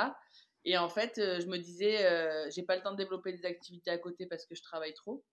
Et 0.64 0.77
en 0.79 0.88
fait, 0.88 1.18
euh, 1.18 1.40
je 1.40 1.46
me 1.46 1.59
disais, 1.59 2.07
euh, 2.07 2.48
j'ai 2.51 2.62
pas 2.62 2.77
le 2.77 2.83
temps 2.83 2.92
de 2.92 2.96
développer 2.96 3.33
des 3.33 3.44
activités 3.44 3.90
à 3.90 3.98
côté 3.98 4.27
parce 4.27 4.46
que 4.46 4.55
je 4.55 4.62
travaille 4.62 4.94
trop. 4.94 5.25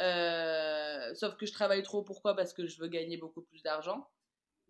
Euh, 0.00 1.14
sauf 1.14 1.36
que 1.36 1.44
je 1.44 1.52
travaille 1.52 1.82
trop, 1.82 2.02
pourquoi? 2.02 2.34
Parce 2.34 2.52
que 2.52 2.66
je 2.66 2.80
veux 2.80 2.88
gagner 2.88 3.16
beaucoup 3.16 3.42
plus 3.42 3.62
d'argent. 3.62 4.08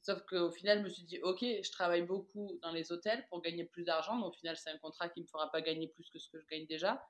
Sauf 0.01 0.23
qu'au 0.23 0.51
final, 0.51 0.79
je 0.79 0.85
me 0.85 0.89
suis 0.89 1.03
dit, 1.05 1.21
ok, 1.23 1.41
je 1.41 1.71
travaille 1.71 2.03
beaucoup 2.03 2.59
dans 2.63 2.73
les 2.73 2.93
hôtels 2.93 3.27
pour 3.29 3.43
gagner 3.43 3.65
plus 3.65 3.85
d'argent, 3.85 4.17
mais 4.17 4.27
au 4.27 4.33
final, 4.33 4.57
c'est 4.57 4.71
un 4.71 4.79
contrat 4.79 5.09
qui 5.09 5.21
me 5.21 5.27
fera 5.27 5.51
pas 5.51 5.61
gagner 5.61 5.89
plus 5.89 6.09
que 6.09 6.19
ce 6.19 6.29
que 6.29 6.39
je 6.39 6.47
gagne 6.47 6.67
déjà. 6.67 7.07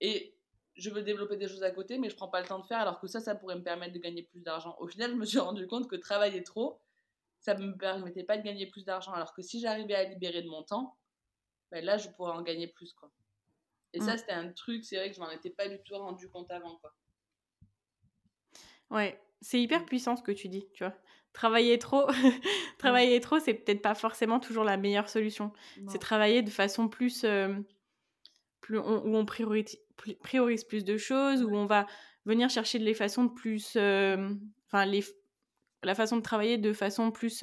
Et 0.00 0.34
je 0.76 0.90
veux 0.90 1.02
développer 1.02 1.36
des 1.36 1.48
choses 1.48 1.62
à 1.62 1.70
côté, 1.70 1.98
mais 1.98 2.10
je 2.10 2.16
prends 2.16 2.28
pas 2.28 2.40
le 2.40 2.46
temps 2.46 2.58
de 2.58 2.66
faire, 2.66 2.78
alors 2.78 3.00
que 3.00 3.06
ça, 3.06 3.20
ça 3.20 3.34
pourrait 3.34 3.56
me 3.56 3.62
permettre 3.62 3.92
de 3.92 3.98
gagner 3.98 4.22
plus 4.22 4.40
d'argent. 4.40 4.74
Au 4.80 4.88
final, 4.88 5.12
je 5.12 5.16
me 5.16 5.24
suis 5.24 5.38
rendu 5.38 5.66
compte 5.66 5.88
que 5.88 5.96
travailler 5.96 6.42
trop, 6.42 6.80
ça 7.38 7.54
me 7.54 7.76
permettait 7.76 8.24
pas 8.24 8.36
de 8.38 8.42
gagner 8.42 8.66
plus 8.66 8.84
d'argent, 8.84 9.12
alors 9.12 9.34
que 9.34 9.42
si 9.42 9.60
j'arrivais 9.60 9.94
à 9.94 10.04
libérer 10.04 10.42
de 10.42 10.48
mon 10.48 10.62
temps, 10.62 10.96
ben 11.74 11.84
là, 11.84 11.96
je 11.96 12.08
pourrais 12.08 12.30
en 12.30 12.42
gagner 12.42 12.68
plus, 12.68 12.92
quoi. 12.92 13.10
Et 13.92 14.00
ça, 14.00 14.14
mm. 14.14 14.18
c'était 14.18 14.32
un 14.32 14.52
truc, 14.52 14.84
c'est 14.84 14.96
vrai 14.96 15.10
que 15.10 15.16
je 15.16 15.20
m'en 15.20 15.30
étais 15.30 15.50
pas 15.50 15.68
du 15.68 15.76
tout 15.82 15.96
rendu 15.96 16.28
compte 16.28 16.48
avant, 16.52 16.76
quoi. 16.76 16.94
Ouais, 18.90 19.20
c'est 19.40 19.60
hyper 19.60 19.82
mmh. 19.82 19.86
puissant 19.86 20.14
ce 20.14 20.22
que 20.22 20.30
tu 20.30 20.48
dis, 20.48 20.68
tu 20.72 20.84
vois. 20.84 20.94
Travailler 21.32 21.80
trop, 21.80 22.06
travailler 22.78 23.20
trop, 23.20 23.40
c'est 23.40 23.54
peut-être 23.54 23.82
pas 23.82 23.96
forcément 23.96 24.38
toujours 24.38 24.62
la 24.62 24.76
meilleure 24.76 25.08
solution. 25.08 25.52
C'est 25.88 25.98
travailler 25.98 26.42
de 26.42 26.50
façon 26.50 26.88
plus, 26.88 27.26
plus 28.60 28.78
où 28.78 29.16
on 29.16 29.26
priorise, 29.26 29.76
priorise, 30.22 30.62
plus 30.62 30.84
de 30.84 30.96
choses, 30.96 31.42
où 31.42 31.52
on 31.56 31.66
va 31.66 31.86
venir 32.24 32.50
chercher 32.50 32.78
les 32.78 32.94
façons 32.94 33.24
de 33.24 33.32
plus, 33.32 33.70
enfin 33.70 34.86
les, 34.86 35.02
la 35.82 35.96
façon 35.96 36.18
de 36.18 36.22
travailler 36.22 36.56
de 36.56 36.72
façon 36.72 37.10
plus 37.10 37.42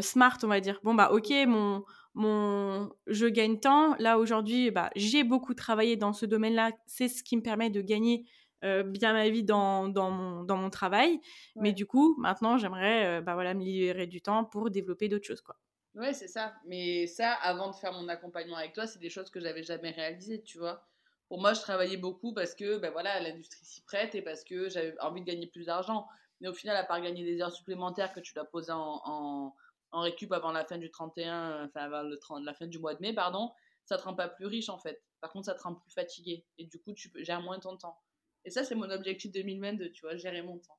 smart, 0.00 0.38
on 0.44 0.48
va 0.48 0.60
dire. 0.60 0.78
Bon 0.84 0.94
bah 0.94 1.10
ok, 1.10 1.32
mon, 1.48 1.84
mon, 2.14 2.90
je 3.06 3.26
gagne 3.26 3.60
tant. 3.60 3.94
Là 3.96 4.18
aujourd'hui, 4.18 4.70
bah 4.70 4.90
j'ai 4.96 5.24
beaucoup 5.24 5.54
travaillé 5.54 5.96
dans 5.96 6.12
ce 6.12 6.26
domaine-là. 6.26 6.72
C'est 6.86 7.08
ce 7.08 7.22
qui 7.22 7.36
me 7.36 7.42
permet 7.42 7.70
de 7.70 7.80
gagner 7.80 8.26
euh, 8.64 8.82
bien 8.82 9.12
ma 9.12 9.28
vie 9.28 9.44
dans, 9.44 9.88
dans, 9.88 10.10
mon, 10.10 10.42
dans 10.42 10.56
mon 10.56 10.70
travail. 10.70 11.20
Mais 11.56 11.72
du 11.72 11.86
coup, 11.86 12.16
maintenant, 12.18 12.58
j'aimerais 12.58 13.18
euh, 13.18 13.20
bah 13.20 13.34
voilà, 13.34 13.54
me 13.54 13.62
libérer 13.62 14.06
du 14.06 14.20
temps 14.20 14.44
pour 14.44 14.70
développer 14.70 15.08
d'autres 15.08 15.26
choses. 15.26 15.42
Quoi. 15.42 15.56
Ouais, 15.94 16.12
c'est 16.12 16.28
ça. 16.28 16.54
Mais 16.66 17.06
ça, 17.06 17.32
avant 17.32 17.70
de 17.70 17.76
faire 17.76 17.92
mon 17.92 18.08
accompagnement 18.08 18.56
avec 18.56 18.72
toi, 18.72 18.86
c'est 18.86 18.98
des 18.98 19.10
choses 19.10 19.30
que 19.30 19.40
j'avais 19.40 19.62
jamais 19.62 19.90
réalisées, 19.90 20.42
tu 20.42 20.58
vois. 20.58 20.86
Pour 21.28 21.40
moi, 21.40 21.52
je 21.52 21.60
travaillais 21.60 21.96
beaucoup 21.96 22.32
parce 22.32 22.54
que 22.54 22.78
ben 22.78 22.90
voilà, 22.90 23.20
l'industrie 23.20 23.64
s'y 23.64 23.82
prête 23.82 24.14
et 24.14 24.22
parce 24.22 24.44
que 24.44 24.68
j'avais 24.68 24.94
envie 25.00 25.20
de 25.20 25.26
gagner 25.26 25.46
plus 25.46 25.66
d'argent. 25.66 26.06
Mais 26.40 26.48
au 26.48 26.54
final, 26.54 26.76
à 26.76 26.84
part 26.84 27.00
gagner 27.00 27.24
des 27.24 27.42
heures 27.42 27.52
supplémentaires 27.52 28.12
que 28.12 28.20
tu 28.20 28.32
dois 28.32 28.44
poser 28.44 28.72
en, 28.72 29.00
en, 29.04 29.54
en 29.90 30.02
récup 30.02 30.32
avant 30.32 30.52
la 30.52 30.64
fin 30.64 30.78
du 30.78 30.90
31, 30.90 31.64
enfin 31.64 31.80
avant 31.80 32.02
le 32.02 32.18
30, 32.18 32.44
la 32.44 32.54
fin 32.54 32.66
du 32.66 32.78
mois 32.78 32.94
de 32.94 33.00
mai, 33.00 33.12
pardon, 33.12 33.52
ça 33.84 33.96
te 33.96 34.02
rend 34.02 34.14
pas 34.14 34.28
plus 34.28 34.46
riche 34.46 34.68
en 34.68 34.78
fait. 34.78 35.02
Par 35.20 35.32
contre, 35.32 35.46
ça 35.46 35.54
te 35.54 35.62
rend 35.62 35.74
plus 35.74 35.92
fatigué. 35.92 36.44
Et 36.58 36.66
du 36.66 36.78
coup, 36.80 36.92
tu 36.92 37.10
gères 37.24 37.40
moins 37.40 37.58
ton 37.58 37.76
temps. 37.76 37.98
Et 38.44 38.50
ça, 38.50 38.64
c'est 38.64 38.74
mon 38.74 38.90
objectif 38.90 39.32
2022, 39.32 39.90
tu 39.90 40.02
vois, 40.02 40.16
gérer 40.16 40.42
mon 40.42 40.58
temps. 40.58 40.78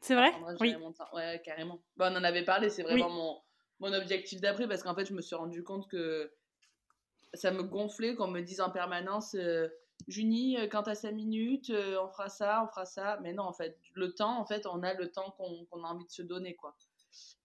C'est 0.00 0.14
vrai? 0.14 0.32
Oui. 0.60 0.76
Mon 0.76 0.92
temps. 0.92 1.08
Ouais, 1.12 1.40
carrément. 1.44 1.82
Bah, 1.96 2.10
on 2.12 2.16
en 2.16 2.24
avait 2.24 2.44
parlé, 2.44 2.70
c'est 2.70 2.82
vraiment 2.82 3.10
mon, 3.10 3.40
mon 3.80 3.92
objectif 3.92 4.40
d'après 4.40 4.68
parce 4.68 4.82
qu'en 4.82 4.94
fait, 4.94 5.06
je 5.06 5.14
me 5.14 5.22
suis 5.22 5.34
rendu 5.34 5.62
compte 5.62 5.88
que 5.88 6.32
ça 7.34 7.50
me 7.50 7.62
gonflait 7.62 8.14
qu'on 8.14 8.28
me 8.28 8.40
dise 8.40 8.60
en 8.60 8.70
permanence 8.70 9.34
euh, 9.34 9.68
Junie, 10.08 10.58
euh, 10.58 10.66
quand 10.66 10.84
t'as 10.84 10.94
5 10.94 11.12
minutes, 11.12 11.70
euh, 11.70 11.96
on 12.02 12.08
fera 12.08 12.28
ça, 12.28 12.62
on 12.64 12.68
fera 12.68 12.84
ça. 12.84 13.18
Mais 13.22 13.32
non, 13.32 13.44
en 13.44 13.52
fait, 13.52 13.78
le 13.94 14.12
temps, 14.12 14.38
en 14.38 14.44
fait, 14.44 14.66
on 14.66 14.82
a 14.82 14.94
le 14.94 15.10
temps 15.10 15.30
qu'on 15.32 15.84
a 15.84 15.88
envie 15.88 16.04
de 16.04 16.10
se 16.10 16.22
donner, 16.22 16.54
quoi. 16.56 16.76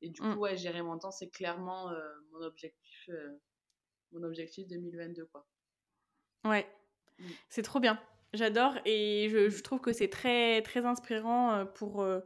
Et 0.01 0.09
du 0.09 0.21
mm. 0.21 0.33
coup, 0.33 0.39
ouais, 0.39 0.57
gérer 0.57 0.81
mon 0.81 0.97
temps, 0.97 1.11
c'est 1.11 1.29
clairement 1.29 1.91
mon 2.31 2.41
objectif 2.41 3.09
mon 4.11 4.23
objectif 4.23 4.67
2022, 4.67 5.25
quoi. 5.25 5.45
Ouais, 6.45 6.65
mm. 7.19 7.25
c'est 7.49 7.61
trop 7.61 7.79
bien. 7.79 7.99
J'adore 8.33 8.73
et 8.85 9.29
je, 9.29 9.61
trouve 9.61 9.79
que 9.79 9.93
c'est 9.93 10.09
très, 10.09 10.61
très 10.61 10.85
inspirant 10.85 11.53
euh, 11.53 11.65
pour, 11.65 12.01
euh, 12.01 12.19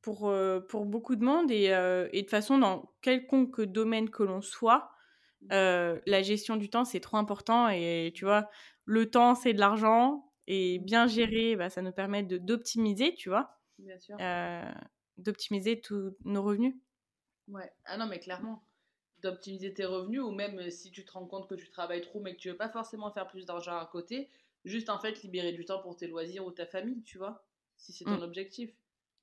pour, 0.00 0.28
euh, 0.28 0.60
pour 0.60 0.86
beaucoup 0.86 1.16
de 1.16 1.24
monde 1.24 1.50
et, 1.50 1.72
et 2.12 2.22
de 2.22 2.30
façon, 2.30 2.58
dans 2.58 2.92
quelconque 3.02 3.60
domaine 3.60 4.10
que 4.10 4.22
l'on 4.22 4.42
soit, 4.42 4.90
mmh. 5.42 5.48
la 6.06 6.22
gestion 6.22 6.56
du 6.56 6.70
temps, 6.70 6.84
c'est 6.84 7.00
trop 7.00 7.16
important 7.16 7.68
et 7.68 8.12
tu 8.14 8.24
vois, 8.24 8.48
le 8.84 9.10
temps, 9.10 9.34
c'est 9.34 9.52
de 9.52 9.60
l'argent 9.60 10.32
et 10.46 10.78
mmh. 10.78 10.84
bien 10.84 11.06
gérer, 11.06 11.56
bah, 11.56 11.68
ça 11.68 11.82
nous 11.82 11.92
permet 11.92 12.22
d'optimiser, 12.22 13.14
tu 13.14 13.28
vois, 13.28 13.58
d'optimiser 15.18 15.80
tous 15.80 16.16
nos 16.24 16.42
revenus. 16.42 16.74
Ouais, 17.48 17.70
ah 17.84 17.96
non, 17.96 18.06
mais 18.06 18.20
clairement, 18.20 18.64
d'optimiser 19.22 19.72
tes 19.72 19.84
revenus 19.84 20.20
ou 20.20 20.30
même 20.30 20.70
si 20.70 20.90
tu 20.90 21.04
te 21.04 21.12
rends 21.12 21.26
compte 21.26 21.48
que 21.48 21.54
tu 21.54 21.70
travailles 21.70 22.02
trop 22.02 22.20
mais 22.20 22.34
que 22.34 22.40
tu 22.40 22.50
veux 22.50 22.56
pas 22.56 22.68
forcément 22.68 23.10
faire 23.10 23.26
plus 23.28 23.46
d'argent 23.46 23.76
à 23.76 23.86
côté, 23.86 24.30
juste 24.64 24.90
en 24.90 24.98
fait 24.98 25.22
libérer 25.22 25.52
du 25.52 25.64
temps 25.64 25.80
pour 25.80 25.96
tes 25.96 26.06
loisirs 26.06 26.44
ou 26.44 26.50
ta 26.50 26.66
famille, 26.66 27.02
tu 27.02 27.18
vois, 27.18 27.44
si 27.76 27.92
c'est 27.92 28.04
ton 28.04 28.18
mm. 28.18 28.22
objectif. 28.22 28.70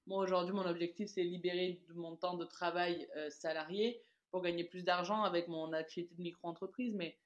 Moi 0.08 0.24
aujourd'hui, 0.24 0.54
mon 0.54 0.66
objectif 0.66 1.10
c'est 1.10 1.24
libérer 1.24 1.82
mon 1.94 2.16
temps 2.16 2.36
de 2.36 2.46
travail 2.46 3.08
euh, 3.16 3.30
salarié 3.30 4.02
pour 4.32 4.42
gagner 4.42 4.64
plus 4.64 4.84
d'argent 4.84 5.24
avec 5.24 5.48
mon 5.48 5.74
activité 5.74 6.16
de 6.16 6.22
micro-entreprise, 6.22 6.94
mais 6.96 7.18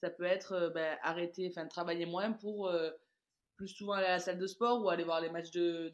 ça 0.00 0.10
peut 0.10 0.24
être 0.24 0.52
euh, 0.52 0.70
ben, 0.70 0.98
arrêter, 1.02 1.48
enfin 1.48 1.66
travailler 1.66 2.06
moins 2.06 2.32
pour 2.32 2.68
euh, 2.68 2.90
plus 3.56 3.68
souvent 3.68 3.94
aller 3.94 4.06
à 4.06 4.12
la 4.12 4.18
salle 4.18 4.38
de 4.38 4.46
sport 4.46 4.82
ou 4.82 4.88
aller 4.88 5.04
voir 5.04 5.20
les 5.20 5.30
matchs 5.30 5.50
de, 5.52 5.92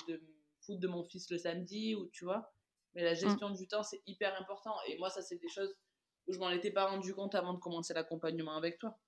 foot 0.70 0.80
de 0.80 0.88
mon 0.88 1.04
fils 1.04 1.30
le 1.30 1.38
samedi, 1.38 1.94
ou 1.94 2.06
tu 2.08 2.24
vois. 2.24 2.52
Mais 2.94 3.02
la 3.02 3.12
mm. 3.12 3.16
gestion 3.16 3.50
du 3.50 3.66
temps 3.66 3.82
c'est 3.82 4.02
hyper 4.06 4.38
important 4.40 4.74
et 4.88 4.98
moi 4.98 5.10
ça 5.10 5.22
c'est 5.22 5.36
des 5.36 5.48
choses 5.48 5.74
où 6.26 6.32
je 6.32 6.38
m'en 6.38 6.50
étais 6.50 6.70
pas 6.70 6.86
rendu 6.86 7.14
compte 7.14 7.34
avant 7.34 7.54
de 7.54 7.58
commencer 7.58 7.94
l'accompagnement 7.94 8.56
avec 8.56 8.78
toi. 8.78 8.98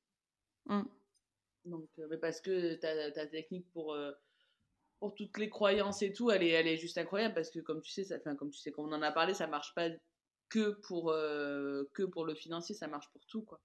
Mm. 0.66 0.82
Donc, 1.64 1.84
euh, 1.98 2.06
mais 2.10 2.18
parce 2.18 2.40
que 2.40 2.74
ta, 2.74 3.10
ta 3.12 3.26
technique 3.26 3.70
pour, 3.72 3.94
euh, 3.94 4.12
pour 4.98 5.14
toutes 5.14 5.38
les 5.38 5.48
croyances 5.48 6.02
et 6.02 6.12
tout, 6.12 6.30
elle 6.30 6.42
est, 6.42 6.50
elle 6.50 6.66
est 6.66 6.76
juste 6.76 6.98
incroyable 6.98 7.34
parce 7.34 7.50
que 7.50 7.60
comme 7.60 7.80
tu 7.80 7.92
sais, 7.92 8.04
ça, 8.04 8.18
comme 8.18 8.50
tu 8.50 8.58
sais, 8.58 8.72
comme 8.72 8.86
on 8.86 8.92
en 8.92 9.02
a 9.02 9.12
parlé, 9.12 9.34
ça 9.34 9.46
marche 9.46 9.74
pas 9.74 9.88
que 10.48 10.70
pour, 10.86 11.10
euh, 11.10 11.84
que 11.94 12.02
pour 12.02 12.24
le 12.24 12.34
financier, 12.34 12.74
ça 12.74 12.88
marche 12.88 13.10
pour 13.12 13.24
tout, 13.26 13.42
quoi. 13.42 13.60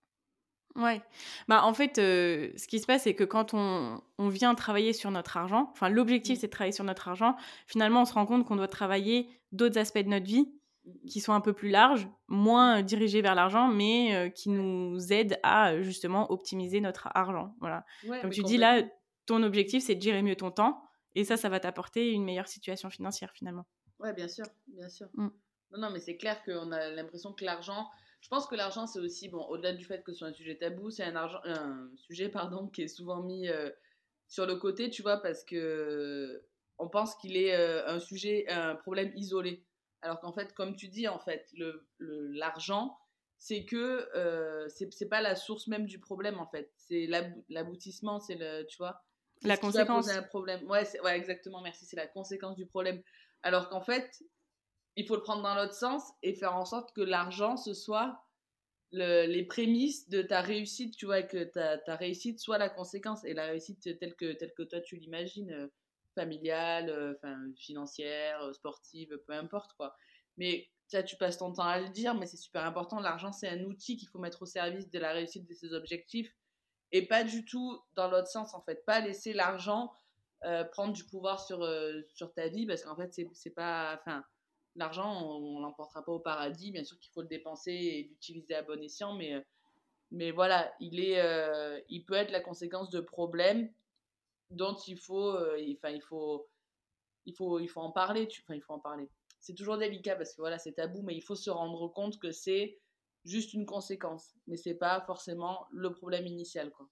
Ouais. 0.76 1.02
Bah, 1.48 1.64
en 1.64 1.74
fait, 1.74 1.96
ce 1.96 2.68
qui 2.68 2.80
se 2.80 2.86
passe, 2.86 3.04
c'est 3.04 3.16
que 3.16 3.24
quand 3.24 3.54
on, 3.54 4.02
on, 4.20 4.30
vient 4.30 4.54
travailler 4.54 4.94
sur 4.94 5.10
notre 5.10 5.38
argent, 5.38 5.70
enfin, 5.72 5.90
l'objectif, 5.90 6.38
mmh. 6.38 6.42
c'est 6.42 6.48
de 6.48 6.52
travailler 6.52 6.72
sur 6.72 6.84
notre 6.84 7.08
argent, 7.08 7.36
finalement, 7.66 8.02
on 8.02 8.06
se 8.06 8.14
rend 8.14 8.26
compte 8.26 8.46
qu'on 8.46 8.56
doit 8.56 8.68
travailler 8.68 9.30
d'autres 9.52 9.80
aspects 9.80 9.98
de 9.98 10.10
notre 10.10 10.28
vie 10.28 10.52
qui 11.08 11.20
sont 11.20 11.34
un 11.34 11.42
peu 11.42 11.54
plus 11.54 11.70
larges, 11.70 12.08
moins 12.28 12.82
dirigés 12.82 13.22
vers 13.22 13.36
l'argent, 13.36 13.68
mais 13.68 14.16
euh, 14.16 14.30
qui 14.30 14.50
nous 14.50 15.12
aident 15.12 15.40
à 15.44 15.82
justement 15.82 16.32
optimiser 16.32 16.82
notre 16.82 17.10
argent. 17.14 17.56
Voilà. 17.60 17.86
Donc 18.24 18.32
tu 18.32 18.44
dis 18.44 18.58
là, 18.58 18.84
ton 19.26 19.44
objectif, 19.44 19.84
c'est 19.84 19.96
de 19.96 20.02
gérer 20.02 20.22
mieux 20.22 20.36
ton 20.36 20.52
temps, 20.52 20.82
et 21.16 21.24
ça, 21.24 21.38
ça 21.38 21.50
va 21.50 21.60
t'apporter 21.60 22.12
une 22.12 22.24
meilleure 22.24 22.48
situation 22.48 22.90
financière 22.90 23.32
finalement. 23.34 23.66
Ouais, 24.00 24.14
bien 24.14 24.28
sûr, 24.28 24.46
bien 24.68 24.90
sûr. 24.90 25.08
Mm. 25.16 25.30
Non, 25.72 25.80
non, 25.80 25.90
mais 25.92 26.00
c'est 26.00 26.16
clair 26.16 26.42
qu'on 26.44 26.72
a 26.72 26.90
l'impression 26.92 27.34
que 27.34 27.44
l'argent, 27.44 27.90
je 28.22 28.30
pense 28.30 28.48
que 28.48 28.56
l'argent, 28.56 28.88
c'est 28.88 29.00
aussi, 29.00 29.30
bon, 29.30 29.44
au-delà 29.46 29.74
du 29.74 29.86
fait 29.86 30.04
que 30.04 30.12
ce 30.12 30.20
soit 30.20 30.28
un 30.28 30.34
sujet 30.34 30.58
tabou, 30.58 30.90
c'est 30.90 31.04
un, 31.04 31.16
argent, 31.16 31.40
un 31.44 31.90
sujet 31.96 32.30
pardon, 32.30 32.68
qui 32.68 32.82
est 32.84 32.88
souvent 32.88 33.22
mis 33.22 33.48
euh, 33.48 33.70
sur 34.28 34.46
le 34.46 34.56
côté, 34.56 34.90
tu 34.90 35.02
vois, 35.02 35.18
parce 35.18 35.44
que 35.44 36.44
on 36.80 36.90
pense 36.90 37.16
qu'il 37.16 37.38
est 37.38 37.56
euh, 37.56 37.88
un 37.88 38.00
sujet, 38.00 38.48
un 38.50 38.76
problème 38.76 39.12
isolé. 39.16 39.66
Alors 40.02 40.20
qu'en 40.20 40.32
fait, 40.32 40.54
comme 40.54 40.76
tu 40.76 40.90
dis, 40.90 41.08
en 41.08 41.20
fait, 41.20 41.48
l'argent, 42.00 42.86
le, 42.86 43.08
c'est 43.40 43.66
que 43.66 44.10
euh, 44.16 44.68
c'est 44.70 45.10
pas 45.10 45.22
la 45.22 45.36
source 45.36 45.68
même 45.68 45.86
du 45.86 46.00
problème, 46.00 46.40
en 46.40 46.48
fait. 46.48 46.72
C'est 46.76 47.08
l'aboutissement, 47.50 48.20
c'est 48.20 48.36
le, 48.36 48.66
tu 48.66 48.78
vois. 48.78 49.04
La 49.44 49.58
conséquence. 49.58 50.10
un 50.10 50.24
problème? 50.24 50.70
Ouais, 50.70 50.88
ouais, 51.04 51.16
exactement, 51.16 51.62
merci. 51.62 51.86
C'est 51.86 51.96
la 51.96 52.08
conséquence 52.08 52.56
du 52.56 52.66
problème. 52.66 53.02
Alors 53.44 53.70
qu'en 53.70 53.82
fait, 53.82 54.24
il 54.98 55.06
faut 55.06 55.16
le 55.16 55.22
prendre 55.22 55.44
dans 55.44 55.56
l'autre 55.56 55.76
sens 55.76 56.04
et 56.24 56.34
faire 56.34 56.56
en 56.56 56.66
sorte 56.66 56.92
que 56.94 57.02
l'argent, 57.02 57.56
ce 57.56 57.74
soit 57.74 58.20
les 58.92 59.44
prémices 59.44 60.10
de 60.10 60.24
ta 60.24 60.42
réussite, 60.42 60.96
tu 60.98 61.06
vois, 61.06 61.22
que 61.22 61.44
ta, 61.44 61.78
ta, 61.78 61.96
réussite 61.96 62.40
soit 62.40 62.58
la 62.58 62.70
conséquence. 62.70 63.24
Et 63.26 63.34
la 63.34 63.46
réussite 63.46 64.00
telle 64.00 64.16
que, 64.16 64.34
telle 64.34 64.54
que 64.54 64.64
toi, 64.64 64.82
tu 64.82 64.96
l'imagines, 64.96 65.52
euh, 65.52 65.68
familiale, 66.16 66.90
euh, 66.90 67.14
financière, 67.58 68.42
euh, 68.42 68.54
sportive, 68.54 69.20
peu 69.28 69.34
importe 69.34 69.74
quoi. 69.74 69.96
Mais 70.38 70.68
ça, 70.88 71.04
tu 71.04 71.16
passes 71.16 71.38
ton 71.38 71.54
temps 71.54 71.64
à 71.64 71.80
le 71.80 71.90
dire, 71.90 72.16
mais 72.16 72.26
c'est 72.26 72.38
super 72.38 72.66
important. 72.66 73.00
L'argent, 73.00 73.32
c'est 73.32 73.50
un 73.50 73.64
outil 73.66 73.98
qu'il 73.98 74.08
faut 74.08 74.20
mettre 74.20 74.42
au 74.42 74.46
service 74.48 74.90
de 74.90 75.00
la 75.00 75.12
réussite 75.12 75.48
de 75.48 75.54
ses 75.54 75.74
objectifs 75.74 76.34
et 76.92 77.06
pas 77.06 77.24
du 77.24 77.46
tout 77.46 77.80
dans 77.96 78.10
l'autre 78.10 78.30
sens 78.30 78.54
en 78.54 78.62
fait. 78.62 78.84
Pas 78.86 79.00
laisser 79.00 79.34
l'argent 79.34 79.92
prendre 80.72 80.94
du 80.94 81.04
pouvoir 81.04 81.44
sur, 81.44 81.68
sur 82.14 82.32
ta 82.34 82.48
vie 82.48 82.66
parce 82.68 82.84
qu'en 82.84 82.96
fait, 82.96 83.20
c'est 83.34 83.50
pas. 83.50 84.00
Enfin, 84.00 84.24
l'argent, 84.78 85.22
on, 85.24 85.58
ne 85.58 85.62
l'emportera 85.62 86.04
pas 86.04 86.12
au 86.12 86.20
paradis. 86.20 86.72
Bien 86.72 86.84
sûr 86.84 87.00
qu'il 87.00 87.12
faut 87.12 87.22
le 87.22 87.28
dépenser 87.28 87.72
et 87.72 88.04
l'utiliser 88.04 88.56
à 88.56 88.62
bon 88.62 88.82
escient, 88.82 89.14
mais, 89.14 89.46
mais 90.12 90.32
voilà, 90.32 90.74
il, 90.80 91.00
est, 91.00 91.84
il 91.90 92.06
peut 92.06 92.16
être 92.16 92.32
la 92.32 92.42
conséquence 92.42 92.90
de 92.90 93.00
problèmes 93.00 93.70
dont 94.50 94.76
il 94.88 94.98
faut, 94.98 95.36
enfin, 95.36 95.90
il 95.90 96.02
faut, 96.02 96.48
il 97.26 97.36
faut, 97.36 97.60
il 97.60 97.68
faut 97.68 97.82
en 97.82 97.92
parler. 97.92 98.28
Il 98.50 98.62
faut 98.62 98.74
en 98.74 98.80
parler. 98.80 99.10
C'est 99.40 99.54
toujours 99.54 99.78
délicat 99.78 100.16
parce 100.16 100.34
que 100.34 100.42
voilà, 100.42 100.58
c'est 100.58 100.74
tabou, 100.74 101.02
mais 101.04 101.16
il 101.16 101.22
faut 101.22 101.36
se 101.36 101.50
rendre 101.50 101.88
compte 101.90 102.20
que 102.20 102.32
c'est 102.32 102.80
juste 103.26 103.54
une 103.54 103.66
conséquence, 103.66 104.36
mais 104.48 104.58
c'est 104.58 104.76
pas 104.76 105.02
forcément 105.02 105.68
le 105.72 105.94
problème 105.94 106.26
initial, 106.26 106.72
quoi. 106.72 106.88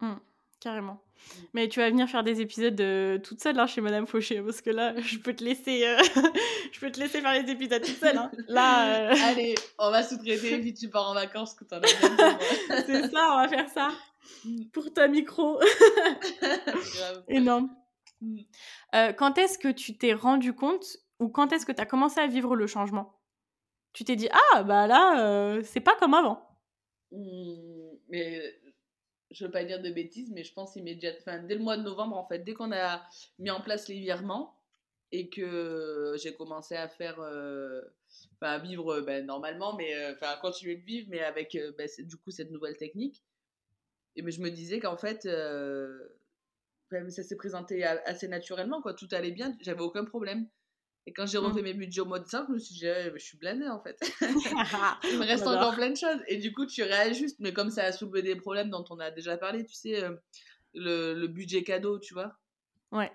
Mmh, 0.00 0.20
carrément. 0.62 0.94
Mmh. 0.94 1.40
Mais 1.54 1.68
tu 1.68 1.80
vas 1.80 1.90
venir 1.90 2.08
faire 2.08 2.22
des 2.22 2.40
épisodes 2.40 2.74
de 2.74 3.20
toute 3.22 3.40
seule 3.40 3.58
hein, 3.58 3.66
chez 3.66 3.80
Madame 3.80 4.06
Fauché, 4.06 4.40
parce 4.42 4.60
que 4.60 4.70
là, 4.70 4.94
je 5.00 5.18
peux 5.18 5.34
te 5.34 5.44
laisser, 5.44 5.86
euh, 5.86 5.98
je 6.72 6.80
peux 6.80 6.90
te 6.90 7.00
laisser 7.00 7.20
faire 7.20 7.32
les 7.32 7.50
épisodes 7.50 7.82
toute 7.82 7.98
seule. 7.98 8.16
Hein. 8.16 8.30
Là, 8.48 9.10
euh, 9.10 9.14
allez, 9.24 9.54
on 9.78 9.90
va 9.90 10.02
sous-traiter 10.02 10.58
puis 10.58 10.74
tu 10.74 10.88
pars 10.88 11.10
en 11.10 11.14
vacances 11.14 11.54
que 11.54 11.64
t'en 11.64 11.80
as 11.80 12.82
C'est 12.86 13.10
ça, 13.10 13.32
on 13.32 13.36
va 13.42 13.48
faire 13.48 13.68
ça 13.68 13.88
mmh. 14.44 14.64
pour 14.72 14.92
ta 14.92 15.08
micro. 15.08 15.60
Énorme. 17.28 17.70
Euh, 18.94 19.12
quand 19.12 19.38
est-ce 19.38 19.58
que 19.58 19.68
tu 19.68 19.96
t'es 19.96 20.12
rendu 20.12 20.52
compte 20.52 20.84
ou 21.18 21.28
quand 21.28 21.52
est-ce 21.52 21.66
que 21.66 21.72
tu 21.72 21.80
as 21.80 21.86
commencé 21.86 22.20
à 22.20 22.26
vivre 22.26 22.54
le 22.54 22.66
changement? 22.66 23.18
Tu 23.92 24.04
t'es 24.04 24.16
dit 24.16 24.28
ah 24.52 24.62
bah 24.62 24.86
là 24.86 25.20
euh, 25.20 25.62
c'est 25.64 25.80
pas 25.80 25.96
comme 25.96 26.14
avant. 26.14 26.40
Mmh, 27.10 27.98
mais 28.08 28.40
je 29.32 29.44
veux 29.44 29.50
pas 29.50 29.64
dire 29.64 29.80
de 29.80 29.90
bêtises, 29.90 30.30
mais 30.32 30.44
je 30.44 30.52
pense 30.52 30.76
immédiatement, 30.76 31.42
dès 31.42 31.54
le 31.54 31.60
mois 31.62 31.76
de 31.76 31.82
novembre 31.82 32.16
en 32.16 32.26
fait, 32.26 32.40
dès 32.40 32.54
qu'on 32.54 32.72
a 32.72 33.02
mis 33.38 33.50
en 33.50 33.60
place 33.60 33.88
les 33.88 33.98
virements 33.98 34.54
et 35.10 35.28
que 35.28 36.14
j'ai 36.22 36.34
commencé 36.34 36.74
à 36.74 36.88
faire, 36.88 37.20
euh, 37.20 37.82
à 38.40 38.58
vivre 38.58 39.00
ben, 39.00 39.26
normalement, 39.26 39.76
mais 39.76 39.94
euh, 39.94 40.14
enfin 40.14 40.28
à 40.28 40.36
continuer 40.36 40.76
de 40.76 40.84
vivre, 40.84 41.08
mais 41.10 41.20
avec 41.20 41.58
ben, 41.76 41.88
du 41.98 42.16
coup 42.16 42.30
cette 42.30 42.50
nouvelle 42.50 42.76
technique. 42.76 43.22
Et 44.16 44.22
mais 44.22 44.30
je 44.30 44.40
me 44.40 44.50
disais 44.50 44.80
qu'en 44.80 44.96
fait 44.96 45.22
ça 47.08 47.22
s'est 47.22 47.36
présenté 47.36 47.84
assez 47.84 48.28
naturellement 48.28 48.82
quoi, 48.82 48.92
tout 48.94 49.08
allait 49.12 49.30
bien, 49.30 49.56
j'avais 49.60 49.80
aucun 49.80 50.04
problème. 50.04 50.46
Et 51.06 51.12
quand 51.12 51.26
j'ai 51.26 51.38
mmh. 51.38 51.44
refait 51.44 51.62
mes 51.62 51.74
budgets 51.74 52.00
au 52.00 52.06
mode 52.06 52.26
simple, 52.26 52.46
je 52.50 52.54
me 52.54 52.58
suis 52.58 52.74
dit, 52.74 52.86
je 52.86 53.18
suis 53.18 53.36
blindée 53.36 53.68
en 53.68 53.80
fait. 53.80 53.98
Il 54.20 55.18
me 55.18 55.26
reste 55.26 55.46
encore 55.46 55.74
plein 55.74 55.90
de 55.90 55.96
choses. 55.96 56.20
Et 56.28 56.36
du 56.36 56.52
coup, 56.52 56.66
tu 56.66 56.82
réajustes. 56.82 57.40
Mais 57.40 57.52
comme 57.52 57.70
ça 57.70 57.84
a 57.84 57.92
soulevé 57.92 58.22
des 58.22 58.36
problèmes 58.36 58.70
dont 58.70 58.84
on 58.90 58.98
a 59.00 59.10
déjà 59.10 59.36
parlé, 59.36 59.64
tu 59.64 59.74
sais, 59.74 60.02
euh, 60.02 60.14
le, 60.74 61.14
le, 61.14 61.26
budget 61.26 61.64
cadeau, 61.64 61.98
tu 61.98 62.14
vois? 62.14 62.36
Ouais. 62.92 63.10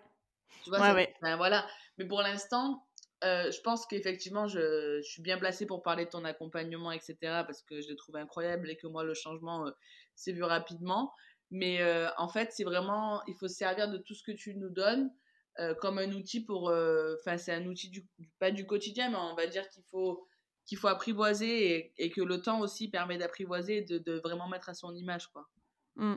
Tu 0.63 0.69
vois, 0.69 0.93
ouais, 0.93 1.15
voilà. 1.37 1.65
Mais 1.97 2.05
pour 2.05 2.21
l'instant, 2.21 2.85
euh, 3.23 3.49
je 3.51 3.61
pense 3.61 3.85
qu'effectivement, 3.85 4.47
je, 4.47 4.99
je, 5.01 5.09
suis 5.09 5.21
bien 5.21 5.37
placée 5.37 5.65
pour 5.65 5.81
parler 5.81 6.05
de 6.05 6.09
ton 6.09 6.25
accompagnement, 6.25 6.91
etc. 6.91 7.15
Parce 7.21 7.61
que 7.63 7.81
je 7.81 7.87
l'ai 7.87 7.95
trouvé 7.95 8.19
incroyable 8.19 8.69
et 8.69 8.75
que 8.75 8.87
moi, 8.87 9.05
le 9.05 9.13
changement 9.13 9.65
euh, 9.65 9.71
s'est 10.13 10.33
vu 10.33 10.43
rapidement. 10.43 11.13
Mais 11.51 11.79
en 12.17 12.27
fait, 12.27 12.51
c'est 12.51 12.65
vraiment, 12.65 13.23
il 13.25 13.33
faut 13.33 13.47
se 13.47 13.55
servir 13.55 13.89
de 13.89 13.97
tout 13.97 14.13
ce 14.13 14.21
que 14.21 14.33
tu 14.33 14.53
nous 14.55 14.69
donnes. 14.69 15.09
Euh, 15.59 15.73
comme 15.73 15.97
un 15.97 16.11
outil 16.11 16.43
pour. 16.43 16.69
Euh, 16.69 17.15
enfin, 17.19 17.37
c'est 17.37 17.51
un 17.51 17.65
outil 17.65 17.89
du, 17.89 18.05
pas 18.39 18.51
du 18.51 18.67
quotidien, 18.67 19.09
mais 19.09 19.17
on 19.17 19.35
va 19.35 19.47
dire 19.47 19.67
qu'il 19.69 19.83
faut, 19.89 20.27
qu'il 20.65 20.77
faut 20.77 20.87
apprivoiser 20.87 21.71
et, 21.71 21.93
et, 21.97 22.11
que 22.11 22.21
le 22.21 22.41
temps 22.41 22.59
aussi 22.59 22.89
permet 22.89 23.17
d'apprivoiser 23.17 23.77
et 23.77 23.81
de, 23.81 23.97
de, 23.97 24.19
vraiment 24.19 24.47
mettre 24.47 24.69
à 24.69 24.75
son 24.75 24.93
image. 24.93 25.27
Quoi. 25.27 25.47
Mmh. 25.95 26.15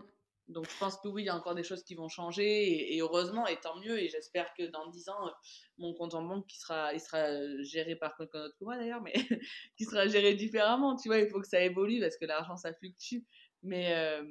Donc 0.48 0.68
je 0.68 0.76
pense 0.78 0.98
que 0.98 1.08
oui, 1.08 1.22
il 1.22 1.26
y 1.26 1.28
a 1.30 1.36
encore 1.36 1.54
des 1.54 1.62
choses 1.62 1.82
qui 1.84 1.94
vont 1.94 2.08
changer 2.08 2.94
et, 2.94 3.00
heureusement, 3.00 3.46
et 3.46 3.56
tant 3.56 3.76
mieux. 3.80 3.98
Et 3.98 4.08
j'espère 4.08 4.52
que 4.52 4.64
dans 4.64 4.88
10 4.88 5.08
ans, 5.08 5.30
mon 5.78 5.94
compte 5.94 6.12
en 6.14 6.22
banque 6.22 6.46
qui 6.46 6.58
sera, 6.58 6.92
il 6.92 7.00
sera 7.00 7.62
géré 7.62 7.96
par 7.96 8.16
quelqu'un 8.16 8.40
d'autre 8.40 8.56
que 8.58 8.64
moi 8.64 8.76
d'ailleurs, 8.76 9.00
mais 9.00 9.14
qui 9.78 9.84
sera 9.84 10.06
géré 10.06 10.34
différemment. 10.34 10.96
Tu 10.96 11.08
vois, 11.08 11.18
il 11.18 11.30
faut 11.30 11.40
que 11.40 11.48
ça 11.48 11.62
évolue 11.62 12.00
parce 12.00 12.18
que 12.18 12.26
l'argent 12.26 12.56
ça 12.56 12.74
fluctue. 12.74 13.24
Mais, 13.62 13.94
euh, 13.94 14.22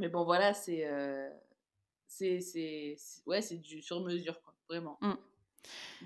mais 0.00 0.08
bon, 0.08 0.24
voilà, 0.24 0.54
c'est 0.54 0.88
c'est 2.08 2.96
ouais, 3.26 3.40
c'est 3.42 3.56
du 3.60 3.82
sur 3.82 4.00
mesure, 4.02 4.40
quoi, 4.42 4.54
vraiment. 4.68 4.98
Mmh. 5.00 5.12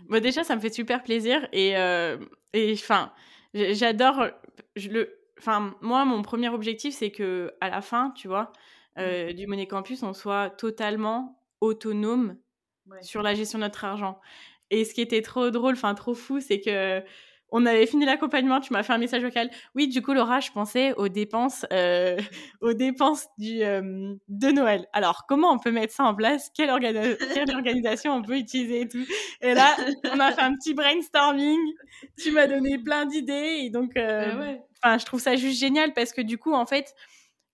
Mmh. 0.09 0.21
déjà, 0.21 0.45
ça 0.45 0.57
me 0.57 0.61
fait 0.61 0.73
super 0.73 1.03
plaisir 1.03 1.49
et 1.53 1.77
euh, 1.77 2.19
et 2.53 2.73
enfin, 2.75 3.13
j'adore 3.55 4.27
le 4.77 5.19
enfin 5.39 5.75
moi 5.81 6.05
mon 6.05 6.23
premier 6.23 6.49
objectif 6.49 6.95
c'est 6.95 7.11
que 7.11 7.55
à 7.61 7.71
la 7.71 7.81
fin, 7.81 8.13
tu 8.17 8.29
vois, 8.29 8.53
mmh. 8.97 9.01
euh, 9.01 9.33
du 9.33 9.47
Money 9.47 9.67
Campus, 9.67 10.03
on 10.03 10.13
soit 10.13 10.51
totalement 10.51 11.41
autonome 11.61 12.37
sur 13.01 13.23
la 13.23 13.35
gestion 13.35 13.59
de 13.59 13.65
notre 13.65 13.85
argent. 13.85 14.21
Et 14.71 14.85
ce 14.85 14.95
qui 14.95 15.01
était 15.01 15.23
trop 15.23 15.51
drôle, 15.51 15.75
enfin 15.75 15.95
trop 15.95 16.15
fou, 16.15 16.41
c'est 16.41 16.61
que 16.61 17.03
on 17.53 17.67
avait 17.67 17.87
fini 17.87 18.07
l'accompagnement, 18.07 18.61
tu 18.61 18.73
m'as 18.73 18.83
fait 18.83 18.95
un 18.95 18.99
message 18.99 19.23
vocal. 19.23 19.51
Oui, 19.75 19.87
du 19.87 20.01
coup, 20.01 20.15
Laura, 20.15 20.41
je 20.41 20.51
pensais 20.51 20.95
aux 20.95 21.09
dépenses, 21.09 21.67
euh, 21.73 22.17
aux 22.63 22.73
dépenses 22.73 23.27
du, 23.39 23.63
euh, 23.63 24.15
de 24.29 24.49
Noël. 24.49 24.87
Alors, 24.95 25.27
comment 25.29 25.53
on 25.53 25.59
peut 25.59 25.71
mettre 25.71 25.93
ça 25.93 26.05
en 26.05 26.15
place? 26.15 26.51
Quelle, 26.57 26.71
organisation 26.71 28.15
on 28.15 28.23
peut 28.23 28.39
utiliser 28.39 28.81
et 28.81 28.89
tout? 28.89 29.05
Et 29.43 29.53
là, 29.53 29.77
on 30.13 30.19
a 30.19 30.33
fait 30.33 30.41
un 30.41 30.55
petit 30.55 30.73
brainstorming. 30.73 31.61
Tu 32.19 32.33
m'as 32.33 32.47
donné 32.47 32.79
plein 32.79 33.05
d'idées. 33.05 33.61
Et 33.65 33.71
donc, 33.71 33.97
euh, 33.99 34.57
enfin, 34.83 34.97
je 34.97 35.05
trouve 35.05 35.21
ça 35.21 35.37
juste 35.37 35.61
génial 35.61 35.93
parce 35.93 36.13
que 36.13 36.23
du 36.23 36.39
coup, 36.39 36.55
en 36.55 36.65
fait, 36.65 36.95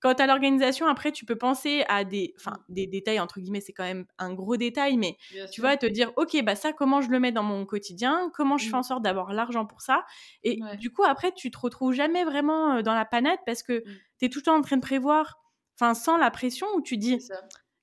Quant 0.00 0.12
à 0.12 0.26
l'organisation, 0.26 0.86
après, 0.86 1.10
tu 1.10 1.24
peux 1.24 1.36
penser 1.36 1.84
à 1.88 2.04
des, 2.04 2.32
enfin, 2.36 2.58
des 2.68 2.86
détails, 2.86 3.18
entre 3.18 3.40
guillemets, 3.40 3.60
c'est 3.60 3.72
quand 3.72 3.84
même 3.84 4.06
un 4.18 4.32
gros 4.32 4.56
détail, 4.56 4.96
mais 4.96 5.16
tu 5.52 5.60
vas 5.60 5.76
te 5.76 5.86
dire, 5.86 6.12
OK, 6.16 6.40
bah 6.44 6.54
ça, 6.54 6.72
comment 6.72 7.00
je 7.00 7.10
le 7.10 7.18
mets 7.18 7.32
dans 7.32 7.42
mon 7.42 7.66
quotidien? 7.66 8.30
Comment 8.34 8.58
je 8.58 8.68
fais 8.68 8.76
en 8.76 8.84
sorte 8.84 9.02
d'avoir 9.02 9.32
l'argent 9.32 9.66
pour 9.66 9.80
ça? 9.80 10.04
Et 10.44 10.60
du 10.78 10.92
coup, 10.92 11.02
après, 11.02 11.32
tu 11.32 11.50
te 11.50 11.58
retrouves 11.58 11.94
jamais 11.94 12.24
vraiment 12.24 12.80
dans 12.82 12.94
la 12.94 13.04
panade 13.04 13.38
parce 13.44 13.64
que 13.64 13.78
mmh. 13.78 13.98
tu 14.18 14.24
es 14.24 14.28
tout 14.28 14.38
le 14.38 14.44
temps 14.44 14.56
en 14.56 14.62
train 14.62 14.76
de 14.76 14.82
prévoir, 14.82 15.40
enfin, 15.80 15.94
sans 15.94 16.16
la 16.16 16.30
pression, 16.30 16.68
où 16.76 16.80
tu 16.80 16.96
dis, 16.96 17.18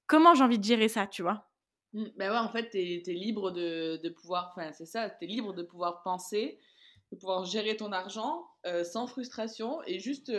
comment 0.08 0.36
j'ai 0.36 0.44
envie 0.44 0.60
de 0.60 0.64
gérer 0.64 0.88
ça, 0.88 1.08
tu 1.08 1.22
vois? 1.22 1.50
Ben 1.92 2.32
ouais, 2.32 2.38
en 2.38 2.50
fait, 2.50 2.70
tu 2.70 2.78
es, 2.78 3.14
libre 3.14 3.52
de, 3.52 4.00
de 4.02 4.10
pouvoir, 4.10 4.54
enfin, 4.56 4.72
c'est 4.72 4.86
ça, 4.86 5.10
tu 5.10 5.26
es 5.26 5.28
libre 5.28 5.54
de 5.54 5.64
pouvoir 5.64 6.02
penser, 6.04 6.60
de 7.12 7.18
pouvoir 7.18 7.44
gérer 7.44 7.76
ton 7.76 7.92
argent 7.92 8.48
sans 8.86 9.06
frustration 9.06 9.82
et 9.86 10.00
juste 10.00 10.32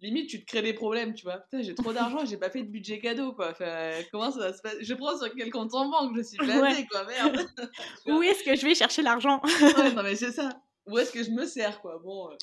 limite 0.00 0.28
tu 0.28 0.40
te 0.40 0.46
crées 0.46 0.62
des 0.62 0.74
problèmes 0.74 1.14
tu 1.14 1.24
vois. 1.24 1.38
Putain 1.38 1.62
j'ai 1.62 1.74
trop 1.74 1.92
d'argent 1.92 2.24
j'ai 2.24 2.36
pas 2.36 2.50
fait 2.50 2.62
de 2.62 2.68
budget 2.68 3.00
cadeau 3.00 3.32
quoi. 3.32 3.50
Enfin, 3.50 3.90
comment 4.12 4.30
ça 4.30 4.40
va 4.40 4.52
se 4.52 4.62
passer 4.62 4.78
je 4.80 4.94
prends 4.94 5.16
sur 5.18 5.34
quel 5.34 5.50
compte 5.50 5.74
en 5.74 5.88
banque? 5.88 6.16
Je 6.16 6.22
suis 6.22 6.38
blasée 6.38 6.86
quoi 6.90 7.04
merde. 7.04 7.46
Où 8.06 8.22
est-ce 8.22 8.44
que 8.44 8.56
je 8.56 8.66
vais 8.66 8.74
chercher 8.74 9.02
l'argent? 9.02 9.40
Non 9.96 10.02
mais 10.02 10.16
c'est 10.16 10.32
ça. 10.32 10.50
Où 10.86 10.98
est-ce 10.98 11.12
que 11.12 11.22
je 11.22 11.30
me 11.30 11.46
sers 11.46 11.80
quoi? 11.80 11.98
Bon 12.02 12.30
euh, 12.30 12.36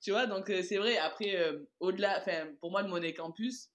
tu 0.00 0.10
vois 0.10 0.26
donc 0.26 0.50
euh, 0.50 0.62
c'est 0.62 0.76
vrai 0.76 0.96
après 0.98 1.36
euh, 1.36 1.58
au-delà 1.80 2.18
enfin 2.20 2.48
pour 2.60 2.70
moi 2.70 2.82
le 2.82 2.88
Monnaie 2.88 3.14
Campus 3.14 3.70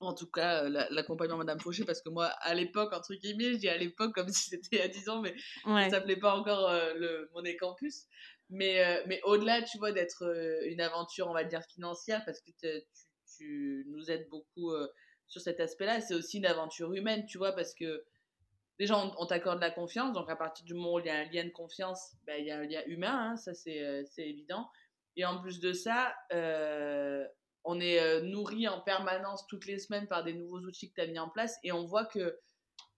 en 0.00 0.14
tout 0.14 0.30
cas 0.30 0.68
l'accompagnement 0.90 1.38
Madame 1.38 1.58
Fauché 1.58 1.84
parce 1.84 2.00
que 2.00 2.08
moi 2.08 2.26
à 2.26 2.54
l'époque 2.54 2.92
entre 2.92 3.14
guillemets 3.14 3.54
je 3.54 3.58
dis 3.58 3.68
à 3.68 3.76
l'époque 3.76 4.14
comme 4.14 4.28
si 4.28 4.50
c'était 4.50 4.80
a 4.80 4.88
10 4.88 5.08
ans 5.08 5.20
mais 5.20 5.34
ça 5.64 5.90
s'appelait 5.90 6.16
pas 6.16 6.36
encore 6.36 6.72
le 6.94 7.28
Monnaie 7.34 7.56
Campus 7.56 8.06
mais, 8.50 8.84
euh, 8.84 9.02
mais 9.06 9.20
au-delà, 9.24 9.62
tu 9.62 9.78
vois, 9.78 9.92
d'être 9.92 10.24
euh, 10.24 10.60
une 10.66 10.80
aventure, 10.80 11.28
on 11.28 11.34
va 11.34 11.44
dire, 11.44 11.62
financière, 11.64 12.24
parce 12.24 12.40
que 12.40 12.50
tu, 13.36 13.84
nous 13.88 14.10
aides 14.10 14.28
beaucoup 14.30 14.72
euh, 14.72 14.88
sur 15.26 15.40
cet 15.40 15.60
aspect-là, 15.60 16.00
c'est 16.00 16.14
aussi 16.14 16.38
une 16.38 16.46
aventure 16.46 16.92
humaine, 16.92 17.26
tu 17.26 17.38
vois, 17.38 17.52
parce 17.52 17.74
que 17.74 18.04
déjà, 18.78 18.96
on, 18.98 19.14
on 19.18 19.26
t'accorde 19.26 19.60
la 19.60 19.70
confiance, 19.70 20.12
donc 20.12 20.30
à 20.30 20.36
partir 20.36 20.64
du 20.64 20.74
moment 20.74 20.94
où 20.94 21.00
il 21.00 21.06
y 21.06 21.10
a 21.10 21.16
un 21.16 21.24
lien 21.26 21.44
de 21.44 21.50
confiance, 21.50 22.14
ben, 22.26 22.36
il 22.38 22.46
y 22.46 22.50
a 22.50 22.58
un 22.58 22.64
lien 22.64 22.82
humain, 22.86 23.32
hein, 23.32 23.36
ça 23.36 23.54
c'est 23.54 24.06
évident. 24.16 24.68
Et 25.16 25.24
en 25.24 25.40
plus 25.40 25.60
de 25.60 25.72
ça, 25.72 26.14
on 27.64 27.80
est 27.80 28.22
nourri 28.22 28.66
en 28.68 28.80
permanence 28.80 29.46
toutes 29.48 29.66
les 29.66 29.78
semaines 29.78 30.06
par 30.06 30.24
des 30.24 30.32
nouveaux 30.32 30.60
outils 30.60 30.90
que 30.90 30.94
tu 30.94 31.00
as 31.02 31.06
mis 31.06 31.18
en 31.18 31.28
place, 31.28 31.58
et 31.64 31.72
on 31.72 31.84
voit 31.84 32.06
que 32.06 32.38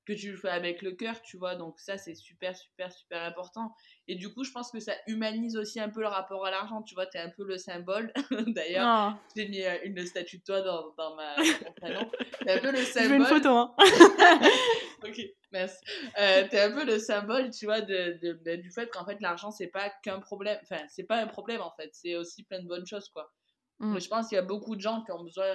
que 0.07 0.13
tu 0.13 0.31
le 0.31 0.37
fais 0.37 0.49
avec 0.49 0.83
le 0.83 0.93
cœur, 0.93 1.21
tu 1.23 1.37
vois. 1.37 1.55
Donc 1.57 1.79
ça, 1.79 1.99
c'est 1.99 2.15
super, 2.15 2.57
super, 2.57 2.91
super 2.93 3.23
important. 3.23 3.75
Et 4.09 4.15
du 4.15 4.33
coup, 4.33 4.45
je 4.45 4.51
pense 4.51 4.71
que 4.71 4.81
ça 4.81 4.95
humanise 5.07 5.57
aussi 5.57 5.79
un 5.79 5.89
peu 5.89 6.01
le 6.01 6.09
rapport 6.09 6.45
à 6.47 6.51
l'argent, 6.51 6.83
tu 6.83 6.95
vois. 6.95 7.07
Tu 7.07 7.19
es 7.19 7.21
un 7.21 7.31
peu 7.31 7.45
le 7.45 7.59
symbole. 7.59 8.13
D'ailleurs, 8.49 9.13
oh. 9.13 9.21
j'ai 9.37 9.49
mis 9.49 9.63
euh, 9.63 9.77
une 9.85 10.05
statue 10.07 10.39
de 10.39 10.43
toi 10.43 10.63
dans, 10.63 10.93
dans 10.97 11.15
ma, 11.17 11.37
salon. 11.81 12.11
un 12.47 12.59
peu 12.59 12.73
le 12.73 12.85
symbole. 12.85 13.03
Je 13.03 13.09
veux 13.09 13.15
une 13.17 13.25
photo, 13.25 13.49
hein. 13.51 13.75
ok, 15.05 15.21
merci. 15.53 15.85
Euh, 16.19 16.49
tu 16.49 16.57
es 16.57 16.61
un 16.61 16.73
peu 16.73 16.85
le 16.85 16.99
symbole, 16.99 17.51
tu 17.51 17.67
vois, 17.67 17.81
de, 17.81 18.19
de, 18.23 18.57
du 18.57 18.71
fait 18.71 18.89
qu'en 18.89 19.05
fait, 19.05 19.21
l'argent, 19.21 19.51
c'est 19.51 19.69
pas 19.69 19.91
qu'un 20.03 20.21
problème. 20.21 20.59
Enfin, 20.63 20.83
c'est 20.89 21.05
pas 21.05 21.17
un 21.17 21.27
problème, 21.27 21.61
en 21.61 21.73
fait. 21.73 21.91
C'est 21.93 22.17
aussi 22.17 22.43
plein 22.45 22.61
de 22.61 22.67
bonnes 22.67 22.87
choses, 22.87 23.09
quoi. 23.11 23.33
Mm. 23.79 23.95
Mais 23.95 24.01
je 24.01 24.09
pense 24.09 24.29
qu'il 24.29 24.37
y 24.37 24.39
a 24.39 24.43
beaucoup 24.43 24.77
de 24.77 24.81
gens 24.81 25.03
qui 25.05 25.13
ont 25.13 25.23
besoin 25.23 25.47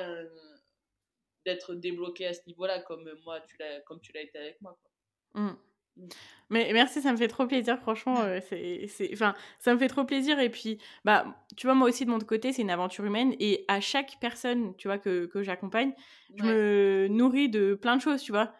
d'être 1.46 1.76
débloqué 1.76 2.28
à 2.28 2.34
ce 2.34 2.42
niveau-là, 2.48 2.80
comme 2.82 3.10
moi, 3.24 3.40
tu 3.42 3.56
l'as, 3.60 3.82
comme 3.82 4.00
tu 4.02 4.12
l'as 4.14 4.22
été 4.22 4.38
avec 4.38 4.60
moi. 4.62 4.78
Quoi. 4.82 5.42
Mmh. 5.42 5.58
Mmh. 5.98 6.08
Mais 6.50 6.70
merci, 6.74 7.02
ça 7.02 7.12
me 7.12 7.18
fait 7.18 7.28
trop 7.28 7.48
plaisir, 7.48 7.80
franchement. 7.80 8.20
Euh, 8.22 8.40
c'est, 8.50 8.88
c'est, 8.88 9.10
enfin, 9.14 9.34
ça 9.60 9.74
me 9.74 9.80
fait 9.80 9.88
trop 9.88 10.04
plaisir. 10.04 10.40
Et 10.40 10.50
puis, 10.50 10.78
bah, 11.06 11.26
tu 11.56 11.68
vois, 11.68 11.76
moi 11.76 11.88
aussi, 11.88 12.06
de 12.06 12.10
mon 12.10 12.20
côté, 12.20 12.52
c'est 12.52 12.62
une 12.62 12.70
aventure 12.70 13.06
humaine. 13.06 13.34
Et 13.40 13.64
à 13.68 13.80
chaque 13.80 14.18
personne, 14.20 14.76
tu 14.76 14.88
vois, 14.88 14.98
que, 14.98 15.26
que 15.26 15.42
j'accompagne, 15.42 15.94
je 16.36 16.44
me 16.44 17.08
nourris 17.10 17.50
de 17.50 17.76
plein 17.76 17.96
de 17.96 18.02
choses, 18.02 18.22
tu 18.22 18.32
vois. 18.32 18.54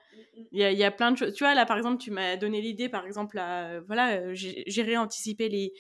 Il 0.52 0.60
y, 0.60 0.64
a, 0.64 0.72
il 0.72 0.78
y 0.78 0.84
a 0.84 0.92
plein 0.92 1.12
de 1.12 1.18
choses. 1.18 1.34
Tu 1.34 1.44
vois, 1.44 1.54
là, 1.54 1.66
par 1.66 1.78
exemple, 1.78 1.98
tu 1.98 2.12
m'as 2.12 2.38
donné 2.38 2.62
l'idée, 2.62 2.90
par 2.90 3.06
exemple, 3.06 3.38
à, 3.38 3.82
voilà, 3.82 4.34
gérer, 4.34 4.98
anticiper 4.98 5.50
les, 5.50 5.74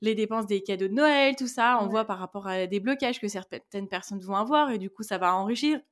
les 0.00 0.14
dépenses 0.14 0.46
des 0.46 0.62
cadeaux 0.62 0.88
de 0.88 0.92
Noël, 0.92 1.34
tout 1.36 1.46
ça. 1.46 1.78
On 1.80 1.88
voit 1.88 2.04
par 2.04 2.18
rapport 2.18 2.46
à 2.46 2.66
des 2.66 2.80
blocages 2.80 3.20
que 3.20 3.28
certaines 3.28 3.88
personnes 3.88 4.20
vont 4.20 4.36
avoir 4.36 4.70
et 4.70 4.78
du 4.78 4.90
coup, 4.90 5.02
ça 5.02 5.18
va 5.18 5.34
enrichir, 5.34 5.78
mmh. 5.78 5.82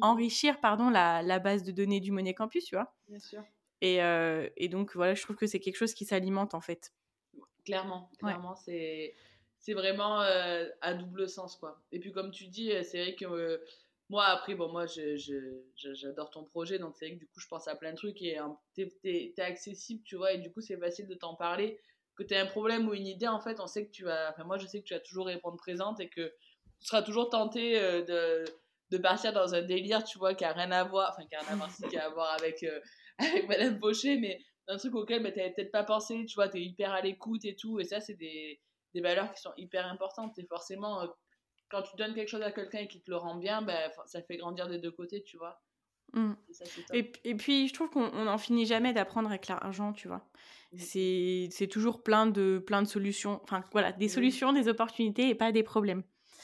Enrichir 0.00 0.60
pardon, 0.60 0.90
la, 0.90 1.22
la, 1.22 1.38
base 1.38 1.62
de 1.62 1.72
données 1.72 2.00
du 2.00 2.12
Money 2.12 2.34
Campus, 2.34 2.64
tu 2.64 2.74
vois. 2.74 2.94
Bien 3.08 3.18
sûr. 3.18 3.42
Et, 3.80 4.02
euh, 4.02 4.48
et 4.56 4.68
donc, 4.68 4.94
voilà, 4.94 5.14
je 5.14 5.22
trouve 5.22 5.36
que 5.36 5.46
c'est 5.46 5.60
quelque 5.60 5.76
chose 5.76 5.94
qui 5.94 6.04
s'alimente 6.04 6.54
en 6.54 6.60
fait. 6.60 6.92
Clairement, 7.64 8.10
clairement, 8.18 8.56
c'est 8.56 9.14
c'est 9.58 9.74
vraiment 9.74 10.22
euh, 10.22 10.66
à 10.80 10.94
double 10.94 11.28
sens, 11.28 11.56
quoi. 11.56 11.82
Et 11.92 11.98
puis, 11.98 12.12
comme 12.12 12.30
tu 12.30 12.46
dis, 12.46 12.72
euh, 12.72 12.82
c'est 12.82 13.02
vrai 13.02 13.14
que 13.14 13.60
moi, 14.08 14.24
après, 14.24 14.54
bon, 14.54 14.70
moi, 14.72 14.86
j'adore 14.86 16.30
ton 16.30 16.44
projet, 16.44 16.78
donc 16.78 16.96
c'est 16.96 17.06
vrai 17.06 17.14
que 17.14 17.20
du 17.20 17.26
coup, 17.26 17.40
je 17.40 17.46
pense 17.46 17.68
à 17.68 17.76
plein 17.76 17.92
de 17.92 17.96
trucs 17.96 18.20
et 18.22 18.38
hein, 18.38 18.58
t'es 18.74 18.90
es, 19.04 19.40
accessible, 19.40 20.02
tu 20.04 20.16
vois, 20.16 20.32
et 20.32 20.38
du 20.38 20.50
coup, 20.50 20.60
c'est 20.60 20.78
facile 20.78 21.06
de 21.06 21.14
t'en 21.14 21.34
parler 21.34 21.78
que 22.20 22.22
tu 22.22 22.34
as 22.34 22.42
un 22.42 22.46
problème 22.46 22.88
ou 22.88 22.94
une 22.94 23.06
idée, 23.06 23.28
en 23.28 23.40
fait, 23.40 23.60
on 23.60 23.66
sait 23.66 23.86
que 23.86 23.90
tu 23.90 24.04
vas. 24.04 24.30
Enfin, 24.30 24.44
moi, 24.44 24.58
je 24.58 24.66
sais 24.66 24.80
que 24.80 24.84
tu 24.84 24.94
vas 24.94 25.00
toujours 25.00 25.26
répondre 25.26 25.56
présente 25.56 26.00
et 26.00 26.08
que 26.08 26.32
tu 26.78 26.86
seras 26.86 27.02
toujours 27.02 27.30
tenté 27.30 27.78
euh, 27.78 28.02
de, 28.02 28.44
de, 28.90 28.98
partir 28.98 29.32
dans 29.32 29.54
un 29.54 29.62
délire, 29.62 30.04
tu 30.04 30.18
vois, 30.18 30.34
qui 30.34 30.44
a 30.44 30.52
rien 30.52 30.70
à 30.70 30.84
voir, 30.84 31.12
enfin, 31.12 31.26
qui 31.26 31.34
a 31.34 31.40
rien 31.40 31.52
à 31.52 31.56
voir, 31.56 31.70
qui 31.90 31.96
a 31.96 32.06
à 32.06 32.08
voir 32.10 32.32
avec, 32.34 32.62
euh, 32.62 32.80
avec 33.18 33.48
Madame 33.48 33.78
Pochet, 33.78 34.16
mais 34.18 34.38
un 34.68 34.76
truc 34.76 34.94
auquel 34.94 35.22
bah, 35.22 35.32
tu 35.32 35.38
n'avais 35.38 35.52
peut-être 35.52 35.72
pas 35.72 35.84
pensé, 35.84 36.24
tu 36.26 36.34
vois, 36.34 36.48
tu 36.48 36.58
es 36.58 36.62
hyper 36.62 36.92
à 36.92 37.00
l'écoute 37.00 37.44
et 37.44 37.56
tout, 37.56 37.80
et 37.80 37.84
ça, 37.84 38.00
c'est 38.00 38.14
des, 38.14 38.60
des, 38.94 39.00
valeurs 39.00 39.32
qui 39.32 39.40
sont 39.40 39.52
hyper 39.56 39.86
importantes. 39.86 40.38
Et 40.38 40.46
forcément, 40.46 41.02
euh, 41.02 41.06
quand 41.68 41.82
tu 41.82 41.96
donnes 41.96 42.14
quelque 42.14 42.28
chose 42.28 42.42
à 42.42 42.52
quelqu'un 42.52 42.80
et 42.80 42.88
qu'il 42.88 43.02
te 43.02 43.10
le 43.10 43.16
rend 43.16 43.36
bien, 43.36 43.62
bah, 43.62 43.90
ça 44.06 44.22
fait 44.22 44.36
grandir 44.36 44.68
des 44.68 44.78
deux 44.78 44.92
côtés, 44.92 45.22
tu 45.22 45.36
vois. 45.36 45.60
Mmh. 46.12 46.32
Et, 46.92 47.12
et, 47.24 47.34
puis, 47.36 47.68
je 47.68 47.74
trouve 47.74 47.90
qu'on 47.90 48.10
n'en 48.10 48.38
finit 48.38 48.66
jamais 48.66 48.92
d'apprendre 48.92 49.28
avec 49.28 49.46
l'argent, 49.48 49.92
tu 49.92 50.08
vois. 50.08 50.28
Mmh. 50.72 50.78
C'est 51.50 51.68
toujours 51.68 52.02
plein 52.02 52.26
de, 52.26 52.58
plein 52.64 52.82
de 52.82 52.88
solutions. 52.88 53.40
Enfin, 53.44 53.64
voilà, 53.72 53.92
des 53.92 54.08
solutions, 54.08 54.52
des 54.52 54.68
opportunités 54.68 55.28
et 55.28 55.34
pas 55.34 55.52
des 55.52 55.62
problèmes. 55.62 56.02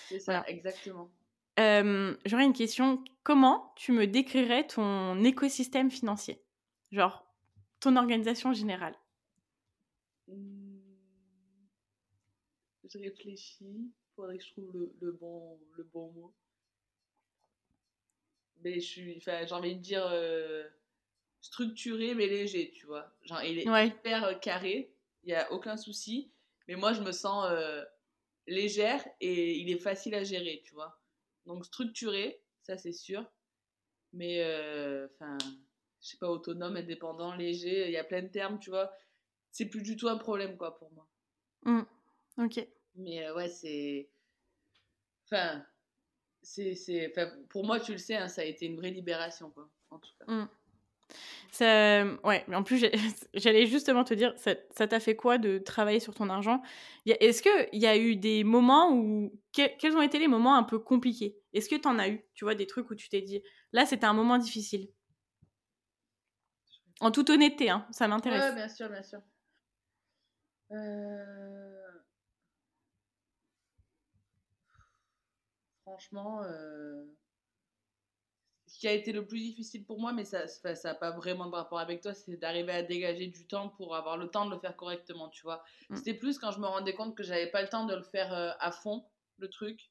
C'est 0.08 0.20
ça, 0.20 0.44
exactement. 0.46 1.10
J'aurais 1.58 2.44
une 2.44 2.52
question. 2.52 3.02
Comment 3.22 3.72
tu 3.76 3.92
me 3.92 4.06
décrirais 4.06 4.66
ton 4.66 5.22
écosystème 5.24 5.90
financier? 5.90 6.42
Genre, 6.92 7.26
ton 7.80 7.96
organisation 7.96 8.52
générale? 8.52 8.94
Mmh. 10.28 10.78
Je 12.88 12.98
réfléchis. 12.98 13.90
Faudrait 14.14 14.38
que 14.38 14.44
je 14.44 14.52
trouve 14.52 14.72
le, 14.72 14.94
le, 15.00 15.12
bon, 15.12 15.58
le 15.76 15.84
bon 15.84 16.10
mot 16.12 16.34
mais 18.62 18.80
je 18.80 18.86
suis, 18.86 19.20
j'ai 19.20 19.52
envie 19.52 19.76
de 19.76 19.80
dire 19.80 20.06
euh, 20.10 20.64
structuré 21.40 22.14
mais 22.14 22.26
léger, 22.26 22.72
tu 22.74 22.86
vois. 22.86 23.12
Genre, 23.22 23.42
il 23.42 23.58
est 23.58 23.86
hyper 23.86 24.24
euh, 24.24 24.34
carré, 24.34 24.92
il 25.24 25.28
n'y 25.28 25.34
a 25.34 25.52
aucun 25.52 25.76
souci, 25.76 26.32
mais 26.68 26.74
moi 26.74 26.92
je 26.92 27.02
me 27.02 27.12
sens 27.12 27.46
euh, 27.50 27.84
légère 28.46 29.04
et 29.20 29.56
il 29.58 29.70
est 29.70 29.78
facile 29.78 30.14
à 30.14 30.24
gérer, 30.24 30.62
tu 30.64 30.74
vois. 30.74 31.00
Donc 31.46 31.64
structuré, 31.64 32.40
ça 32.62 32.76
c'est 32.76 32.92
sûr, 32.92 33.24
mais 34.12 34.42
enfin, 35.14 35.38
je 36.00 36.08
sais 36.08 36.16
pas, 36.18 36.28
autonome, 36.28 36.76
indépendant, 36.76 37.34
léger, 37.34 37.86
il 37.86 37.92
y 37.92 37.96
a 37.96 38.04
plein 38.04 38.22
de 38.22 38.28
termes, 38.28 38.58
tu 38.58 38.70
vois. 38.70 38.92
C'est 39.50 39.66
plus 39.66 39.82
du 39.82 39.96
tout 39.96 40.08
un 40.08 40.18
problème, 40.18 40.56
quoi, 40.56 40.76
pour 40.76 40.92
moi. 40.92 41.06
Mmh. 41.62 41.82
Ok. 42.38 42.66
Mais 42.96 43.30
ouais, 43.30 43.48
c'est. 43.48 44.08
Enfin, 45.24 45.64
c'est, 46.42 47.12
pour 47.48 47.64
moi, 47.64 47.80
tu 47.80 47.92
le 47.92 47.98
sais, 47.98 48.16
hein, 48.16 48.28
ça 48.28 48.42
a 48.42 48.44
été 48.44 48.66
une 48.66 48.76
vraie 48.76 48.90
libération, 48.90 49.50
quoi, 49.50 49.68
en 49.90 49.98
tout 49.98 50.12
cas. 50.18 50.32
Mmh. 50.32 50.48
Ouais, 51.60 52.44
mais 52.48 52.56
en 52.56 52.62
plus, 52.62 52.84
j'allais 53.34 53.66
justement 53.66 54.04
te 54.04 54.14
dire, 54.14 54.34
ça, 54.36 54.86
t'a 54.86 55.00
fait 55.00 55.16
quoi 55.16 55.38
de 55.38 55.58
travailler 55.58 56.00
sur 56.00 56.14
ton 56.14 56.28
argent? 56.28 56.62
Est-ce 57.06 57.42
qu'il 57.42 57.80
y 57.80 57.86
a 57.86 57.96
eu 57.96 58.16
des 58.16 58.44
moments 58.44 58.92
où. 58.92 59.32
quels 59.52 59.96
ont 59.96 60.02
été 60.02 60.18
les 60.18 60.28
moments 60.28 60.56
un 60.56 60.62
peu 60.62 60.78
compliqués? 60.78 61.38
Est-ce 61.52 61.68
que 61.68 61.76
tu 61.76 61.88
en 61.88 61.98
as 61.98 62.08
eu 62.08 62.24
Tu 62.34 62.44
vois, 62.44 62.54
des 62.54 62.66
trucs 62.66 62.90
où 62.90 62.94
tu 62.94 63.08
t'es 63.08 63.22
dit, 63.22 63.42
là, 63.72 63.86
c'était 63.86 64.06
un 64.06 64.12
moment 64.12 64.38
difficile? 64.38 64.88
En 67.00 67.10
toute 67.10 67.28
honnêteté, 67.30 67.68
hein, 67.70 67.86
ça 67.90 68.08
m'intéresse. 68.08 68.50
Ouais, 68.50 68.54
bien 68.54 68.68
sûr, 68.68 68.88
bien 68.88 69.02
sûr. 69.02 69.20
Euh... 70.72 71.56
franchement, 75.86 76.42
euh, 76.42 77.04
qui 78.78 78.88
a 78.88 78.92
été 78.92 79.12
le 79.12 79.26
plus 79.26 79.38
difficile 79.38 79.84
pour 79.84 80.00
moi, 80.00 80.12
mais 80.12 80.24
ça 80.24 80.46
n'a 80.84 80.94
pas 80.94 81.10
vraiment 81.10 81.46
de 81.46 81.54
rapport 81.54 81.78
avec 81.78 82.02
toi, 82.02 82.12
c'est 82.12 82.36
d'arriver 82.36 82.72
à 82.72 82.82
dégager 82.82 83.26
du 83.26 83.46
temps 83.46 83.70
pour 83.70 83.96
avoir 83.96 84.16
le 84.16 84.28
temps 84.28 84.44
de 84.44 84.50
le 84.50 84.58
faire 84.58 84.76
correctement, 84.76 85.28
tu 85.28 85.42
vois. 85.42 85.62
Mm. 85.88 85.96
C'était 85.96 86.14
plus 86.14 86.38
quand 86.38 86.52
je 86.52 86.60
me 86.60 86.66
rendais 86.66 86.94
compte 86.94 87.16
que 87.16 87.22
j'avais 87.22 87.50
pas 87.50 87.62
le 87.62 87.68
temps 87.68 87.86
de 87.86 87.94
le 87.94 88.02
faire 88.02 88.32
euh, 88.34 88.50
à 88.60 88.70
fond, 88.70 89.04
le 89.38 89.48
truc, 89.48 89.90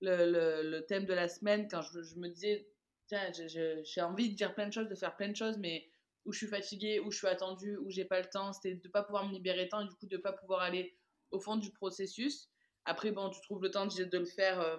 le, 0.00 0.80
thème 0.80 1.06
de 1.06 1.14
la 1.14 1.28
semaine, 1.28 1.66
quand 1.68 1.82
je, 1.82 2.16
me 2.16 2.28
disais, 2.28 2.68
tiens, 3.06 3.32
j'ai 3.32 4.00
envie 4.02 4.30
de 4.30 4.36
dire 4.36 4.54
plein 4.54 4.68
de 4.68 4.72
choses, 4.72 4.88
de 4.88 4.94
faire 4.94 5.16
plein 5.16 5.28
de 5.28 5.36
choses, 5.36 5.58
mais 5.58 5.88
où 6.24 6.32
je 6.32 6.38
suis 6.38 6.46
fatiguée, 6.46 7.00
où 7.00 7.10
je 7.10 7.18
suis 7.18 7.26
attendue, 7.26 7.76
où 7.78 7.90
j'ai 7.90 8.04
pas 8.04 8.20
le 8.20 8.28
temps, 8.28 8.52
c'était 8.52 8.74
de 8.74 8.88
pas 8.88 9.02
pouvoir 9.02 9.26
me 9.26 9.32
libérer 9.32 9.68
temps 9.68 9.80
et 9.80 9.88
du 9.88 9.94
coup 9.94 10.06
de 10.06 10.16
pas 10.16 10.32
pouvoir 10.32 10.60
aller 10.60 10.96
au 11.30 11.40
fond 11.40 11.56
du 11.56 11.70
processus. 11.70 12.48
Après, 12.84 13.10
bon, 13.12 13.30
tu 13.30 13.40
trouves 13.42 13.62
le 13.62 13.70
temps 13.70 13.86
de, 13.86 14.04
de 14.04 14.18
le 14.18 14.24
faire. 14.24 14.60
Euh, 14.60 14.76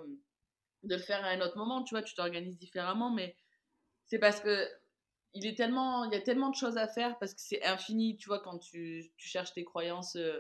de 0.85 0.95
le 0.95 1.01
faire 1.01 1.23
à 1.23 1.29
un 1.29 1.41
autre 1.41 1.57
moment, 1.57 1.83
tu 1.83 1.95
vois, 1.95 2.03
tu 2.03 2.15
t'organises 2.15 2.57
différemment, 2.57 3.11
mais 3.11 3.35
c'est 4.05 4.19
parce 4.19 4.39
que 4.39 4.67
il 5.35 5.45
est 5.45 5.55
tellement, 5.55 6.05
il 6.05 6.13
y 6.13 6.15
a 6.15 6.21
tellement 6.21 6.49
de 6.49 6.55
choses 6.55 6.77
à 6.77 6.87
faire 6.87 7.17
parce 7.19 7.33
que 7.33 7.41
c'est 7.41 7.63
infini, 7.63 8.15
tu 8.17 8.27
vois, 8.27 8.39
quand 8.39 8.57
tu, 8.57 9.11
tu 9.17 9.27
cherches 9.27 9.53
tes 9.53 9.65
croyances, 9.65 10.15
euh, 10.15 10.39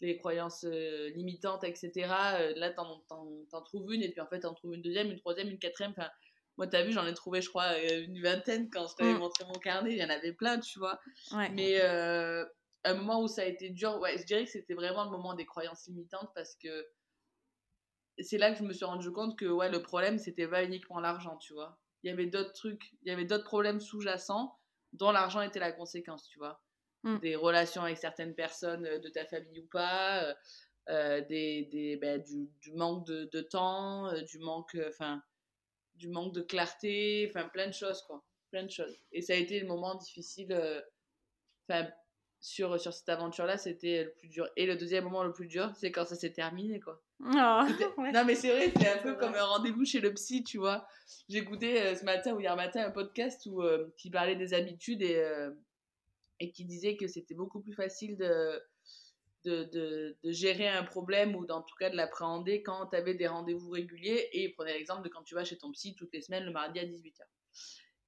les 0.00 0.16
croyances 0.16 0.64
euh, 0.64 1.08
limitantes, 1.10 1.62
etc. 1.62 1.92
Euh, 2.34 2.52
là, 2.56 2.70
t'en, 2.70 3.04
t'en, 3.08 3.62
trouves 3.62 3.94
une 3.94 4.02
et 4.02 4.10
puis 4.10 4.20
en 4.20 4.26
fait, 4.26 4.40
t'en 4.40 4.52
trouves 4.52 4.74
une 4.74 4.82
deuxième, 4.82 5.10
une 5.10 5.20
troisième, 5.20 5.48
une 5.48 5.58
quatrième. 5.58 5.92
Enfin, 5.96 6.10
moi, 6.56 6.66
t'as 6.66 6.82
vu, 6.82 6.92
j'en 6.92 7.06
ai 7.06 7.14
trouvé, 7.14 7.40
je 7.40 7.48
crois, 7.48 7.78
une 7.78 8.20
vingtaine 8.20 8.68
quand 8.70 8.88
je 8.88 8.96
t'avais 8.96 9.14
mm. 9.14 9.18
montré 9.18 9.44
mon 9.44 9.54
carnet. 9.54 9.92
Il 9.92 9.98
y 9.98 10.04
en 10.04 10.10
avait 10.10 10.32
plein, 10.32 10.58
tu 10.58 10.80
vois. 10.80 11.00
Mais 11.52 11.80
un 11.80 12.94
moment 12.94 13.22
où 13.22 13.28
ça 13.28 13.42
a 13.42 13.46
été 13.46 13.70
dur, 13.70 13.98
ouais, 14.00 14.18
je 14.18 14.24
dirais 14.24 14.44
que 14.44 14.50
c'était 14.50 14.74
vraiment 14.74 15.04
le 15.04 15.10
moment 15.10 15.34
des 15.34 15.46
croyances 15.46 15.86
limitantes 15.86 16.30
parce 16.34 16.54
que 16.56 16.86
c'est 18.18 18.38
là 18.38 18.52
que 18.52 18.58
je 18.58 18.64
me 18.64 18.72
suis 18.72 18.84
rendu 18.84 19.10
compte 19.10 19.38
que 19.38 19.46
ouais, 19.46 19.70
le 19.70 19.82
problème, 19.82 20.18
c'était 20.18 20.48
pas 20.48 20.64
uniquement 20.64 21.00
l'argent, 21.00 21.36
tu 21.36 21.52
vois. 21.52 21.78
Il 22.02 22.10
y 22.10 22.12
avait 22.12 22.26
d'autres 22.26 22.52
trucs, 22.52 22.92
il 23.02 23.08
y 23.08 23.10
avait 23.10 23.24
d'autres 23.24 23.44
problèmes 23.44 23.80
sous-jacents 23.80 24.56
dont 24.92 25.10
l'argent 25.10 25.40
était 25.40 25.58
la 25.58 25.72
conséquence, 25.72 26.28
tu 26.28 26.38
vois. 26.38 26.62
Mm. 27.02 27.18
Des 27.18 27.36
relations 27.36 27.82
avec 27.82 27.98
certaines 27.98 28.34
personnes 28.34 28.86
euh, 28.86 28.98
de 28.98 29.08
ta 29.08 29.24
famille 29.26 29.60
ou 29.60 29.66
pas, 29.66 30.24
euh, 30.24 30.34
euh, 30.90 31.20
des, 31.22 31.64
des 31.72 31.96
bah, 31.96 32.18
du, 32.18 32.48
du, 32.60 32.72
manque 32.72 33.06
de, 33.06 33.28
de 33.32 33.40
temps, 33.40 34.12
du 34.22 34.38
manque, 34.38 34.76
enfin, 34.88 35.22
du 35.96 36.08
manque 36.08 36.34
de 36.34 36.42
clarté, 36.42 37.26
enfin, 37.28 37.48
plein 37.48 37.66
de 37.66 37.72
choses, 37.72 38.02
quoi. 38.02 38.24
Plein 38.50 38.64
de 38.64 38.70
choses. 38.70 38.96
Et 39.12 39.20
ça 39.20 39.32
a 39.32 39.36
été 39.36 39.58
le 39.58 39.66
moment 39.66 39.96
difficile, 39.96 40.54
enfin, 41.68 41.88
sur, 42.44 42.78
sur 42.78 42.92
cette 42.92 43.08
aventure-là, 43.08 43.56
c'était 43.56 44.04
le 44.04 44.10
plus 44.10 44.28
dur. 44.28 44.46
Et 44.56 44.66
le 44.66 44.76
deuxième 44.76 45.04
moment 45.04 45.24
le 45.24 45.32
plus 45.32 45.46
dur, 45.46 45.72
c'est 45.76 45.90
quand 45.90 46.04
ça 46.04 46.14
s'est 46.14 46.34
terminé, 46.34 46.78
quoi. 46.78 47.02
Oh, 47.20 47.26
non, 48.12 48.24
mais 48.26 48.34
c'est 48.34 48.50
vrai, 48.50 48.70
c'est 48.76 48.86
un 48.86 48.98
peu 49.02 49.14
comme 49.14 49.34
un 49.34 49.44
rendez-vous 49.44 49.86
chez 49.86 49.98
le 49.98 50.12
psy, 50.12 50.44
tu 50.44 50.58
vois. 50.58 50.86
Écouté 51.30 51.80
euh, 51.80 51.94
ce 51.94 52.04
matin 52.04 52.34
ou 52.34 52.40
hier 52.40 52.54
matin 52.54 52.84
un 52.84 52.90
podcast 52.90 53.46
où, 53.46 53.62
euh, 53.62 53.90
qui 53.96 54.10
parlait 54.10 54.36
des 54.36 54.52
habitudes 54.52 55.00
et, 55.00 55.16
euh, 55.16 55.52
et 56.38 56.52
qui 56.52 56.66
disait 56.66 56.98
que 56.98 57.06
c'était 57.06 57.34
beaucoup 57.34 57.60
plus 57.60 57.72
facile 57.72 58.18
de, 58.18 58.62
de, 59.46 59.64
de, 59.64 60.18
de, 60.22 60.30
gérer 60.30 60.68
un 60.68 60.84
problème 60.84 61.34
ou 61.34 61.46
en 61.48 61.62
tout 61.62 61.76
cas 61.80 61.88
de 61.88 61.96
l'appréhender 61.96 62.62
quand 62.62 62.88
tu 62.88 62.96
avais 62.96 63.14
des 63.14 63.26
rendez-vous 63.26 63.70
réguliers. 63.70 64.28
Et 64.32 64.44
il 64.44 64.52
prenait 64.52 64.74
l'exemple 64.74 65.02
de 65.02 65.08
quand 65.08 65.22
tu 65.22 65.34
vas 65.34 65.44
chez 65.44 65.56
ton 65.56 65.72
psy 65.72 65.94
toutes 65.94 66.12
les 66.12 66.20
semaines 66.20 66.44
le 66.44 66.52
mardi 66.52 66.78
à 66.78 66.84
18h. 66.84 67.22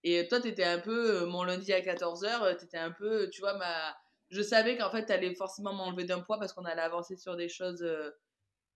Et 0.05 0.29
toi, 0.29 0.43
tu 0.43 0.49
étais 0.49 0.63
un 0.63 0.79
peu, 0.79 1.25
mon 1.25 1.43
lundi 1.43 1.73
à 1.73 1.81
14h, 1.81 2.59
tu 2.59 2.67
étais 2.67 2.77
un 2.77 2.91
peu, 2.91 3.31
tu 3.31 3.41
vois, 3.41 3.55
ma 3.55 3.97
je 4.31 4.43
savais 4.43 4.77
qu'en 4.77 4.91
fait, 4.91 5.11
allais 5.11 5.35
forcément 5.35 5.73
m'enlever 5.73 6.05
d'un 6.05 6.21
poids 6.21 6.39
parce 6.39 6.53
qu'on 6.53 6.65
allait 6.65 6.83
avancer 6.83 7.17
sur 7.17 7.37
des 7.37 7.49
choses, 7.49 7.83
euh, 7.83 8.11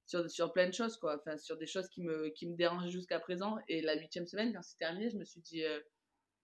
sur, 0.07 0.28
sur 0.30 0.53
plein 0.53 0.68
de 0.68 0.74
choses, 0.74 0.96
quoi. 0.96 1.16
Enfin, 1.16 1.36
sur 1.38 1.57
des 1.57 1.66
choses 1.66 1.88
qui 1.88 2.03
me, 2.03 2.28
qui 2.30 2.46
me 2.46 2.57
dérangeaient 2.57 2.90
jusqu'à 2.90 3.18
présent. 3.18 3.57
Et 3.68 3.82
la 3.82 3.96
huitième 3.96 4.26
semaine, 4.26 4.53
quand 4.53 4.62
c'est 4.62 4.78
terminé, 4.78 5.11
je 5.11 5.16
me 5.16 5.24
suis 5.24 5.40
dit. 5.40 5.64
Euh, 5.64 5.80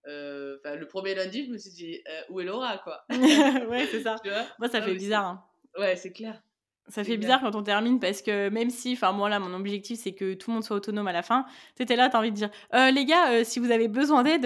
euh, 0.07 0.57
enfin, 0.59 0.75
le 0.75 0.87
premier 0.87 1.15
lundi, 1.15 1.45
je 1.45 1.51
me 1.51 1.57
suis 1.57 1.71
dit, 1.71 2.01
où 2.29 2.39
est 2.39 2.45
Laura, 2.45 2.77
quoi? 2.77 3.03
Ouais, 3.69 3.87
c'est 3.91 4.03
ça. 4.03 4.15
Moi, 4.59 4.69
ça 4.69 4.81
fait 4.81 4.95
bizarre. 4.95 5.25
Hein. 5.25 5.43
Ouais, 5.77 5.95
c'est 5.95 6.11
clair. 6.11 6.41
Ça 6.89 7.03
fait 7.03 7.17
bizarre 7.17 7.41
quand 7.41 7.53
on 7.55 7.63
termine 7.63 7.99
parce 7.99 8.21
que 8.21 8.47
même 8.47 8.69
si, 8.69 8.93
enfin 8.93 9.11
moi 9.11 9.27
là, 9.27 9.39
mon 9.39 9.53
objectif 9.53 9.99
c'est 9.99 10.13
que 10.13 10.35
tout 10.35 10.51
le 10.51 10.53
monde 10.53 10.63
soit 10.63 10.77
autonome 10.77 11.09
à 11.09 11.11
la 11.11 11.21
fin, 11.21 11.45
tu 11.75 11.83
étais 11.83 11.97
là, 11.97 12.09
tu 12.09 12.15
as 12.15 12.19
envie 12.19 12.31
de 12.31 12.37
dire, 12.37 12.49
les 12.71 13.03
gars, 13.03 13.43
si 13.43 13.59
vous 13.59 13.71
avez 13.71 13.89
besoin 13.89 14.23
d'aide, 14.23 14.45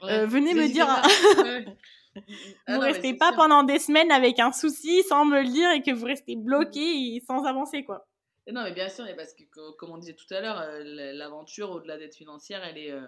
venez 0.00 0.54
me 0.54 0.68
dire. 0.68 0.86
Vous 2.14 2.22
ah 2.66 2.74
vous 2.74 2.80
restez 2.80 3.14
pas 3.14 3.32
pendant 3.32 3.62
des 3.62 3.78
semaines 3.78 4.10
avec 4.10 4.38
un 4.40 4.52
souci 4.52 5.02
sans 5.04 5.24
me 5.24 5.42
le 5.42 5.48
dire 5.48 5.70
et 5.70 5.82
que 5.82 5.92
vous 5.92 6.06
restez 6.06 6.36
bloqué 6.36 7.20
sans 7.26 7.44
avancer, 7.44 7.84
quoi. 7.84 8.06
Non, 8.50 8.64
mais 8.64 8.72
bien 8.72 8.88
sûr, 8.88 9.04
parce 9.16 9.34
que, 9.34 9.44
comme 9.76 9.90
on 9.90 9.98
disait 9.98 10.14
tout 10.14 10.32
à 10.34 10.40
l'heure, 10.40 10.60
euh, 10.60 11.12
l'aventure, 11.12 11.70
au-delà 11.70 11.98
d'être 11.98 12.16
financière, 12.16 12.64
elle 12.64 12.78
est, 12.78 12.90
euh, 12.90 13.06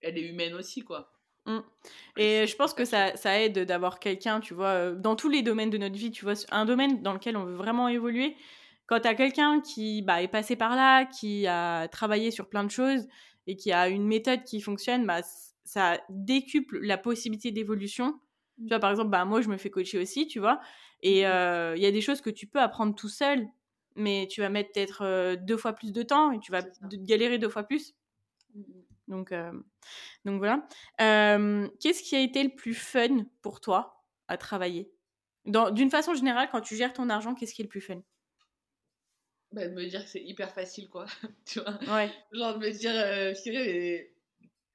elle 0.00 0.16
est 0.16 0.22
humaine 0.22 0.54
aussi, 0.54 0.82
quoi. 0.82 1.12
Mmh. 1.46 1.58
Et 2.16 2.46
je 2.46 2.56
pense 2.56 2.74
que 2.74 2.84
ça, 2.84 3.16
ça 3.16 3.40
aide 3.40 3.58
d'avoir 3.60 4.00
quelqu'un, 4.00 4.40
tu 4.40 4.54
vois, 4.54 4.92
dans 4.92 5.16
tous 5.16 5.28
les 5.28 5.42
domaines 5.42 5.70
de 5.70 5.78
notre 5.78 5.96
vie, 5.96 6.10
tu 6.10 6.24
vois, 6.24 6.34
un 6.50 6.64
domaine 6.64 7.02
dans 7.02 7.12
lequel 7.12 7.36
on 7.36 7.44
veut 7.44 7.56
vraiment 7.56 7.88
évoluer. 7.88 8.36
Quand 8.86 9.00
tu 9.00 9.08
as 9.08 9.14
quelqu'un 9.14 9.60
qui 9.60 10.02
bah, 10.02 10.22
est 10.22 10.28
passé 10.28 10.56
par 10.56 10.74
là, 10.74 11.04
qui 11.04 11.46
a 11.46 11.88
travaillé 11.88 12.30
sur 12.30 12.48
plein 12.48 12.64
de 12.64 12.70
choses 12.70 13.06
et 13.46 13.56
qui 13.56 13.70
a 13.72 13.88
une 13.88 14.06
méthode 14.06 14.44
qui 14.44 14.60
fonctionne, 14.60 15.06
bah, 15.06 15.20
ça 15.64 16.00
décuple 16.08 16.78
la 16.80 16.96
possibilité 16.96 17.50
d'évolution. 17.50 18.18
Tu 18.58 18.68
vois, 18.68 18.78
par 18.80 18.90
exemple, 18.90 19.10
bah, 19.10 19.24
moi, 19.24 19.40
je 19.40 19.48
me 19.48 19.56
fais 19.56 19.70
coacher 19.70 19.98
aussi, 19.98 20.26
tu 20.26 20.38
vois. 20.40 20.60
Et 21.02 21.22
mmh 21.24 21.74
il 21.76 21.82
y 21.82 21.86
a 21.86 21.92
des 21.92 22.00
choses 22.00 22.20
que 22.20 22.30
tu 22.30 22.46
peux 22.46 22.60
apprendre 22.60 22.94
tout 22.94 23.08
seul, 23.08 23.46
mais 23.96 24.26
tu 24.30 24.40
vas 24.40 24.48
mettre 24.48 24.72
peut-être 24.72 25.36
deux 25.36 25.56
fois 25.56 25.72
plus 25.72 25.92
de 25.92 26.02
temps 26.02 26.32
et 26.32 26.40
tu 26.40 26.50
vas 26.52 26.62
galérer 26.92 27.38
deux 27.38 27.48
fois 27.48 27.62
plus. 27.64 27.94
Mmh 28.54 28.62
donc, 29.08 29.32
donc 30.24 30.38
voilà. 30.38 30.66
Qu'est-ce 30.98 32.02
qui 32.02 32.16
a 32.16 32.20
été 32.20 32.42
le 32.42 32.54
plus 32.54 32.74
fun 32.74 33.24
pour 33.42 33.60
toi 33.60 34.04
à 34.28 34.36
travailler? 34.36 34.90
D'une 35.46 35.90
façon 35.90 36.14
générale, 36.14 36.48
quand 36.52 36.60
tu 36.60 36.76
gères 36.76 36.92
ton 36.92 37.08
argent, 37.08 37.34
qu'est-ce 37.34 37.54
qui 37.54 37.62
est 37.62 37.64
le 37.64 37.70
plus 37.70 37.80
fun? 37.80 38.02
Bah, 39.52 39.66
de 39.66 39.72
me 39.72 39.86
dire 39.86 40.04
que 40.04 40.10
c'est 40.10 40.22
hyper 40.22 40.52
facile, 40.52 40.88
quoi. 40.88 41.06
tu 41.46 41.60
vois 41.60 41.78
Ouais. 41.86 42.14
Genre 42.32 42.58
de 42.58 42.66
me 42.66 42.70
dire, 42.70 42.92
euh, 42.94 43.32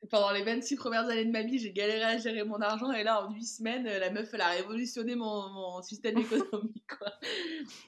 pendant 0.10 0.32
les 0.32 0.44
26 0.44 0.76
premières 0.76 1.06
années 1.06 1.26
de 1.26 1.32
ma 1.32 1.44
vie, 1.44 1.60
j'ai 1.60 1.72
galéré 1.72 2.04
à 2.04 2.18
gérer 2.18 2.44
mon 2.44 2.60
argent 2.62 2.92
et 2.92 3.04
là, 3.04 3.26
en 3.26 3.32
8 3.34 3.46
semaines, 3.46 3.86
la 3.86 4.10
meuf, 4.10 4.34
elle 4.34 4.42
a 4.42 4.50
révolutionné 4.50 5.16
mon, 5.16 5.50
mon 5.50 5.82
système 5.82 6.18
économique, 6.20 6.88
quoi. 6.88 7.12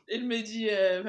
Je 0.08 0.18
me 0.18 0.42
dis, 0.42 0.70
euh, 0.70 1.04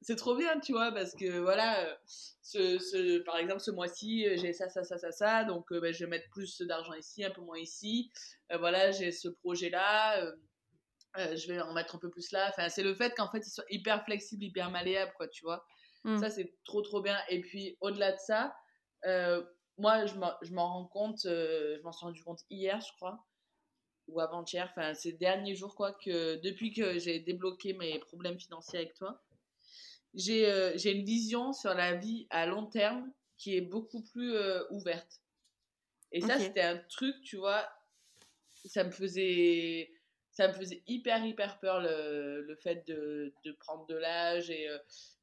c'est 0.00 0.16
trop 0.16 0.36
bien, 0.36 0.58
tu 0.60 0.72
vois, 0.72 0.92
parce 0.92 1.14
que 1.14 1.38
voilà, 1.40 1.84
euh, 1.84 1.94
ce, 2.42 2.78
ce, 2.78 3.18
par 3.18 3.38
exemple, 3.38 3.60
ce 3.60 3.70
mois-ci, 3.70 4.26
j'ai 4.36 4.52
ça, 4.52 4.68
ça, 4.68 4.84
ça, 4.84 4.98
ça, 4.98 5.12
ça, 5.12 5.44
donc 5.44 5.72
bah, 5.72 5.92
je 5.92 6.04
vais 6.04 6.10
mettre 6.10 6.28
plus 6.30 6.60
d'argent 6.62 6.94
ici, 6.94 7.24
un 7.24 7.30
peu 7.30 7.40
moins 7.40 7.58
ici. 7.58 8.10
voilà, 8.50 8.90
j'ai 8.92 9.10
ce 9.10 9.28
projet-là 9.28 10.32
euh, 11.18 11.36
je 11.36 11.48
vais 11.48 11.60
en 11.60 11.72
mettre 11.72 11.96
un 11.96 11.98
peu 11.98 12.10
plus 12.10 12.30
là. 12.32 12.48
Enfin, 12.50 12.68
c'est 12.68 12.82
le 12.82 12.94
fait 12.94 13.14
qu'en 13.16 13.30
fait, 13.30 13.38
ils 13.38 13.50
soient 13.50 13.64
hyper 13.70 14.04
flexibles, 14.04 14.44
hyper 14.44 14.70
malléables, 14.70 15.12
quoi, 15.16 15.28
tu 15.28 15.44
vois. 15.44 15.64
Mm. 16.04 16.18
Ça, 16.18 16.30
c'est 16.30 16.54
trop, 16.64 16.82
trop 16.82 17.00
bien. 17.00 17.18
Et 17.28 17.40
puis, 17.40 17.76
au-delà 17.80 18.12
de 18.12 18.18
ça, 18.18 18.54
euh, 19.06 19.42
moi, 19.78 20.06
je 20.06 20.14
m'en 20.52 20.68
rends 20.68 20.86
compte, 20.86 21.26
euh, 21.26 21.76
je 21.78 21.82
m'en 21.82 21.92
suis 21.92 22.04
rendu 22.04 22.22
compte 22.22 22.40
hier, 22.50 22.80
je 22.80 22.92
crois, 22.96 23.24
ou 24.08 24.20
avant-hier, 24.20 24.68
enfin, 24.70 24.94
ces 24.94 25.12
derniers 25.12 25.54
jours, 25.54 25.74
quoi, 25.74 25.92
que 25.92 26.36
depuis 26.36 26.72
que 26.72 26.98
j'ai 26.98 27.18
débloqué 27.20 27.74
mes 27.74 27.98
problèmes 27.98 28.38
financiers 28.38 28.78
avec 28.78 28.94
toi, 28.94 29.22
j'ai 30.14 30.92
une 30.92 31.04
vision 31.04 31.52
sur 31.52 31.74
la 31.74 31.94
vie 31.94 32.26
à 32.30 32.46
long 32.46 32.66
terme 32.66 33.12
qui 33.36 33.56
est 33.56 33.60
beaucoup 33.60 34.02
plus 34.02 34.34
ouverte. 34.70 35.20
Et 36.12 36.20
ça, 36.20 36.38
c'était 36.38 36.62
un 36.62 36.78
truc, 36.78 37.14
tu 37.22 37.36
vois, 37.36 37.68
ça 38.64 38.84
me 38.84 38.90
faisait 38.90 39.90
ça 40.36 40.48
me 40.48 40.52
faisait 40.52 40.82
hyper, 40.86 41.24
hyper 41.24 41.58
peur 41.60 41.80
le, 41.80 42.42
le 42.42 42.56
fait 42.56 42.86
de, 42.86 43.32
de, 43.42 43.52
prendre 43.52 43.86
de 43.86 43.94
l'âge 43.94 44.50
et 44.50 44.68
euh, 44.68 44.76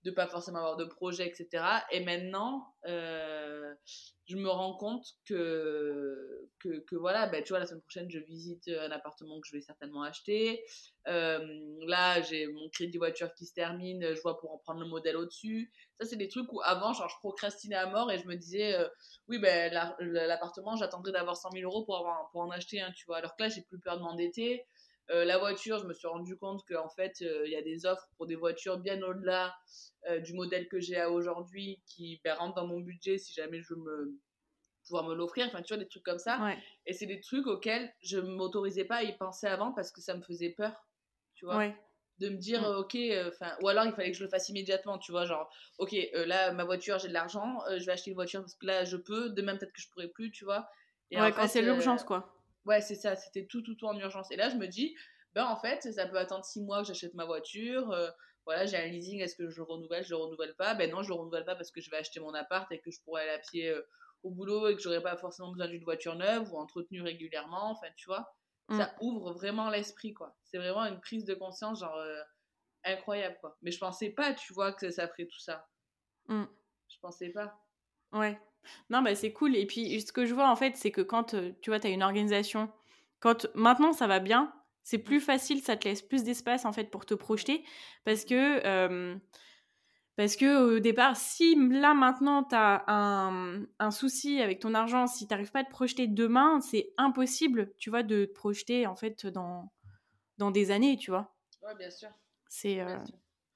de 0.06 0.10
pas 0.10 0.26
forcément 0.26 0.58
avoir 0.58 0.76
de 0.76 0.86
projet, 0.86 1.28
etc. 1.28 1.64
Et 1.92 2.04
maintenant, 2.04 2.66
euh, 2.88 3.76
je 4.26 4.36
me 4.36 4.50
rends 4.50 4.76
compte 4.76 5.06
que, 5.28 6.50
que, 6.60 6.80
que, 6.80 6.96
voilà, 6.96 7.28
ben, 7.28 7.44
tu 7.44 7.50
vois, 7.50 7.60
la 7.60 7.68
semaine 7.68 7.82
prochaine, 7.82 8.10
je 8.10 8.18
visite 8.18 8.68
un 8.70 8.90
appartement 8.90 9.40
que 9.40 9.48
je 9.48 9.56
vais 9.56 9.62
certainement 9.62 10.02
acheter. 10.02 10.64
Euh, 11.08 11.46
là, 11.86 12.20
j'ai 12.24 12.48
mon 12.48 12.68
crédit 12.70 12.98
voiture 12.98 13.32
qui 13.36 13.46
se 13.46 13.54
termine, 13.54 14.16
je 14.16 14.22
vois 14.22 14.40
pour 14.40 14.52
en 14.52 14.58
prendre 14.58 14.80
le 14.80 14.88
modèle 14.88 15.16
au-dessus. 15.16 15.72
Ça, 16.00 16.08
c'est 16.08 16.16
des 16.16 16.28
trucs 16.28 16.52
où 16.52 16.60
avant, 16.64 16.92
genre, 16.92 17.10
je 17.10 17.18
procrastinais 17.20 17.76
à 17.76 17.86
mort 17.86 18.12
et 18.12 18.18
je 18.18 18.26
me 18.26 18.36
disais, 18.36 18.76
oui, 19.28 19.38
ben, 19.38 19.72
l'appartement, 20.00 20.76
j'attendrai 20.76 21.12
d'avoir 21.12 21.38
100 21.38 21.52
000 21.52 21.70
euros 21.70 21.86
pour, 21.86 21.98
avoir, 21.98 22.32
pour 22.32 22.42
en 22.42 22.50
acheter 22.50 22.82
un, 22.82 22.92
tu 22.94 23.06
vois. 23.06 23.18
Alors 23.18 23.36
que 23.36 23.44
là, 23.44 23.50
j'ai 23.50 23.62
plus 23.62 23.80
peur 23.80 23.98
de 23.98 24.02
m'endetter. 24.02 24.66
Euh, 25.10 25.26
la 25.26 25.38
voiture, 25.38 25.80
je 25.80 25.86
me 25.86 25.94
suis 25.94 26.08
rendu 26.08 26.38
compte 26.38 26.64
qu'en 26.68 26.90
fait, 26.90 27.22
euh, 27.22 27.44
il 27.46 27.52
y 27.52 27.56
a 27.56 27.62
des 27.62 27.86
offres 27.86 28.08
pour 28.16 28.26
des 28.26 28.36
voitures 28.36 28.78
bien 28.78 29.02
au-delà 29.02 29.54
euh, 30.10 30.20
du 30.20 30.34
modèle 30.34 30.68
que 30.70 30.80
j'ai 30.80 31.04
aujourd'hui 31.06 31.82
qui 31.86 32.22
ben, 32.24 32.36
rentrent 32.36 32.56
dans 32.56 32.68
mon 32.68 32.80
budget 32.80 33.18
si 33.18 33.34
jamais 33.34 33.62
je 33.62 33.74
me 33.74 34.18
pouvoir 34.86 35.06
me 35.06 35.14
l'offrir. 35.14 35.48
Enfin, 35.48 35.62
tu 35.62 35.74
vois, 35.74 35.84
des 35.84 35.90
trucs 35.90 36.04
comme 36.04 36.20
ça. 36.20 36.56
Et 36.86 36.94
c'est 36.94 37.06
des 37.06 37.20
trucs 37.20 37.48
auxquels 37.48 37.94
je 38.02 38.18
ne 38.18 38.36
m'autorisais 38.36 38.86
pas 38.86 38.98
à 38.98 39.04
y 39.04 39.18
penser 39.18 39.48
avant 39.48 39.74
parce 39.74 39.92
que 39.92 40.02
ça 40.02 40.16
me 40.16 40.22
faisait 40.22 40.52
peur. 40.52 40.74
Tu 41.36 41.46
vois 41.46 41.68
De 42.20 42.30
me 42.30 42.38
dire, 42.38 42.62
mm. 42.62 42.78
ok, 42.78 42.98
enfin, 43.28 43.58
ou 43.62 43.68
alors 43.68 43.86
il 43.86 43.94
fallait 43.94 44.12
que 44.12 44.18
je 44.18 44.24
le 44.24 44.30
fasse 44.30 44.50
immédiatement, 44.50 44.98
tu 44.98 45.12
vois, 45.12 45.26
genre, 45.26 45.50
ok, 45.80 45.96
là, 46.14 46.52
ma 46.52 46.64
voiture, 46.64 47.00
j'ai 47.00 47.08
de 47.08 47.14
l'argent, 47.14 47.60
je 47.78 47.86
vais 47.86 47.94
acheter 47.94 48.12
une 48.12 48.16
voiture 48.16 48.42
parce 48.42 48.56
que 48.56 48.66
là, 48.66 48.84
je 48.84 48.98
peux, 48.98 49.30
demain, 49.30 49.58
peut-être 49.58 49.74
que 49.74 49.82
je 49.82 49.90
pourrais 49.90 50.10
plus, 50.10 50.32
tu 50.32 50.46
vois. 50.46 50.68
Et 51.12 51.20
ouais, 51.20 51.32
quand 51.32 51.48
c'est 51.48 51.62
l'urgence, 51.62 52.04
quoi. 52.04 52.34
Ouais, 52.66 52.82
c'est 52.82 52.96
ça, 52.96 53.16
c'était 53.16 53.46
tout, 53.46 53.62
tout, 53.62 53.76
tout 53.76 53.86
en 53.86 53.98
urgence. 53.98 54.32
Et 54.32 54.36
là, 54.36 54.50
je 54.50 54.56
me 54.56 54.68
dis, 54.68 54.96
ben 55.34 55.46
en 55.46 55.58
fait, 55.58 55.92
ça 55.92 56.08
peut 56.08 56.18
attendre 56.18 56.46
six 56.46 56.62
mois 56.62 56.82
que 56.82 56.88
j'achète 56.88 57.14
ma 57.14 57.26
voiture. 57.26 57.92
Euh, 57.92 58.10
voilà, 58.46 58.66
j'ai 58.66 58.78
un 58.78 58.88
leasing, 58.88 59.22
est-ce 59.22 59.36
que 59.36 59.50
je 59.50 59.58
le 59.58 59.64
renouvelle, 59.64 60.04
je 60.04 60.12
le 60.12 60.18
renouvelle 60.18 60.56
pas? 60.56 60.74
Ben 60.76 60.90
non, 60.90 61.02
je 61.02 61.10
le 61.10 61.16
renouvelle 61.16 61.46
pas 61.46 61.56
parce 61.56 61.72
que 61.72 61.82
je 61.82 61.90
vais 61.90 61.98
acheter 61.98 62.20
mon 62.20 62.34
appart 62.34 62.70
et 62.72 62.80
que 62.80 62.92
je 62.92 63.02
pourrais 63.02 63.24
aller 63.24 63.32
à 63.32 63.40
pied 63.40 63.70
euh, 63.70 63.82
au 64.24 64.32
boulot 64.32 64.68
et 64.68 64.76
que 64.76 64.82
j'aurais 64.82 65.02
pas 65.02 65.18
forcément 65.18 65.52
besoin 65.52 65.68
d'une 65.68 65.84
voiture 65.84 66.16
neuve 66.16 66.52
ou 66.52 66.58
entretenue 66.58 67.02
régulièrement. 67.02 67.72
Enfin, 67.72 67.88
tu 67.96 68.08
vois, 68.08 68.34
mm. 68.70 68.78
ça 68.78 68.96
ouvre 69.02 69.34
vraiment 69.34 69.70
l'esprit, 69.70 70.14
quoi. 70.14 70.36
C'est 70.44 70.58
vraiment 70.58 70.86
une 70.86 71.00
prise 71.00 71.26
de 71.26 71.34
conscience, 71.34 71.80
genre, 71.80 71.98
euh, 71.98 72.22
incroyable, 72.84 73.38
quoi. 73.40 73.58
Mais 73.62 73.72
je 73.72 73.80
pensais 73.80 74.10
pas, 74.10 74.34
tu 74.34 74.54
vois, 74.54 74.74
que 74.74 74.92
ça 74.92 75.08
ferait 75.08 75.26
tout 75.26 75.40
ça. 75.40 75.68
Mm. 76.28 76.46
Je 76.90 77.00
pensais 77.00 77.30
pas. 77.30 77.58
Ouais. 78.12 78.40
Non, 78.90 79.02
bah 79.02 79.16
c'est 79.16 79.34
cool. 79.34 79.56
Et 79.56 79.66
puis, 79.66 80.02
ce 80.02 80.12
que 80.12 80.26
je 80.26 80.34
vois, 80.34 80.50
en 80.50 80.56
fait, 80.56 80.76
c'est 80.76 80.92
que 80.92 81.02
quand, 81.02 81.36
tu 81.62 81.70
vois, 81.70 81.80
tu 81.80 81.88
as 81.88 81.90
une 81.90 82.04
organisation, 82.04 82.70
quand 83.20 83.48
maintenant 83.56 83.94
ça 83.94 84.08
va 84.08 84.20
bien, 84.20 84.54
c'est 84.84 84.98
plus 84.98 85.22
facile, 85.22 85.62
ça 85.62 85.78
te 85.78 85.88
laisse 85.88 86.02
plus 86.02 86.24
d'espace, 86.24 86.66
en 86.66 86.74
fait, 86.74 86.92
pour 86.92 87.06
te 87.06 87.14
projeter. 87.14 87.64
Parce 88.04 88.26
que, 88.26 89.20
parce 90.16 90.36
que 90.36 90.76
au 90.76 90.80
départ, 90.80 91.16
si 91.16 91.56
là, 91.56 91.94
maintenant, 91.94 92.44
tu 92.44 92.56
as 92.56 92.84
un, 92.88 93.66
un, 93.80 93.92
souci 93.92 94.42
avec 94.42 94.60
ton 94.60 94.74
argent, 94.74 95.08
si 95.08 95.28
tu 95.28 95.34
n'arrives 95.34 95.52
pas 95.52 95.60
à 95.60 95.64
te 95.64 95.72
projeter 95.72 96.08
demain, 96.08 96.60
c'est 96.60 96.94
impossible, 96.98 97.74
tu 97.78 97.90
vois, 97.90 98.04
de 98.04 98.26
te 98.26 98.34
projeter, 98.34 98.86
en 98.88 98.96
fait, 98.96 99.26
dans, 99.26 99.72
dans 100.38 100.52
des 100.52 100.72
années, 100.72 100.98
tu 100.98 101.12
vois. 101.12 101.34
Ouais, 101.62 101.76
bien 101.76 101.90
sûr. 101.90 102.10
C'est 102.50 102.86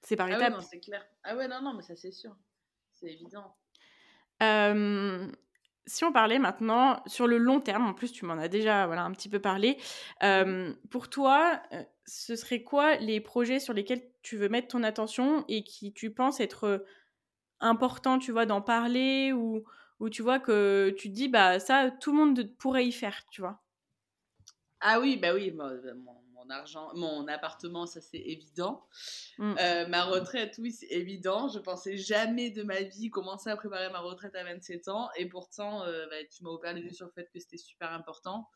c'est 0.02 0.16
par 0.16 0.28
ah 0.32 0.38
Ouais, 0.38 0.50
non, 0.50 0.62
c'est 0.62 0.80
clair. 0.80 1.06
Ah 1.24 1.36
ouais, 1.36 1.48
non, 1.48 1.62
non, 1.62 1.74
mais 1.74 1.84
ça, 1.84 1.96
c'est 1.96 2.12
sûr. 2.12 2.36
C'est 2.94 3.12
évident 3.12 3.56
si 5.86 6.04
on 6.04 6.12
parlait 6.12 6.40
maintenant 6.40 7.02
sur 7.06 7.28
le 7.28 7.38
long 7.38 7.60
terme, 7.62 7.88
en 7.88 7.94
plus 7.94 8.12
tu 8.12 8.26
m'en 8.26 8.34
as 8.38 8.48
déjà 8.50 8.88
voilà, 8.88 9.04
un 9.04 9.12
petit 9.12 9.30
peu 9.30 9.40
parlé, 9.40 9.78
pour 10.90 11.10
toi, 11.10 11.62
ce 12.06 12.36
serait 12.36 12.64
quoi 12.64 12.96
les 12.98 13.22
projets 13.22 13.60
sur 13.60 13.74
lesquels 13.74 14.04
tu 14.22 14.38
veux 14.38 14.50
mettre 14.50 14.68
ton 14.70 14.84
attention 14.84 15.46
et 15.48 15.64
qui 15.64 15.94
tu 15.94 16.12
penses 16.14 16.40
être 16.40 16.86
important, 17.60 18.20
tu 18.20 18.32
vois, 18.32 18.46
d'en 18.46 18.62
parler 18.62 19.34
ou, 19.34 19.64
ou 20.00 20.10
tu 20.10 20.22
vois 20.24 20.40
que 20.40 20.94
tu 20.98 21.10
te 21.10 21.16
dis, 21.16 21.30
bah 21.30 21.60
ça, 21.60 21.92
tout 21.92 22.12
le 22.12 22.18
monde 22.18 22.56
pourrait 22.58 22.88
y 22.88 22.92
faire, 22.92 23.26
tu 23.32 23.42
vois? 23.42 23.64
Ah 24.80 25.00
oui, 25.00 25.18
bah 25.18 25.34
oui, 25.36 25.52
mon, 26.38 26.50
argent, 26.50 26.92
mon 26.96 27.28
appartement, 27.28 27.86
ça 27.86 28.02
c'est 28.02 28.18
évident. 28.18 28.86
Mm. 29.38 29.56
Euh, 29.60 29.88
ma 29.88 30.04
retraite, 30.06 30.56
oui, 30.60 30.72
c'est 30.72 30.88
évident. 30.88 31.48
Je 31.48 31.60
pensais 31.60 31.98
jamais 31.98 32.50
de 32.50 32.64
ma 32.64 32.82
vie 32.82 33.10
commencer 33.10 33.50
à 33.50 33.56
préparer 33.56 33.90
ma 33.90 34.00
retraite 34.00 34.36
à 34.36 34.44
27 34.44 34.88
ans. 34.88 35.10
Et 35.16 35.28
pourtant, 35.28 35.84
euh, 35.84 36.06
bah, 36.10 36.16
tu 36.32 36.44
m'as 36.44 36.52
ouvert 36.52 36.74
les 36.74 36.82
yeux 36.82 36.94
sur 36.94 37.06
le 37.06 37.12
fait 37.12 37.30
que 37.34 37.40
c'était 37.40 37.58
super 37.58 37.92
important. 37.92 38.48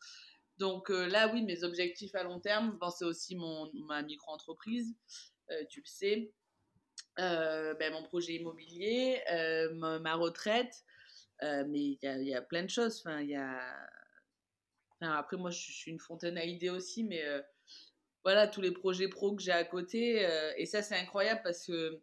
Donc 0.58 0.90
euh, 0.90 1.06
là, 1.06 1.30
oui, 1.32 1.42
mes 1.42 1.64
objectifs 1.64 2.14
à 2.14 2.22
long 2.22 2.40
terme, 2.40 2.76
bon, 2.80 2.90
c'est 2.90 3.04
aussi 3.04 3.36
mon, 3.36 3.70
ma 3.86 4.02
micro-entreprise, 4.02 4.94
tu 5.70 5.80
le 5.80 5.86
sais. 5.86 6.32
Ben, 7.16 7.92
mon 7.92 8.02
projet 8.04 8.34
immobilier, 8.34 9.20
ma, 9.74 10.14
retraite. 10.14 10.84
mais 11.42 11.80
il 11.80 11.98
y, 12.02 12.28
y 12.28 12.34
a, 12.34 12.42
plein 12.42 12.62
de 12.62 12.70
choses. 12.70 13.00
Enfin, 13.00 13.20
il 13.20 13.30
y 13.30 13.36
a 13.36 13.60
après, 15.00 15.36
moi, 15.36 15.50
je 15.50 15.58
suis 15.58 15.90
une 15.90 15.98
fontaine 15.98 16.38
à 16.38 16.44
idées 16.44 16.70
aussi, 16.70 17.02
mais 17.02 17.24
voilà, 18.24 18.46
tous 18.46 18.60
les 18.60 18.70
projets 18.70 19.08
pro 19.08 19.34
que 19.34 19.42
j'ai 19.42 19.52
à 19.52 19.64
côté. 19.64 20.24
Euh, 20.24 20.52
et 20.56 20.66
ça, 20.66 20.82
c'est 20.82 20.96
incroyable 20.96 21.40
parce 21.42 21.66
que, 21.66 22.00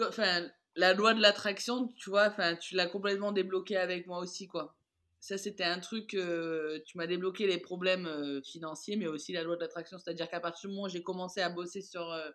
enfin, 0.00 0.46
la 0.76 0.94
loi 0.94 1.14
de 1.14 1.20
l'attraction, 1.20 1.88
tu 1.96 2.10
vois, 2.10 2.28
enfin, 2.28 2.56
tu 2.56 2.74
l'as 2.74 2.86
complètement 2.86 3.32
débloqué 3.32 3.76
avec 3.76 4.06
moi 4.06 4.18
aussi, 4.18 4.46
quoi. 4.46 4.76
Ça, 5.24 5.38
c'était 5.38 5.64
un 5.64 5.80
truc, 5.80 6.08
tu 6.08 6.98
m'as 6.98 7.06
débloqué 7.06 7.46
les 7.46 7.56
problèmes 7.56 8.04
euh, 8.04 8.42
financiers, 8.42 8.96
mais 8.96 9.06
aussi 9.06 9.32
la 9.32 9.42
loi 9.42 9.56
de 9.56 9.62
l'attraction. 9.62 9.96
C'est-à-dire 9.96 10.28
qu'à 10.28 10.38
partir 10.38 10.68
du 10.68 10.76
moment 10.76 10.86
où 10.86 10.90
j'ai 10.90 11.02
commencé 11.02 11.40
à 11.40 11.48
bosser 11.48 11.80
sur, 11.80 12.12
euh, 12.12 12.28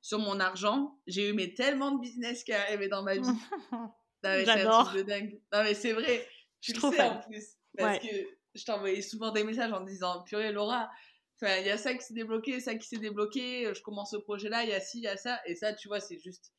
sur 0.00 0.20
mon 0.20 0.38
argent, 0.38 0.96
j'ai 1.08 1.28
eu 1.28 1.32
mais 1.32 1.54
tellement 1.54 1.90
de 1.90 2.00
business 2.00 2.44
qui 2.44 2.52
arrivaient 2.52 2.88
dans 2.88 3.02
ma 3.02 3.16
vie. 3.16 3.22
J'adore. 4.22 4.94
Non, 4.94 5.64
mais 5.64 5.74
c'est 5.74 5.92
vrai. 5.92 6.24
Je, 6.60 6.72
trouve 6.72 6.94
sais 6.94 7.02
en 7.02 7.18
plus. 7.18 7.56
Parce 7.76 7.98
que 7.98 8.14
je 8.54 8.64
t'envoyais 8.64 9.02
souvent 9.02 9.32
des 9.32 9.42
messages 9.42 9.72
en 9.72 9.80
disant 9.80 10.22
Purée, 10.22 10.52
Laura, 10.52 10.88
Il 11.42 11.66
y 11.66 11.70
a 11.70 11.78
ça 11.78 11.94
qui 11.94 12.04
s'est 12.04 12.14
débloqué, 12.14 12.60
ça 12.60 12.74
qui 12.74 12.86
s'est 12.86 12.98
débloqué, 12.98 13.66
euh, 13.66 13.74
je 13.74 13.82
commence 13.82 14.10
ce 14.10 14.16
projet-là, 14.16 14.64
il 14.64 14.70
y 14.70 14.74
a 14.74 14.80
ci, 14.80 14.98
il 14.98 15.04
y 15.04 15.08
a 15.08 15.16
ça. 15.16 15.40
Et 15.46 15.54
ça, 15.54 15.72
tu 15.72 15.88
vois, 15.88 16.00
c'est 16.00 16.18
juste, 16.18 16.52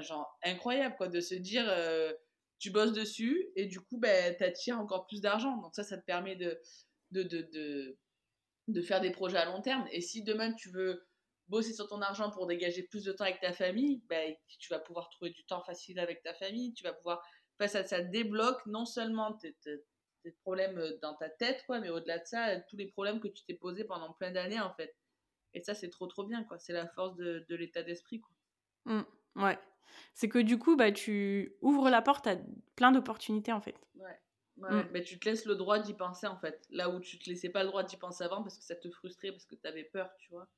genre, 0.00 0.38
incroyable, 0.44 0.96
quoi, 0.96 1.08
de 1.08 1.20
se 1.20 1.34
dire, 1.34 1.64
euh, 1.68 2.12
tu 2.58 2.70
bosses 2.70 2.92
dessus 2.92 3.50
et 3.54 3.66
du 3.66 3.80
coup, 3.80 3.98
ben, 3.98 4.34
tu 4.36 4.42
attires 4.44 4.80
encore 4.80 5.06
plus 5.06 5.20
d'argent. 5.20 5.56
Donc 5.58 5.74
ça, 5.74 5.84
ça 5.84 5.96
te 5.96 6.04
permet 6.04 6.36
de 6.36 6.60
faire 8.82 9.00
des 9.00 9.12
projets 9.12 9.38
à 9.38 9.44
long 9.44 9.62
terme. 9.62 9.86
Et 9.92 10.00
si 10.00 10.22
demain, 10.22 10.52
tu 10.52 10.70
veux 10.70 11.06
bosser 11.46 11.72
sur 11.72 11.88
ton 11.88 12.02
argent 12.02 12.30
pour 12.30 12.46
dégager 12.46 12.82
plus 12.82 13.04
de 13.04 13.12
temps 13.12 13.24
avec 13.24 13.40
ta 13.40 13.52
famille, 13.52 14.02
ben, 14.08 14.34
tu 14.58 14.68
vas 14.72 14.80
pouvoir 14.80 15.08
trouver 15.10 15.30
du 15.30 15.44
temps 15.44 15.62
facile 15.62 15.98
avec 16.00 16.22
ta 16.22 16.34
famille, 16.34 16.74
tu 16.74 16.82
vas 16.82 16.92
pouvoir... 16.92 17.22
Enfin, 17.58 17.68
ça, 17.68 17.84
ça 17.84 18.02
débloque 18.02 18.64
non 18.66 18.84
seulement 18.84 19.38
tes, 20.30 20.36
problèmes 20.42 20.80
dans 21.02 21.14
ta 21.14 21.28
tête, 21.28 21.64
quoi, 21.66 21.80
mais 21.80 21.90
au-delà 21.90 22.18
de 22.18 22.26
ça, 22.26 22.60
tous 22.62 22.76
les 22.76 22.86
problèmes 22.86 23.20
que 23.20 23.28
tu 23.28 23.44
t'es 23.44 23.54
posés 23.54 23.84
pendant 23.84 24.12
plein 24.12 24.30
d'années, 24.30 24.60
en 24.60 24.72
fait. 24.74 24.96
Et 25.54 25.60
ça, 25.62 25.74
c'est 25.74 25.90
trop, 25.90 26.06
trop 26.06 26.24
bien, 26.24 26.44
quoi. 26.44 26.58
C'est 26.58 26.72
la 26.72 26.86
force 26.88 27.16
de, 27.16 27.44
de 27.48 27.56
l'état 27.56 27.82
d'esprit, 27.82 28.20
quoi. 28.20 28.34
Mmh, 28.84 29.02
ouais. 29.36 29.58
C'est 30.14 30.28
que 30.28 30.38
du 30.38 30.58
coup, 30.58 30.76
bah, 30.76 30.92
tu 30.92 31.56
ouvres 31.62 31.90
la 31.90 32.02
porte 32.02 32.26
à 32.26 32.36
plein 32.76 32.92
d'opportunités, 32.92 33.52
en 33.52 33.60
fait. 33.60 33.76
Ouais. 33.94 34.18
Ouais, 34.58 34.82
mmh. 34.82 35.02
tu 35.04 35.18
te 35.18 35.28
laisses 35.28 35.44
le 35.44 35.54
droit 35.54 35.78
d'y 35.78 35.94
penser 35.94 36.26
en 36.26 36.36
fait. 36.36 36.66
Là 36.70 36.90
où 36.90 36.98
tu 36.98 37.16
te 37.18 37.30
laissais 37.30 37.48
pas 37.48 37.62
le 37.62 37.68
droit 37.68 37.84
d'y 37.84 37.96
penser 37.96 38.24
avant 38.24 38.42
parce 38.42 38.58
que 38.58 38.64
ça 38.64 38.74
te 38.74 38.90
frustrait, 38.90 39.30
parce 39.30 39.46
que 39.46 39.54
tu 39.54 39.66
avais 39.68 39.84
peur, 39.84 40.10
tu 40.18 40.30
vois. 40.30 40.48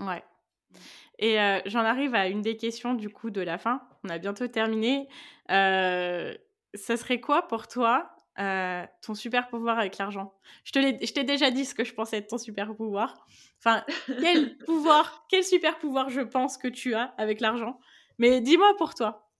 Ouais. 0.00 0.24
Mmh. 0.70 0.76
Et 1.20 1.40
euh, 1.40 1.60
j'en 1.66 1.84
arrive 1.84 2.14
à 2.14 2.26
une 2.26 2.42
des 2.42 2.56
questions 2.56 2.94
du 2.94 3.08
coup 3.08 3.30
de 3.30 3.40
la 3.40 3.58
fin. 3.58 3.86
On 4.02 4.08
a 4.08 4.18
bientôt 4.18 4.48
terminé. 4.48 5.08
Euh, 5.50 6.34
ça 6.74 6.96
serait 6.96 7.20
quoi 7.20 7.46
pour 7.46 7.68
toi 7.68 8.10
euh, 8.38 8.86
ton 9.02 9.14
super 9.14 9.48
pouvoir 9.48 9.78
avec 9.78 9.98
l'argent 9.98 10.32
Je 10.64 10.72
t'ai 10.72 11.24
déjà 11.24 11.50
dit 11.50 11.64
ce 11.64 11.74
que 11.74 11.84
je 11.84 11.92
pensais 11.92 12.18
être 12.18 12.28
ton 12.28 12.38
super 12.38 12.74
pouvoir. 12.74 13.26
Enfin, 13.58 13.84
quel 14.20 14.56
pouvoir, 14.58 15.26
quel 15.28 15.44
super 15.44 15.78
pouvoir 15.78 16.08
je 16.10 16.20
pense 16.20 16.56
que 16.56 16.68
tu 16.68 16.94
as 16.94 17.14
avec 17.18 17.40
l'argent. 17.40 17.80
Mais 18.18 18.40
dis-moi 18.40 18.74
pour 18.78 18.94
toi. 18.94 19.30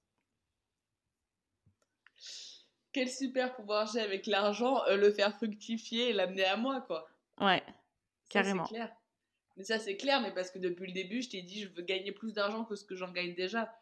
Quel 2.92 3.08
super 3.08 3.54
pouvoir 3.54 3.86
j'ai 3.86 4.00
avec 4.00 4.26
l'argent, 4.26 4.82
le 4.88 5.12
faire 5.12 5.36
fructifier 5.36 6.10
et 6.10 6.12
l'amener 6.12 6.44
à 6.44 6.56
moi, 6.56 6.80
quoi. 6.80 7.08
Ouais, 7.40 7.62
carrément. 8.28 8.64
Clair. 8.64 8.90
Mais 9.56 9.62
ça, 9.62 9.78
c'est 9.78 9.96
clair, 9.96 10.20
mais 10.20 10.32
parce 10.32 10.50
que 10.50 10.58
depuis 10.58 10.88
le 10.88 10.92
début, 10.92 11.22
je 11.22 11.30
t'ai 11.30 11.42
dit, 11.42 11.62
je 11.62 11.68
veux 11.68 11.82
gagner 11.82 12.10
plus 12.10 12.32
d'argent 12.32 12.64
que 12.64 12.74
ce 12.74 12.84
que 12.84 12.96
j'en 12.96 13.12
gagne 13.12 13.34
déjà. 13.34 13.72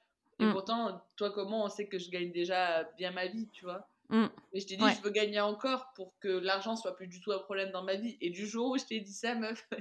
Et 0.40 0.44
mm. 0.44 0.52
pourtant, 0.52 1.00
toi, 1.16 1.30
comment 1.30 1.64
on 1.64 1.68
sait 1.68 1.86
que 1.86 1.98
je 1.98 2.10
gagne 2.10 2.30
déjà 2.30 2.84
bien 2.98 3.10
ma 3.10 3.26
vie, 3.26 3.48
tu 3.48 3.64
vois 3.64 3.88
mm. 4.08 4.28
Et 4.52 4.60
je 4.60 4.66
t'ai 4.66 4.76
dit, 4.76 4.84
je 4.96 5.02
veux 5.02 5.10
gagner 5.10 5.40
encore 5.40 5.92
pour 5.94 6.18
que 6.18 6.28
l'argent 6.28 6.76
soit 6.76 6.96
plus 6.96 7.08
du 7.08 7.20
tout 7.20 7.32
un 7.32 7.38
problème 7.38 7.70
dans 7.70 7.84
ma 7.84 7.94
vie. 7.94 8.16
Et 8.20 8.30
du 8.30 8.46
jour 8.46 8.70
où 8.70 8.78
je 8.78 8.84
t'ai 8.84 9.00
dit 9.00 9.12
ça, 9.12 9.34
meuf, 9.34 9.66
tout 9.72 9.78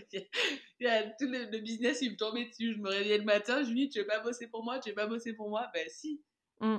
le, 0.79 1.59
business, 1.59 2.01
il 2.01 2.11
me 2.11 2.17
tombait 2.17 2.45
dessus. 2.45 2.73
Je 2.75 2.79
me 2.79 2.89
réveillais 2.89 3.17
le 3.17 3.23
matin, 3.23 3.63
je 3.63 3.69
lui 3.69 3.87
dis, 3.87 3.89
tu 3.89 3.99
veux 3.99 4.07
pas 4.07 4.19
bosser 4.19 4.47
pour 4.47 4.63
moi, 4.63 4.79
tu 4.79 4.89
veux 4.89 4.95
pas 4.95 5.07
bosser 5.07 5.33
pour 5.33 5.49
moi? 5.49 5.67
Ben 5.73 5.87
si. 5.89 6.21
Mm. 6.59 6.77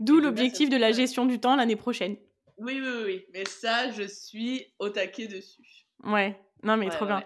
D'où 0.00 0.20
l'objectif 0.20 0.70
de 0.70 0.76
la 0.76 0.92
gestion 0.92 1.26
du 1.26 1.38
temps 1.38 1.56
l'année 1.56 1.76
prochaine. 1.76 2.16
Oui, 2.56 2.80
oui, 2.80 3.02
oui. 3.04 3.24
Mais 3.32 3.44
ça, 3.44 3.90
je 3.90 4.02
suis 4.02 4.66
au 4.78 4.88
taquet 4.88 5.28
dessus. 5.28 5.86
Ouais, 6.04 6.40
non, 6.62 6.76
mais 6.76 6.88
trop 6.88 7.06
bien. 7.06 7.24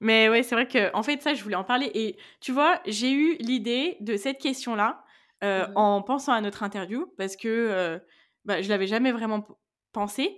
Mais 0.00 0.28
ouais, 0.28 0.42
c'est 0.42 0.54
vrai 0.54 0.68
que 0.68 0.94
en 0.94 1.02
fait, 1.02 1.22
ça, 1.22 1.34
je 1.34 1.42
voulais 1.42 1.56
en 1.56 1.64
parler. 1.64 1.90
Et 1.94 2.16
tu 2.40 2.52
vois, 2.52 2.80
j'ai 2.86 3.12
eu 3.12 3.36
l'idée 3.38 3.96
de 4.00 4.16
cette 4.16 4.38
question-là 4.38 5.02
euh, 5.44 5.66
mmh 5.66 5.72
en 5.76 6.02
pensant 6.02 6.32
à 6.32 6.40
notre 6.40 6.62
interview 6.62 7.12
parce 7.18 7.36
que 7.36 7.48
euh, 7.48 7.98
bah, 8.46 8.62
je 8.62 8.68
l'avais 8.68 8.86
jamais 8.86 9.12
vraiment 9.12 9.46
pensé 9.92 10.28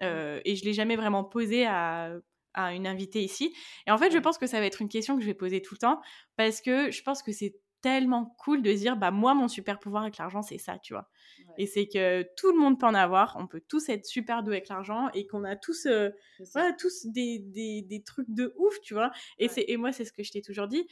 mmh. 0.00 0.04
euh, 0.04 0.40
et 0.44 0.54
je 0.54 0.64
l'ai 0.64 0.74
jamais 0.74 0.96
vraiment 0.96 1.24
posé 1.24 1.66
à, 1.66 2.12
à, 2.52 2.74
une 2.74 2.86
invitée 2.86 3.22
ici. 3.22 3.54
Et 3.86 3.90
en 3.90 3.98
fait, 3.98 4.12
je 4.12 4.18
pense 4.18 4.38
que 4.38 4.46
ça 4.46 4.60
va 4.60 4.66
être 4.66 4.82
une 4.82 4.88
question 4.88 5.16
que 5.16 5.22
je 5.22 5.26
vais 5.26 5.34
poser 5.34 5.62
tout 5.62 5.74
le 5.74 5.78
temps 5.78 6.00
parce 6.36 6.60
que 6.60 6.90
je 6.90 7.02
pense 7.02 7.22
que 7.22 7.32
c'est 7.32 7.56
tellement 7.80 8.34
cool 8.38 8.62
de 8.62 8.72
dire 8.72 8.96
bah 8.96 9.10
moi 9.10 9.34
mon 9.34 9.46
super 9.46 9.78
pouvoir 9.78 10.04
avec 10.04 10.16
l'argent 10.16 10.40
c'est 10.40 10.56
ça 10.56 10.78
tu 10.78 10.94
vois. 10.94 11.10
Et 11.58 11.66
c'est 11.66 11.86
que 11.86 12.22
tout 12.34 12.50
le 12.50 12.58
monde 12.58 12.80
peut 12.80 12.86
en 12.86 12.94
avoir 12.94 13.36
on 13.38 13.46
peut 13.46 13.60
tous 13.68 13.90
être 13.90 14.06
super 14.06 14.42
doués 14.42 14.56
avec 14.56 14.70
l'argent 14.70 15.10
et 15.12 15.26
qu'on 15.26 15.44
a 15.44 15.54
tous 15.54 15.86
voilà 16.54 16.72
tous 16.72 17.04
des, 17.04 17.40
des, 17.40 17.82
des, 17.82 18.02
trucs 18.02 18.30
de 18.30 18.54
ouf 18.56 18.80
tu 18.80 18.94
vois. 18.94 19.10
Et 19.38 19.48
c'est 19.48 19.66
et 19.68 19.76
moi 19.76 19.92
c'est 19.92 20.06
ce 20.06 20.14
que 20.14 20.22
je 20.22 20.32
t'ai 20.32 20.40
toujours 20.40 20.66
dit 20.66 20.86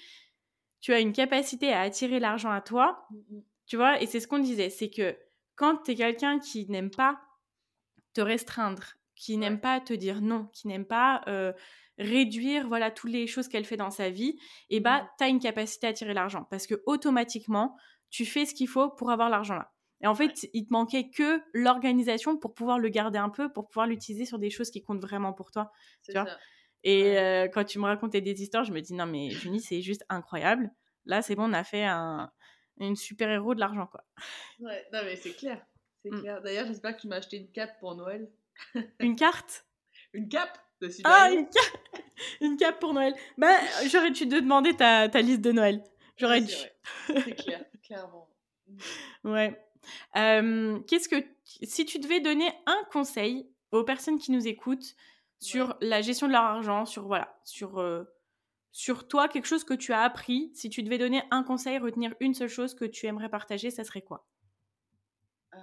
tu 0.83 0.93
as 0.93 1.01
une 1.01 1.14
capacité 1.14 1.73
à 1.73 1.81
attirer 1.81 2.20
l'argent 2.20 2.51
à 2.51 2.61
toi 2.61 3.07
mmh 3.11 3.41
tu 3.66 3.77
vois 3.77 4.03
et 4.03 4.07
c'est 4.07 4.20
ce 4.20 4.29
qu'on 4.29 4.39
disait 4.39 4.68
c'est 4.68 4.91
que 4.91 5.16
quand 5.62 5.76
tu 5.84 5.92
es 5.92 5.94
quelqu'un 5.94 6.40
qui 6.40 6.66
n'aime 6.68 6.90
pas 6.90 7.20
te 8.14 8.20
restreindre 8.20 8.94
qui 9.14 9.36
n'aime 9.36 9.60
pas 9.60 9.80
te 9.80 9.92
dire 9.92 10.20
non 10.20 10.48
qui 10.52 10.66
n'aime 10.66 10.84
pas 10.84 11.22
réduire 11.98 12.66
voilà 12.66 12.90
toutes 12.90 13.12
les 13.12 13.28
choses 13.28 13.46
qu'elle 13.46 13.64
fait 13.64 13.76
dans 13.76 13.90
sa 13.90 14.10
vie, 14.10 14.36
et 14.70 14.80
bah 14.80 15.02
mmh. 15.02 15.08
tu 15.18 15.24
as 15.24 15.28
une 15.28 15.38
capacité 15.38 15.86
à 15.86 15.90
attirer 15.90 16.14
l'argent 16.14 16.46
parce 16.50 16.66
que 16.66 16.82
automatiquement 16.86 17.76
tu 18.10 18.24
fais 18.26 18.44
ce 18.44 18.54
qu'il 18.54 18.68
faut 18.68 18.90
pour 18.90 19.10
avoir 19.10 19.30
l'argent 19.30 19.54
là. 19.54 19.72
Et 20.04 20.08
en 20.08 20.16
fait, 20.16 20.48
il 20.52 20.66
te 20.66 20.72
manquait 20.72 21.10
que 21.10 21.40
l'organisation 21.54 22.36
pour 22.36 22.54
pouvoir 22.54 22.80
le 22.80 22.88
garder 22.88 23.20
un 23.20 23.28
peu, 23.28 23.52
pour 23.52 23.68
pouvoir 23.68 23.86
l'utiliser 23.86 24.24
sur 24.24 24.40
des 24.40 24.50
choses 24.50 24.72
qui 24.72 24.82
comptent 24.82 25.00
vraiment 25.00 25.32
pour 25.32 25.52
toi. 25.52 25.70
Tu 26.02 26.12
vois 26.12 26.26
et 26.84 27.16
euh, 27.16 27.46
quand 27.46 27.62
tu 27.62 27.78
me 27.78 27.84
racontais 27.84 28.20
des 28.20 28.42
histoires, 28.42 28.64
je 28.64 28.72
me 28.72 28.80
dis 28.80 28.92
non 28.92 29.06
mais 29.06 29.30
Junie, 29.30 29.60
c'est 29.60 29.82
juste 29.82 30.04
incroyable. 30.08 30.72
Là, 31.04 31.22
c'est 31.22 31.36
bon, 31.36 31.48
on 31.48 31.52
a 31.52 31.62
fait 31.62 31.84
un 31.84 32.32
une 32.79 32.97
super 32.97 33.31
héros 33.31 33.55
de 33.55 33.61
l'argent 33.61 33.87
quoi. 33.87 34.05
Ouais, 34.61 34.87
non 34.93 35.01
mais 35.05 35.16
c'est 35.16 35.35
clair. 35.35 35.64
C'est 36.03 36.11
mmh. 36.11 36.20
clair. 36.20 36.43
D'ailleurs, 36.43 36.66
j'espère 36.66 36.97
que 36.97 37.01
tu 37.01 37.09
m'as 37.09 37.16
acheté 37.16 37.37
une 37.37 37.51
cape 37.51 37.79
pour 37.79 37.95
Noël. 37.95 38.31
une 39.01 39.16
carte? 39.16 39.66
Une 40.12 40.29
cape? 40.29 40.59
Ah, 41.05 41.31
une, 41.31 41.47
une 42.41 42.57
cape 42.57 42.81
pour 42.81 42.93
Noël. 42.93 43.14
Bah, 43.39 43.57
j'aurais 43.87 44.11
dû 44.11 44.29
te 44.29 44.35
demander 44.35 44.75
ta, 44.75 45.09
ta 45.09 45.20
liste 45.20 45.41
de 45.41 45.53
Noël. 45.53 45.85
J'aurais 46.16 46.41
dû. 46.41 46.55
C'est 47.07 47.37
clair, 47.37 47.64
clairement. 47.85 48.29
Ouais. 49.25 49.61
Euh, 50.16 50.81
qu'est-ce 50.89 51.09
que 51.09 51.25
si 51.45 51.85
tu 51.85 51.99
devais 51.99 52.20
donner 52.20 52.51
un 52.66 52.85
conseil 52.93 53.49
aux 53.70 53.85
personnes 53.85 54.18
qui 54.18 54.33
nous 54.33 54.47
écoutent 54.47 54.95
sur 55.41 55.77
la 55.81 56.03
gestion 56.03 56.27
de 56.27 56.33
leur 56.33 56.43
argent, 56.43 56.85
sur 56.85 57.07
voilà, 57.07 57.41
sur 57.45 57.79
euh, 57.79 58.05
sur 58.73 59.07
toi, 59.07 59.29
quelque 59.29 59.47
chose 59.47 59.64
que 59.64 59.75
tu 59.75 59.93
as 59.93 60.01
appris, 60.01 60.51
si 60.55 60.70
tu 60.70 60.83
devais 60.83 60.99
donner 60.99 61.23
un 61.31 61.43
conseil, 61.45 61.79
retenir 61.79 62.14
une 62.20 62.35
seule 62.35 62.49
chose 62.49 62.75
que 62.75 62.85
tu 62.85 63.07
aimerais 63.07 63.29
partager, 63.29 63.70
ça 63.70 63.85
serait 63.85 64.03
quoi? 64.03 64.27
Euh, 65.55 65.59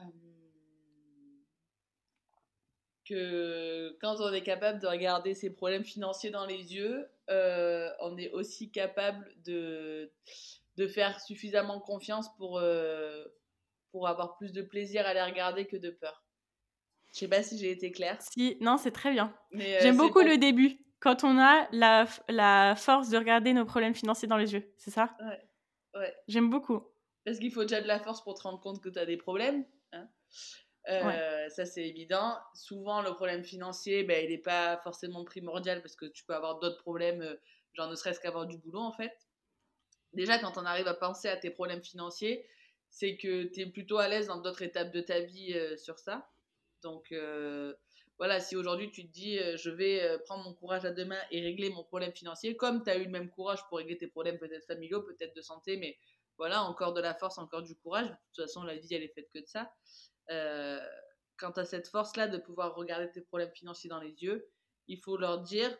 que 3.09 3.97
quand 3.99 4.21
on 4.21 4.31
est 4.31 4.43
capable 4.43 4.79
de 4.79 4.87
regarder 4.87 5.33
ses 5.33 5.49
problèmes 5.49 5.83
financiers 5.83 6.29
dans 6.29 6.45
les 6.45 6.75
yeux, 6.75 7.07
euh, 7.31 7.89
on 8.01 8.15
est 8.17 8.29
aussi 8.31 8.69
capable 8.71 9.27
de, 9.43 10.11
de 10.77 10.87
faire 10.87 11.19
suffisamment 11.19 11.79
confiance 11.79 12.33
pour, 12.37 12.59
euh, 12.59 13.25
pour 13.91 14.07
avoir 14.07 14.37
plus 14.37 14.53
de 14.53 14.61
plaisir 14.61 15.07
à 15.07 15.15
les 15.15 15.23
regarder 15.23 15.65
que 15.65 15.77
de 15.77 15.89
peur. 15.89 16.23
Je 17.13 17.19
sais 17.19 17.27
pas 17.27 17.41
si 17.41 17.57
j'ai 17.57 17.71
été 17.71 17.91
claire. 17.91 18.21
Si, 18.21 18.57
non, 18.61 18.77
c'est 18.77 18.91
très 18.91 19.11
bien. 19.11 19.35
Euh, 19.55 19.77
J'aime 19.81 19.97
beaucoup 19.97 20.21
le 20.21 20.37
début, 20.37 20.77
quand 20.99 21.23
on 21.23 21.39
a 21.39 21.67
la, 21.71 22.07
la 22.27 22.75
force 22.75 23.09
de 23.09 23.17
regarder 23.17 23.53
nos 23.53 23.65
problèmes 23.65 23.95
financiers 23.95 24.27
dans 24.27 24.37
les 24.37 24.53
yeux, 24.53 24.73
c'est 24.77 24.91
ça? 24.91 25.15
Ouais. 25.19 25.99
ouais. 25.99 26.15
J'aime 26.27 26.49
beaucoup. 26.49 26.83
Parce 27.25 27.39
qu'il 27.39 27.51
faut 27.51 27.63
déjà 27.63 27.81
de 27.81 27.87
la 27.87 27.99
force 27.99 28.23
pour 28.23 28.35
te 28.35 28.43
rendre 28.43 28.59
compte 28.59 28.81
que 28.81 28.89
tu 28.89 28.99
as 28.99 29.05
des 29.05 29.17
problèmes. 29.17 29.65
Hein 29.91 30.07
euh, 30.89 31.49
ça, 31.49 31.65
c'est 31.65 31.87
évident. 31.87 32.37
Souvent, 32.53 33.01
le 33.01 33.13
problème 33.13 33.43
financier, 33.43 34.03
ben, 34.03 34.23
il 34.23 34.31
n'est 34.31 34.37
pas 34.41 34.77
forcément 34.77 35.23
primordial 35.23 35.81
parce 35.81 35.95
que 35.95 36.05
tu 36.05 36.23
peux 36.23 36.33
avoir 36.33 36.59
d'autres 36.59 36.81
problèmes, 36.81 37.21
euh, 37.21 37.35
genre 37.73 37.89
ne 37.89 37.95
serait-ce 37.95 38.19
qu'avoir 38.19 38.47
du 38.47 38.57
boulot, 38.57 38.79
en 38.79 38.91
fait. 38.91 39.13
Déjà, 40.13 40.39
quand 40.39 40.57
on 40.57 40.65
arrive 40.65 40.87
à 40.87 40.93
penser 40.93 41.27
à 41.27 41.37
tes 41.37 41.51
problèmes 41.51 41.83
financiers, 41.83 42.47
c'est 42.89 43.17
que 43.17 43.43
tu 43.43 43.61
es 43.61 43.65
plutôt 43.67 43.99
à 43.99 44.07
l'aise 44.07 44.27
dans 44.27 44.41
d'autres 44.41 44.63
étapes 44.63 44.91
de 44.91 45.01
ta 45.01 45.19
vie 45.19 45.53
euh, 45.53 45.77
sur 45.77 45.99
ça. 45.99 46.27
Donc, 46.81 47.13
voilà, 48.19 48.39
si 48.39 48.55
aujourd'hui 48.55 48.91
tu 48.91 49.07
te 49.07 49.11
dis, 49.11 49.39
je 49.55 49.69
vais 49.69 50.19
prendre 50.25 50.43
mon 50.43 50.53
courage 50.53 50.85
à 50.85 50.91
deux 50.91 51.07
et 51.31 51.41
régler 51.41 51.69
mon 51.71 51.83
problème 51.83 52.13
financier, 52.13 52.55
comme 52.55 52.83
tu 52.83 52.89
as 52.89 52.97
eu 52.97 53.05
le 53.05 53.09
même 53.09 53.29
courage 53.29 53.59
pour 53.69 53.79
régler 53.79 53.97
tes 53.97 54.07
problèmes 54.07 54.37
peut-être 54.37 54.65
familiaux, 54.65 55.01
peut-être 55.01 55.35
de 55.35 55.41
santé, 55.41 55.77
mais 55.77 55.97
voilà, 56.39 56.63
encore 56.63 56.93
de 56.93 57.01
la 57.01 57.13
force, 57.13 57.37
encore 57.37 57.63
du 57.63 57.75
courage. 57.75 58.07
De 58.07 58.15
toute 58.33 58.45
façon, 58.45 58.63
la 58.63 58.75
vie, 58.75 58.93
elle 58.93 59.03
est 59.03 59.13
faite 59.13 59.29
que 59.33 59.39
de 59.39 59.45
ça. 59.45 59.71
Euh, 60.31 60.79
quand 61.37 61.51
tu 61.51 61.65
cette 61.65 61.89
force-là 61.89 62.27
de 62.27 62.37
pouvoir 62.37 62.75
regarder 62.75 63.11
tes 63.11 63.21
problèmes 63.21 63.51
financiers 63.51 63.89
dans 63.89 63.99
les 63.99 64.23
yeux, 64.23 64.47
il 64.87 64.99
faut 64.99 65.17
leur 65.17 65.41
dire 65.41 65.77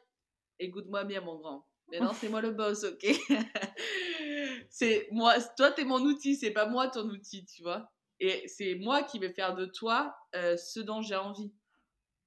écoute-moi 0.59 1.05
bien, 1.05 1.21
mon 1.21 1.37
grand. 1.37 1.65
Mais 1.87 1.99
non, 1.99 2.11
c'est 2.13 2.29
moi 2.29 2.41
le 2.41 2.51
boss, 2.51 2.83
ok? 2.83 3.05
C'est 4.69 5.07
moi, 5.11 5.33
toi, 5.57 5.71
t'es 5.71 5.83
mon 5.83 5.99
outil, 6.01 6.35
c'est 6.35 6.51
pas 6.51 6.67
moi 6.67 6.89
ton 6.89 7.09
outil, 7.09 7.43
tu 7.45 7.63
vois? 7.63 7.91
Et 8.19 8.47
c'est 8.47 8.75
moi 8.75 9.01
qui 9.01 9.17
vais 9.17 9.33
faire 9.33 9.55
de 9.55 9.65
toi 9.65 10.15
euh, 10.35 10.55
ce 10.57 10.79
dont 10.79 11.01
j'ai 11.01 11.15
envie, 11.15 11.51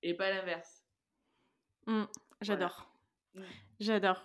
et 0.02 0.14
pas 0.14 0.30
l'inverse. 0.30 0.84
Mmh, 1.86 2.04
j'adore. 2.40 2.90
Mmh. 3.34 3.42
J'adore. 3.80 4.24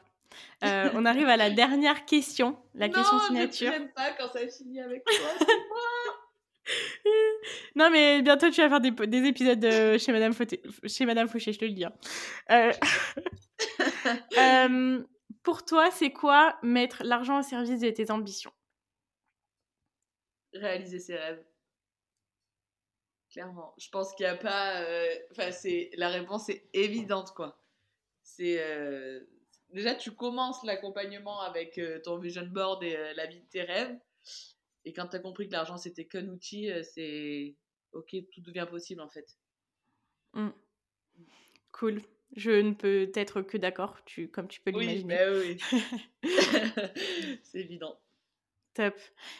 Euh, 0.64 0.90
on 0.94 1.06
arrive 1.06 1.28
à 1.28 1.38
la 1.38 1.50
dernière 1.52 2.06
question, 2.06 2.58
la 2.76 2.90
question 2.90 3.20
signature. 3.20 3.72
Non, 3.72 3.88
pas 3.96 4.12
quand 4.14 4.32
ça 4.32 4.48
finit 4.48 4.82
avec 4.82 5.04
toi. 5.04 5.14
non, 7.76 7.90
mais 7.90 8.22
bientôt 8.22 8.50
tu 8.50 8.62
vas 8.62 8.70
faire 8.70 8.82
des, 8.82 8.92
des 8.92 9.28
épisodes 9.28 9.60
de 9.60 9.98
chez, 9.98 10.12
Madame 10.12 10.34
chez 10.86 11.06
Madame 11.06 11.28
Fauché, 11.28 11.54
je 11.54 11.60
te 11.60 11.66
le 11.66 11.72
dis. 11.72 11.86
Hein. 11.86 11.94
Euh, 12.52 12.74
euh, 14.38 15.04
pour 15.44 15.64
toi, 15.66 15.90
c'est 15.92 16.12
quoi 16.12 16.58
mettre 16.62 17.04
l'argent 17.04 17.40
au 17.40 17.44
service 17.44 17.80
de 17.80 17.90
tes 17.90 18.12
ambitions? 18.12 18.52
Réaliser 20.54 21.00
ses 21.00 21.16
rêves. 21.16 21.44
Clairement. 23.32 23.74
Je 23.78 23.90
pense 23.90 24.14
qu'il 24.16 24.26
n'y 24.26 24.32
a 24.32 24.36
pas. 24.38 24.82
euh, 24.82 25.14
Enfin, 25.32 25.52
c'est 25.52 25.90
la 25.96 26.10
réponse 26.10 26.50
est 26.50 26.68
évidente, 26.74 27.32
quoi. 27.34 27.62
C'est. 28.24 28.58
euh, 28.60 29.20
Déjà, 29.72 29.96
tu 29.96 30.12
commences 30.12 30.64
l'accompagnement 30.64 31.42
avec 31.42 31.78
euh, 31.78 32.00
ton 32.00 32.18
vision 32.18 32.46
board 32.46 32.84
et 32.84 32.96
la 33.16 33.26
vie 33.26 33.42
de 33.42 33.46
tes 33.50 33.64
rêves. 33.64 33.98
Et 34.86 34.94
quand 34.94 35.08
tu 35.10 35.18
as 35.18 35.20
compris 35.20 35.48
que 35.48 35.52
l'argent, 35.54 35.78
c'était 35.78 36.06
qu'un 36.06 36.28
outil, 36.30 36.70
c'est. 36.84 37.56
Ok, 37.92 38.16
tout 38.32 38.42
devient 38.42 38.68
possible, 38.70 39.02
en 39.02 39.10
fait. 39.10 39.38
Cool. 41.72 42.02
Je 42.36 42.52
ne 42.52 42.74
peux 42.74 43.10
être 43.16 43.42
que 43.42 43.58
d'accord, 43.58 44.04
tu, 44.06 44.30
comme 44.30 44.48
tu 44.48 44.62
peux 44.62 44.72
Oui, 44.72 44.86
l'imaginer. 44.88 45.16
mais 45.16 45.30
oui. 45.30 45.58
c'est 47.44 47.60
évident. 47.60 48.00
Top. 48.78 48.94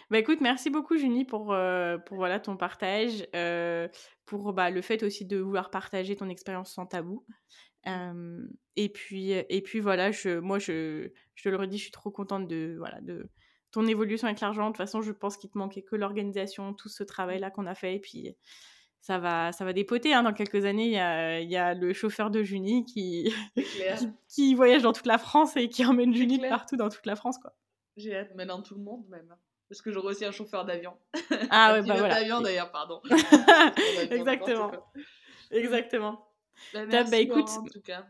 Bah 0.10 0.18
écoute, 0.18 0.42
merci 0.42 0.72
beaucoup 0.72 0.98
Junie 0.98 1.24
pour, 1.24 1.54
euh, 1.54 2.00
pour 2.00 2.18
voilà, 2.18 2.40
ton 2.40 2.58
partage, 2.58 3.28
euh, 3.36 3.88
pour 4.26 4.52
bah, 4.52 4.72
le 4.72 4.82
fait 4.82 5.04
aussi 5.04 5.26
de 5.26 5.38
vouloir 5.38 5.70
partager 5.70 6.16
ton 6.16 6.28
expérience 6.28 6.74
sans 6.74 6.88
tabou. 6.88 7.24
Euh, 7.86 8.42
et, 8.78 8.90
puis, 8.90 9.32
et 9.34 9.62
puis 9.62 9.80
voilà, 9.80 10.12
je, 10.12 10.40
moi 10.40 10.58
je, 10.58 11.12
je 11.36 11.44
te 11.44 11.50
le 11.50 11.56
redis, 11.58 11.78
je 11.78 11.84
suis 11.84 11.92
trop 11.92 12.10
contente 12.10 12.48
de, 12.48 12.78
voilà, 12.80 13.00
de 13.02 13.30
ton 13.72 13.86
évolution 13.86 14.28
avec 14.28 14.40
l'argent. 14.40 14.64
De 14.64 14.70
toute 14.70 14.78
façon, 14.78 15.04
je 15.04 15.12
pense 15.12 15.38
qu'il 15.38 15.52
te 15.52 15.58
manquait 15.60 15.84
que 15.84 15.96
l'organisation, 15.96 16.74
tout 16.74 16.90
ce 16.90 17.04
travail-là 17.04 17.52
qu'on 17.52 17.68
a 17.68 17.76
fait. 17.76 17.96
Et 17.96 18.00
puis 18.00 18.36
ça 19.02 19.20
va, 19.20 19.52
ça 19.52 19.66
va 19.66 19.74
dépoter. 19.74 20.16
hein. 20.16 20.24
Dans 20.24 20.34
quelques 20.34 20.66
années, 20.66 20.86
il 20.88 20.94
y 20.94 20.98
a, 20.98 21.40
il 21.42 21.50
y 21.52 21.58
a 21.58 21.76
le 21.76 21.94
chauffeur 21.94 22.32
de 22.32 22.42
Junie 22.42 22.86
qui, 22.86 23.32
qui, 23.56 24.08
qui 24.28 24.56
voyage 24.56 24.82
dans 24.82 24.94
toute 24.94 25.06
la 25.06 25.20
France 25.20 25.56
et 25.58 25.70
qui 25.70 25.86
emmène 25.86 26.12
clair. 26.40 26.50
partout 26.50 26.76
dans 26.76 26.90
toute 26.90 27.06
la 27.06 27.16
France. 27.16 27.38
Quoi. 27.38 27.54
J'ai 27.98 28.16
hâte, 28.16 28.32
mais 28.36 28.46
dans 28.46 28.62
tout 28.62 28.76
le 28.76 28.82
monde 28.82 29.08
même. 29.10 29.36
Parce 29.70 29.82
que 29.82 29.92
j'aurai 29.92 30.10
aussi 30.10 30.24
un 30.24 30.32
chauffeur 30.32 30.64
d'avion. 30.66 30.98
Ah 31.50 31.74
ouais, 31.74 31.82
bah 31.88 31.96
voilà. 31.98 32.16
d'avion 32.16 32.42
d'ailleurs, 32.42 32.72
pardon. 32.72 33.02
Exactement. 34.12 34.72
Exactement. 35.52 36.32
Bah, 36.74 36.88
Top, 36.88 37.10
bah, 37.10 37.18
écoute, 37.18 37.50
en 37.50 37.66
tout 37.66 37.82
cas. 37.82 38.08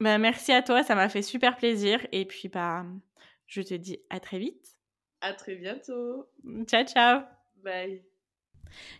Bah, 0.00 0.18
merci 0.18 0.52
à 0.52 0.62
toi, 0.62 0.82
ça 0.82 0.94
m'a 0.94 1.08
fait 1.08 1.22
super 1.22 1.56
plaisir. 1.56 2.06
Et 2.12 2.26
puis, 2.26 2.48
bah, 2.48 2.84
je 3.46 3.62
te 3.62 3.74
dis 3.74 4.00
à 4.10 4.20
très 4.20 4.38
vite. 4.38 4.66
À 5.20 5.32
très 5.32 5.54
bientôt. 5.54 6.28
Ciao, 6.66 6.84
ciao. 6.84 7.22
Bye. 7.62 8.04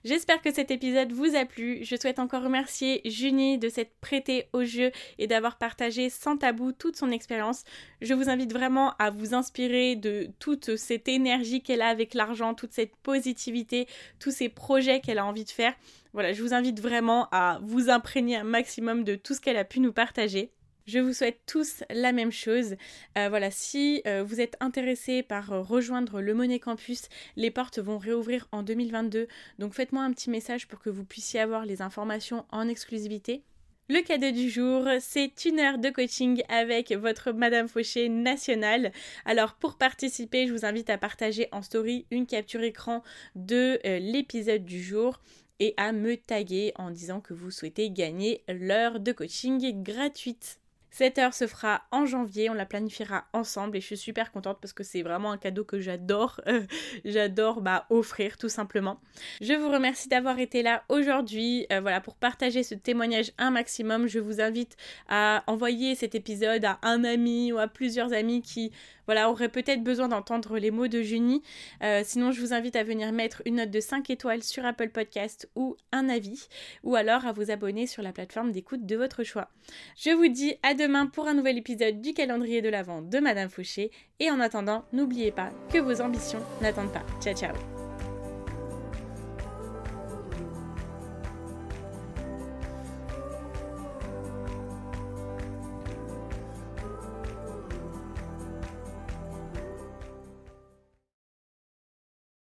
J'espère 0.05 0.41
que 0.41 0.53
cet 0.53 0.71
épisode 0.71 1.13
vous 1.13 1.37
a 1.37 1.45
plu. 1.45 1.81
Je 1.83 1.97
souhaite 1.97 2.19
encore 2.19 2.43
remercier 2.43 3.01
Junie 3.05 3.59
de 3.59 3.69
s'être 3.69 3.95
prêtée 4.01 4.49
au 4.53 4.65
jeu 4.65 4.91
et 5.19 5.27
d'avoir 5.27 5.57
partagé 5.59 6.11
sans 6.11 6.37
tabou 6.37 6.73
toute 6.73 6.97
son 6.97 7.11
expérience. 7.11 7.65
Je 8.01 8.15
vous 8.15 8.29
invite 8.29 8.53
vraiment 8.53 8.95
à 8.99 9.11
vous 9.11 9.35
inspirer 9.35 9.97
de 9.97 10.29
toute 10.39 10.77
cette 10.77 11.09
énergie 11.09 11.63
qu'elle 11.63 11.83
a 11.83 11.89
avec 11.89 12.15
l'argent, 12.15 12.55
toute 12.55 12.73
cette 12.73 12.97
positivité, 12.97 13.87
tous 14.19 14.31
ces 14.31 14.49
projets 14.49 15.01
qu'elle 15.01 15.19
a 15.19 15.27
envie 15.27 15.45
de 15.45 15.51
faire. 15.51 15.75
Voilà, 16.13 16.33
je 16.33 16.43
vous 16.43 16.55
invite 16.55 16.81
vraiment 16.81 17.29
à 17.33 17.59
vous 17.63 17.91
imprégner 17.91 18.37
un 18.37 18.45
maximum 18.45 19.05
de 19.05 19.17
tout 19.17 19.35
ce 19.35 19.41
qu'elle 19.41 19.57
a 19.57 19.65
pu 19.65 19.81
nous 19.81 19.93
partager. 19.93 20.53
Je 20.87 20.99
vous 20.99 21.15
souhaite 21.15 21.41
tous 21.47 21.83
la 21.89 22.13
même 22.13 22.31
chose. 22.31 22.77
Euh, 23.17 23.31
voilà, 23.31 23.51
si 23.51 24.03
euh, 24.07 24.23
vous 24.23 24.43
êtes 24.43 24.55
intéressés 24.61 25.23
par 25.23 25.51
euh, 25.51 25.63
rejoindre 25.63 26.21
le 26.21 26.35
Monet 26.35 26.59
Campus, 26.59 27.09
les 27.37 27.51
portes 27.51 27.79
vont 27.79 27.97
réouvrir 27.97 28.49
en 28.53 28.63
2022. 28.63 29.27
Donc 29.59 29.73
faites-moi 29.73 30.03
un 30.03 30.13
petit 30.13 30.29
message 30.29 30.69
pour 30.69 30.81
que 30.81 30.91
vous 30.91 31.07
puissiez 31.07 31.41
avoir 31.41 31.65
les 31.65 31.81
informations 31.81 32.45
en 32.51 32.69
exclusivité. 32.69 33.45
Le 33.89 34.03
cadeau 34.03 34.31
du 34.31 34.51
jour, 34.51 34.87
c'est 35.01 35.47
une 35.47 35.59
heure 35.59 35.79
de 35.79 35.89
coaching 35.89 36.43
avec 36.51 36.93
votre 36.93 37.33
Madame 37.33 37.69
Fauché 37.69 38.11
nationale. 38.11 38.93
Alors 39.25 39.55
pour 39.55 39.79
participer, 39.79 40.47
je 40.47 40.53
vous 40.53 40.67
invite 40.67 40.91
à 40.91 40.99
partager 40.99 41.49
en 41.51 41.63
story 41.63 42.05
une 42.11 42.27
capture 42.27 42.63
écran 42.63 43.03
de 43.37 43.79
l'épisode 43.85 44.67
du 44.67 44.83
jour 44.83 45.21
et 45.61 45.73
à 45.79 45.93
me 45.93 46.17
taguer 46.17 46.73
en 46.77 46.91
disant 46.91 47.21
que 47.21 47.33
vous 47.33 47.51
souhaitez 47.51 47.91
gagner 47.91 48.43
l'heure 48.49 49.01
de 49.01 49.13
coaching 49.13 49.83
gratuite. 49.83 50.61
Cette 50.97 51.19
heure 51.19 51.35
se 51.35 51.49
fera 51.49 51.83
en 51.91 52.07
janvier, 52.07 52.51
on 52.51 52.55
la 52.55 52.67
planifiera 52.67 53.25
ensemble 53.33 53.77
et 53.77 53.81
je 53.81 53.87
suis 53.87 53.97
super 53.97 54.31
contente 54.31 54.59
parce 54.61 54.73
que 54.73 54.85
c'est 54.85 55.03
vraiment 55.03 55.33
un 55.33 55.39
cadeau 55.39 55.65
que 55.65 55.81
j'adore, 55.81 56.41
j'adore 57.05 57.63
bah, 57.63 57.87
offrir 57.91 58.39
tout 58.39 58.49
simplement. 58.49 59.01
Je 59.41 59.55
vous 59.55 59.69
remercie 59.73 60.09
d'avoir 60.09 60.39
été 60.39 60.63
là 60.63 60.85
aujourd'hui, 60.89 61.67
euh, 61.73 61.81
voilà 61.81 62.01
pour 62.01 62.15
partager 62.15 62.63
ce 62.63 62.77
témoignage 62.77 63.33
un 63.39 63.51
maximum. 63.51 64.07
Je 64.07 64.21
vous 64.21 64.41
invite 64.41 64.77
à 65.09 65.43
envoyer 65.49 65.97
cet 65.97 66.15
épisode 66.15 66.65
à 66.65 66.79
un 66.83 67.03
ami 67.03 67.53
ou 67.53 67.59
à 67.59 67.67
plusieurs 67.67 68.13
amis 68.13 68.41
qui 68.41 68.71
voilà, 69.07 69.31
auraient 69.31 69.49
peut-être 69.49 69.83
besoin 69.83 70.09
d'entendre 70.09 70.59
les 70.59 70.71
mots 70.71 70.89
de 70.89 71.03
Junie. 71.03 71.43
Euh, 71.83 72.03
sinon, 72.05 72.33
je 72.33 72.41
vous 72.41 72.53
invite 72.53 72.77
à 72.77 72.85
venir 72.85 73.13
mettre 73.13 73.43
une 73.45 73.57
note 73.57 73.71
de 73.71 73.81
5 73.81 74.11
étoiles 74.11 74.43
sur 74.43 74.65
Apple 74.65 74.91
Podcast 74.91 75.49
ou 75.57 75.77
un 75.93 76.09
avis, 76.09 76.49
ou 76.83 76.97
alors 76.97 77.27
à 77.27 77.33
vous 77.33 77.51
abonner 77.51 77.87
sur 77.87 78.03
la 78.03 78.13
plateforme 78.13 78.53
d'écoute 78.53 78.87
de 78.87 78.97
votre 78.97 79.25
choix. 79.25 79.49
Je 79.97 80.11
vous 80.11 80.29
dis 80.29 80.55
à 80.63 80.75
demain 80.75 81.07
pour 81.07 81.27
un 81.27 81.35
nouvel 81.35 81.59
épisode 81.59 82.01
du 82.01 82.15
calendrier 82.15 82.63
de 82.63 82.69
l'Avent 82.69 83.03
de 83.03 83.19
Madame 83.19 83.49
Fauché, 83.49 83.91
et 84.21 84.31
en 84.31 84.41
attendant, 84.41 84.85
n'oubliez 84.93 85.33
pas 85.33 85.51
que 85.73 85.79
vos 85.79 86.01
ambitions 86.01 86.41
n'attendent 86.61 86.93
pas. 86.93 87.05
Ciao 87.21 87.35
ciao 87.35 87.84